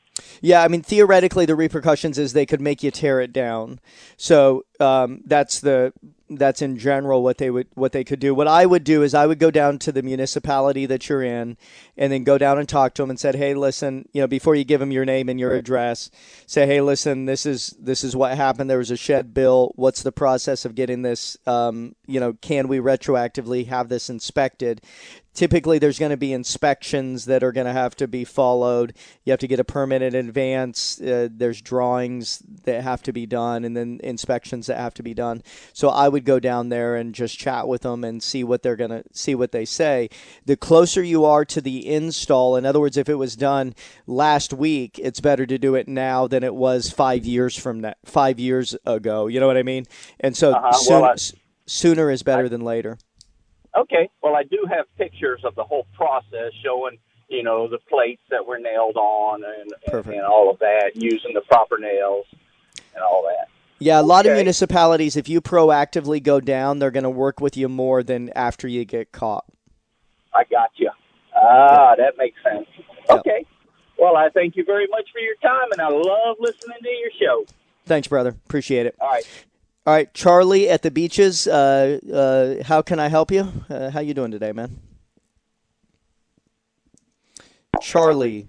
Yeah, 0.41 0.63
I 0.63 0.67
mean 0.67 0.81
theoretically 0.81 1.45
the 1.45 1.55
repercussions 1.55 2.17
is 2.17 2.33
they 2.33 2.45
could 2.45 2.61
make 2.61 2.83
you 2.83 2.91
tear 2.91 3.19
it 3.19 3.33
down. 3.33 3.79
So 4.17 4.65
um, 4.79 5.21
that's 5.25 5.59
the 5.59 5.93
that's 6.29 6.61
in 6.61 6.77
general 6.77 7.23
what 7.23 7.39
they 7.39 7.49
would 7.49 7.67
what 7.73 7.91
they 7.91 8.03
could 8.03 8.19
do. 8.19 8.35
What 8.35 8.47
I 8.47 8.65
would 8.65 8.83
do 8.83 9.01
is 9.01 9.13
I 9.13 9.25
would 9.25 9.39
go 9.39 9.49
down 9.49 9.79
to 9.79 9.91
the 9.91 10.03
municipality 10.03 10.85
that 10.85 11.09
you're 11.09 11.23
in, 11.23 11.57
and 11.97 12.11
then 12.13 12.23
go 12.23 12.37
down 12.37 12.59
and 12.59 12.69
talk 12.69 12.93
to 12.95 13.01
them 13.01 13.09
and 13.09 13.19
said, 13.19 13.35
"Hey, 13.35 13.53
listen, 13.53 14.07
you 14.13 14.21
know, 14.21 14.27
before 14.27 14.55
you 14.55 14.63
give 14.63 14.79
them 14.79 14.91
your 14.91 15.05
name 15.05 15.27
and 15.29 15.39
your 15.39 15.53
address, 15.53 16.11
say, 16.45 16.65
hey, 16.67 16.81
listen, 16.81 17.25
this 17.25 17.45
is 17.45 17.75
this 17.79 18.03
is 18.03 18.15
what 18.15 18.37
happened. 18.37 18.69
There 18.69 18.77
was 18.77 18.91
a 18.91 18.97
shed 18.97 19.33
bill. 19.33 19.71
What's 19.75 20.03
the 20.03 20.11
process 20.11 20.65
of 20.65 20.75
getting 20.75 21.01
this? 21.01 21.37
Um, 21.47 21.95
you 22.05 22.19
know, 22.19 22.33
can 22.33 22.67
we 22.67 22.77
retroactively 22.77 23.67
have 23.67 23.89
this 23.89 24.09
inspected? 24.09 24.81
Typically 25.39 25.79
there's 25.79 25.97
going 25.97 26.09
to 26.09 26.17
be 26.17 26.33
inspections 26.33 27.23
that 27.23 27.45
are 27.45 27.53
going 27.53 27.65
to 27.65 27.71
have 27.71 27.95
to 27.95 28.09
be 28.09 28.25
followed. 28.25 28.93
You 29.23 29.31
have 29.31 29.39
to 29.39 29.47
get 29.47 29.57
a 29.57 29.63
permit 29.63 30.01
in 30.01 30.13
advance. 30.13 30.99
Uh, 30.99 31.29
there's 31.31 31.61
drawings 31.61 32.43
that 32.65 32.83
have 32.83 33.01
to 33.03 33.13
be 33.13 33.25
done 33.25 33.63
and 33.63 33.75
then 33.75 34.01
inspections 34.03 34.67
that 34.67 34.75
have 34.75 34.93
to 34.95 35.01
be 35.01 35.13
done. 35.13 35.41
So 35.71 35.87
i 35.87 36.09
would 36.09 36.25
go 36.25 36.41
down 36.41 36.67
there 36.67 36.97
and 36.97 37.15
just 37.15 37.39
chat 37.39 37.69
with 37.69 37.83
them 37.83 38.03
and 38.03 38.21
see 38.21 38.43
what 38.43 38.63
they're 38.63 38.75
going 38.75 38.89
to 38.89 39.05
see 39.13 39.33
what 39.33 39.53
they 39.53 39.63
say. 39.63 40.09
The 40.45 40.57
closer 40.57 41.01
you 41.01 41.23
are 41.23 41.45
to 41.45 41.61
the 41.61 41.87
install 41.87 42.57
in 42.57 42.65
other 42.65 42.81
words 42.81 42.97
if 42.97 43.07
it 43.07 43.15
was 43.15 43.37
done 43.37 43.75
last 44.07 44.51
week 44.51 44.99
it's 44.99 45.21
better 45.21 45.45
to 45.45 45.57
do 45.57 45.73
it 45.73 45.87
now 45.87 46.27
than 46.27 46.43
it 46.43 46.53
was 46.53 46.91
five 46.91 47.25
years 47.25 47.55
from 47.55 47.79
that 47.79 47.97
five 48.03 48.41
years 48.41 48.75
ago. 48.85 49.27
You 49.27 49.39
know 49.39 49.47
what 49.47 49.55
i 49.55 49.63
mean? 49.63 49.85
And 50.19 50.35
so 50.35 50.51
uh-huh. 50.51 50.73
soon, 50.73 51.01
well, 51.01 51.11
I, 51.11 51.15
sooner 51.65 52.11
is 52.11 52.23
better 52.23 52.45
I, 52.45 52.49
than 52.49 52.59
later 52.59 52.97
Okay. 53.75 54.09
Well, 54.21 54.35
I 54.35 54.43
do 54.43 54.65
have 54.69 54.85
pictures 54.97 55.41
of 55.43 55.55
the 55.55 55.63
whole 55.63 55.85
process 55.93 56.51
showing, 56.63 56.97
you 57.27 57.43
know, 57.43 57.67
the 57.67 57.79
plates 57.89 58.21
that 58.29 58.45
were 58.45 58.59
nailed 58.59 58.97
on 58.97 59.43
and, 59.43 59.71
and, 59.93 60.05
and 60.15 60.25
all 60.25 60.49
of 60.49 60.59
that, 60.59 60.91
using 60.95 61.33
the 61.33 61.41
proper 61.41 61.77
nails 61.77 62.25
and 62.93 63.03
all 63.03 63.23
that. 63.23 63.47
Yeah, 63.79 64.01
a 64.01 64.03
lot 64.03 64.25
okay. 64.25 64.31
of 64.31 64.35
municipalities, 64.35 65.15
if 65.15 65.29
you 65.29 65.39
proactively 65.39 66.21
go 66.21 66.41
down, 66.41 66.79
they're 66.79 66.91
going 66.91 67.03
to 67.03 67.09
work 67.09 67.39
with 67.39 67.55
you 67.55 67.69
more 67.69 68.03
than 68.03 68.29
after 68.35 68.67
you 68.67 68.83
get 68.83 69.13
caught. 69.13 69.45
I 70.33 70.43
got 70.51 70.71
you. 70.75 70.91
Ah, 71.35 71.91
yeah. 71.91 71.95
that 71.95 72.17
makes 72.17 72.37
sense. 72.43 72.67
Okay. 73.09 73.45
Well, 73.97 74.15
I 74.15 74.29
thank 74.29 74.55
you 74.55 74.65
very 74.65 74.87
much 74.87 75.07
for 75.11 75.19
your 75.19 75.35
time, 75.41 75.71
and 75.71 75.81
I 75.81 75.89
love 75.89 76.37
listening 76.39 76.77
to 76.81 76.89
your 76.89 77.11
show. 77.19 77.45
Thanks, 77.85 78.07
brother. 78.07 78.29
Appreciate 78.45 78.85
it. 78.85 78.95
All 78.99 79.09
right. 79.09 79.27
All 79.89 79.95
right, 79.95 80.13
Charlie 80.13 80.69
at 80.69 80.83
the 80.83 80.91
beaches. 80.91 81.47
Uh, 81.47 81.97
uh, 82.13 82.63
how 82.63 82.83
can 82.83 82.99
I 82.99 83.07
help 83.07 83.31
you? 83.31 83.51
Uh, 83.67 83.89
how 83.89 84.01
you 84.01 84.13
doing 84.13 84.29
today, 84.29 84.51
man? 84.51 84.79
Charlie. 87.81 88.47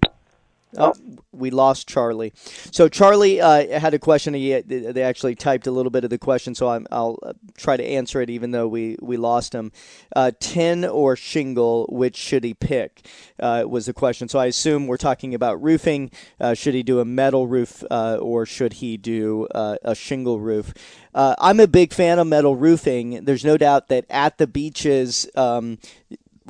Oh, 0.76 0.94
we 1.32 1.50
lost 1.50 1.88
Charlie. 1.88 2.32
So 2.70 2.88
Charlie 2.88 3.40
uh, 3.40 3.78
had 3.78 3.92
a 3.92 3.98
question. 3.98 4.34
He, 4.34 4.60
they 4.60 5.02
actually 5.02 5.34
typed 5.34 5.66
a 5.66 5.70
little 5.70 5.90
bit 5.90 6.04
of 6.04 6.10
the 6.10 6.18
question, 6.18 6.54
so 6.54 6.68
i 6.68 6.78
will 6.78 7.18
uh, 7.22 7.32
try 7.56 7.76
to 7.76 7.84
answer 7.84 8.20
it, 8.20 8.30
even 8.30 8.52
though 8.52 8.68
we 8.68 8.96
we 9.00 9.16
lost 9.16 9.52
him. 9.52 9.72
Uh, 10.14 10.30
tin 10.38 10.84
or 10.84 11.16
shingle, 11.16 11.86
which 11.90 12.16
should 12.16 12.44
he 12.44 12.54
pick? 12.54 13.06
Uh, 13.38 13.64
was 13.66 13.86
the 13.86 13.92
question. 13.92 14.28
So 14.28 14.38
I 14.38 14.46
assume 14.46 14.86
we're 14.86 14.96
talking 14.96 15.34
about 15.34 15.62
roofing. 15.62 16.10
Uh, 16.40 16.54
should 16.54 16.74
he 16.74 16.82
do 16.82 17.00
a 17.00 17.04
metal 17.04 17.46
roof 17.46 17.82
uh, 17.90 18.18
or 18.20 18.46
should 18.46 18.74
he 18.74 18.96
do 18.96 19.48
a 19.52 19.94
shingle 19.94 20.40
roof? 20.40 20.72
I'm 21.14 21.58
a 21.58 21.66
big 21.66 21.92
fan 21.92 22.18
of 22.18 22.26
metal 22.28 22.54
roofing. 22.54 23.24
There's 23.24 23.44
no 23.44 23.56
doubt 23.56 23.88
that 23.88 24.04
at 24.08 24.38
the 24.38 24.46
beaches. 24.46 25.28
Um, 25.34 25.78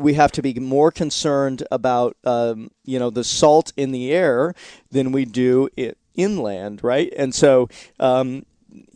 we 0.01 0.15
have 0.15 0.33
to 0.33 0.43
be 0.43 0.55
more 0.55 0.91
concerned 0.91 1.63
about 1.71 2.17
um, 2.25 2.71
you 2.85 2.99
know 2.99 3.11
the 3.11 3.25
salt 3.25 3.73
in 3.77 3.93
the 3.93 4.13
air 4.13 4.55
than 4.91 5.13
we 5.13 5.25
do 5.25 5.69
it 5.77 5.99
inland, 6.15 6.83
right? 6.83 7.13
And 7.17 7.35
so. 7.35 7.69
Um, 7.99 8.47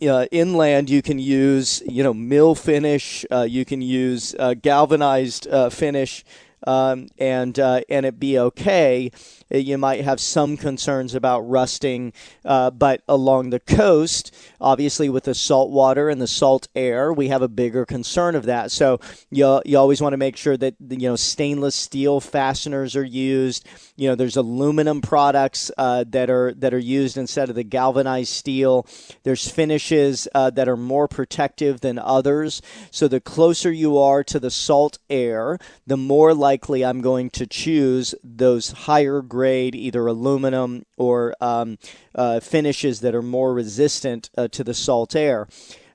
uh, 0.01 0.25
inland, 0.31 0.89
you 0.89 1.01
can 1.01 1.19
use 1.19 1.83
you 1.85 2.01
know 2.01 2.13
mill 2.13 2.55
finish, 2.55 3.25
uh, 3.29 3.41
you 3.41 3.65
can 3.65 3.81
use 3.81 4.33
uh, 4.39 4.53
galvanized 4.53 5.49
uh, 5.49 5.69
finish, 5.69 6.23
um, 6.65 7.07
and 7.17 7.57
uh, 7.59 7.81
and 7.89 8.05
it 8.05 8.19
be 8.19 8.37
okay. 8.39 9.11
Uh, 9.53 9.57
you 9.57 9.77
might 9.77 10.03
have 10.03 10.19
some 10.19 10.57
concerns 10.57 11.13
about 11.13 11.41
rusting, 11.41 12.13
uh, 12.43 12.71
but 12.71 13.01
along 13.07 13.49
the 13.49 13.59
coast, 13.59 14.33
obviously 14.59 15.09
with 15.09 15.25
the 15.25 15.35
salt 15.35 15.69
water 15.69 16.09
and 16.09 16.21
the 16.21 16.27
salt 16.27 16.67
air, 16.75 17.13
we 17.13 17.27
have 17.27 17.41
a 17.41 17.47
bigger 17.47 17.85
concern 17.85 18.35
of 18.35 18.45
that. 18.45 18.71
So 18.71 18.99
you 19.29 19.61
you 19.65 19.77
always 19.77 20.01
want 20.01 20.13
to 20.13 20.17
make 20.17 20.37
sure 20.37 20.57
that 20.57 20.75
you 20.79 21.09
know 21.09 21.15
stainless 21.15 21.75
steel 21.75 22.19
fasteners 22.19 22.95
are 22.95 23.03
used. 23.03 23.67
You 23.95 24.09
know, 24.09 24.15
there's 24.15 24.37
aluminum 24.37 25.01
products 25.01 25.71
uh, 25.77 26.05
that 26.09 26.29
are 26.29 26.53
that 26.55 26.73
are 26.73 26.79
used 26.79 27.17
instead 27.17 27.49
of 27.49 27.55
the 27.55 27.63
galvanized 27.63 28.31
steel. 28.31 28.87
There's 29.23 29.49
finishes 29.49 30.27
uh, 30.33 30.49
that 30.51 30.67
are 30.67 30.77
more 30.77 31.07
protective 31.07 31.81
than 31.81 31.99
others. 31.99 32.61
So 32.91 33.07
the 33.07 33.21
closer 33.21 33.71
you 33.71 33.97
are 33.97 34.23
to 34.23 34.39
the 34.39 34.51
salt 34.51 34.99
air, 35.09 35.59
the 35.85 35.97
more 35.97 36.33
likely 36.45 36.85
I'm 36.85 37.01
going 37.01 37.31
to 37.31 37.47
choose 37.47 38.13
those 38.23 38.71
higher 38.85 39.21
grade, 39.23 39.73
either 39.73 40.05
aluminum 40.05 40.85
or 40.95 41.33
um, 41.41 41.79
uh, 42.13 42.39
finishes 42.39 42.99
that 42.99 43.15
are 43.15 43.23
more 43.23 43.51
resistant 43.51 44.29
uh, 44.37 44.47
to 44.49 44.63
the 44.63 44.75
salt 44.75 45.15
air. 45.15 45.47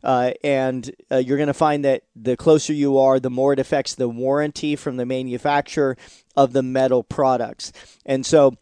Uh, 0.02 0.32
and 0.42 0.90
uh, 1.12 1.18
you're 1.18 1.36
going 1.36 1.46
to 1.46 1.64
find 1.68 1.84
that 1.84 2.02
the 2.16 2.36
closer 2.36 2.72
you 2.72 2.98
are, 2.98 3.20
the 3.20 3.30
more 3.30 3.52
it 3.52 3.60
affects 3.60 3.94
the 3.94 4.08
warranty 4.08 4.74
from 4.74 4.96
the 4.96 5.06
manufacturer 5.06 5.96
of 6.34 6.52
the 6.52 6.62
metal 6.62 7.04
products. 7.04 7.72
And 8.04 8.26
so, 8.26 8.56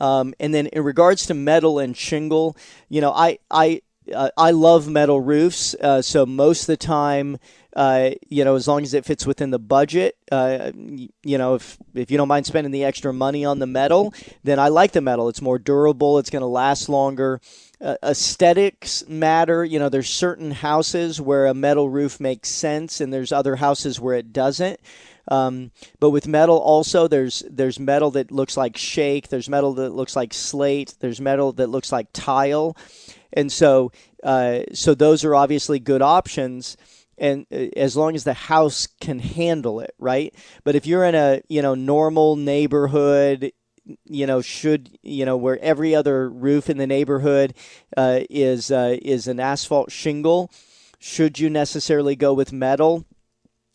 um, 0.00 0.34
and 0.40 0.52
then 0.52 0.66
in 0.66 0.82
regards 0.82 1.26
to 1.26 1.34
metal 1.34 1.78
and 1.78 1.96
shingle, 1.96 2.56
you 2.88 3.00
know, 3.00 3.12
I, 3.12 3.38
I 3.50 3.82
uh, 4.12 4.28
I 4.36 4.50
love 4.50 4.88
metal 4.88 5.20
roofs, 5.20 5.74
uh, 5.80 6.02
so 6.02 6.26
most 6.26 6.62
of 6.62 6.66
the 6.66 6.76
time, 6.76 7.38
uh, 7.74 8.10
you 8.28 8.44
know, 8.44 8.54
as 8.54 8.68
long 8.68 8.82
as 8.82 8.94
it 8.94 9.04
fits 9.04 9.26
within 9.26 9.50
the 9.50 9.58
budget, 9.58 10.16
uh, 10.30 10.70
you 10.74 11.38
know, 11.38 11.54
if 11.54 11.76
if 11.92 12.10
you 12.10 12.16
don't 12.16 12.28
mind 12.28 12.46
spending 12.46 12.70
the 12.70 12.84
extra 12.84 13.12
money 13.12 13.44
on 13.44 13.58
the 13.58 13.66
metal, 13.66 14.14
then 14.44 14.60
I 14.60 14.68
like 14.68 14.92
the 14.92 15.00
metal. 15.00 15.28
It's 15.28 15.42
more 15.42 15.58
durable. 15.58 16.18
It's 16.18 16.30
going 16.30 16.42
to 16.42 16.46
last 16.46 16.88
longer. 16.88 17.40
Uh, 17.80 17.96
aesthetics 18.02 19.06
matter. 19.08 19.64
You 19.64 19.80
know, 19.80 19.88
there's 19.88 20.08
certain 20.08 20.52
houses 20.52 21.20
where 21.20 21.46
a 21.46 21.54
metal 21.54 21.88
roof 21.88 22.20
makes 22.20 22.48
sense, 22.48 23.00
and 23.00 23.12
there's 23.12 23.32
other 23.32 23.56
houses 23.56 24.00
where 24.00 24.16
it 24.16 24.32
doesn't. 24.32 24.78
Um, 25.26 25.72
but 25.98 26.10
with 26.10 26.28
metal, 26.28 26.58
also 26.58 27.08
there's 27.08 27.42
there's 27.50 27.80
metal 27.80 28.12
that 28.12 28.30
looks 28.30 28.56
like 28.56 28.76
shake. 28.76 29.28
There's 29.28 29.48
metal 29.48 29.74
that 29.74 29.90
looks 29.90 30.14
like 30.14 30.32
slate. 30.32 30.94
There's 31.00 31.20
metal 31.20 31.52
that 31.54 31.70
looks 31.70 31.90
like 31.90 32.06
tile, 32.12 32.76
and 33.32 33.50
so 33.50 33.90
uh, 34.22 34.60
so 34.72 34.94
those 34.94 35.24
are 35.24 35.34
obviously 35.34 35.80
good 35.80 36.02
options 36.02 36.76
and 37.18 37.46
uh, 37.52 37.66
as 37.76 37.96
long 37.96 38.14
as 38.14 38.24
the 38.24 38.34
house 38.34 38.86
can 39.00 39.18
handle 39.18 39.80
it 39.80 39.94
right 39.98 40.34
but 40.64 40.74
if 40.74 40.86
you're 40.86 41.04
in 41.04 41.14
a 41.14 41.40
you 41.48 41.62
know 41.62 41.74
normal 41.74 42.36
neighborhood 42.36 43.52
you 44.04 44.26
know 44.26 44.40
should 44.40 44.98
you 45.02 45.24
know 45.24 45.36
where 45.36 45.58
every 45.60 45.94
other 45.94 46.28
roof 46.28 46.70
in 46.70 46.78
the 46.78 46.86
neighborhood 46.86 47.54
uh, 47.96 48.20
is 48.30 48.70
uh, 48.70 48.96
is 49.02 49.26
an 49.26 49.40
asphalt 49.40 49.90
shingle 49.90 50.50
should 50.98 51.38
you 51.38 51.50
necessarily 51.50 52.16
go 52.16 52.32
with 52.32 52.52
metal 52.52 53.04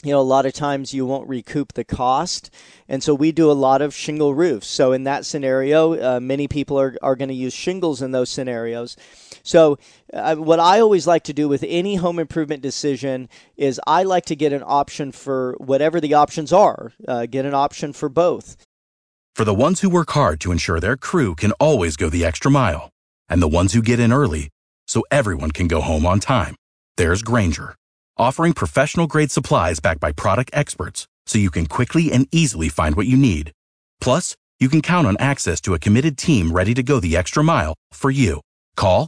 you 0.04 0.12
know, 0.12 0.22
a 0.22 0.22
lot 0.22 0.46
of 0.46 0.54
times 0.54 0.94
you 0.94 1.06
won't 1.06 1.28
recoup 1.28 1.74
the 1.74 1.84
cost. 1.84 2.50
And 2.88 3.04
so 3.04 3.14
we 3.14 3.34
do 3.34 3.52
a 3.52 3.54
lot 3.54 3.82
of 3.82 3.94
shingle 3.94 4.34
roofs. 4.34 4.68
So 4.68 4.94
in 4.94 5.04
that 5.04 5.26
scenario, 5.26 6.16
uh, 6.16 6.20
many 6.22 6.48
people 6.48 6.80
are, 6.80 6.96
are 7.02 7.18
going 7.18 7.28
to 7.28 7.36
use 7.36 7.54
shingles 7.54 8.02
in 8.02 8.12
those 8.12 8.30
scenarios. 8.30 8.96
So 9.44 9.78
uh, 10.14 10.36
what 10.36 10.60
I 10.60 10.80
always 10.80 11.08
like 11.08 11.24
to 11.24 11.34
do 11.34 11.48
with 11.48 11.64
any 11.68 11.96
home 11.96 12.20
improvement 12.20 12.62
decision 12.62 13.30
is 13.58 13.80
I 13.88 14.04
like 14.04 14.26
to 14.26 14.36
get 14.36 14.54
an 14.54 14.64
option 14.66 15.12
for 15.12 15.56
whatever 15.60 16.00
the 16.00 16.14
options 16.14 16.54
are, 16.54 16.94
uh, 17.08 17.26
get 17.26 17.46
an 17.46 17.54
option 17.54 17.94
for 17.94 18.10
both. 18.10 18.58
For 19.36 19.46
the 19.46 19.54
ones 19.54 19.82
who 19.82 19.90
work 19.90 20.12
hard 20.12 20.40
to 20.42 20.52
ensure 20.52 20.80
their 20.80 20.98
crew 20.98 21.36
can 21.36 21.52
always 21.54 21.96
go 21.96 22.10
the 22.10 22.26
extra 22.26 22.52
mile, 22.52 22.90
and 23.30 23.42
the 23.42 23.48
ones 23.48 23.74
who 23.74 23.82
get 23.82 24.00
in 24.00 24.12
early 24.12 24.50
so 24.88 25.04
everyone 25.12 25.52
can 25.52 25.68
go 25.68 25.82
home 25.82 26.06
on 26.06 26.20
time, 26.20 26.56
there's 26.98 27.22
Grainger 27.22 27.76
offering 28.20 28.52
professional 28.52 29.08
grade 29.08 29.32
supplies 29.32 29.80
backed 29.80 30.02
by 30.02 30.12
product 30.12 30.52
experts 30.54 31.08
so 31.26 31.40
you 31.40 31.50
can 31.50 31.66
quickly 31.66 32.12
and 32.12 32.28
easily 32.32 32.68
find 32.68 32.96
what 32.96 33.08
you 33.08 33.16
need. 33.16 33.52
Plus, 34.02 34.36
you 34.60 34.68
can 34.68 34.82
count 34.82 35.08
on 35.08 35.16
access 35.20 35.62
to 35.62 35.74
a 35.74 35.80
committed 35.80 36.18
team 36.18 36.52
ready 36.52 36.74
to 36.74 36.84
go 36.84 37.00
the 37.00 37.16
extra 37.16 37.44
mile 37.44 37.76
for 37.94 38.12
you. 38.12 38.42
Call, 38.76 39.08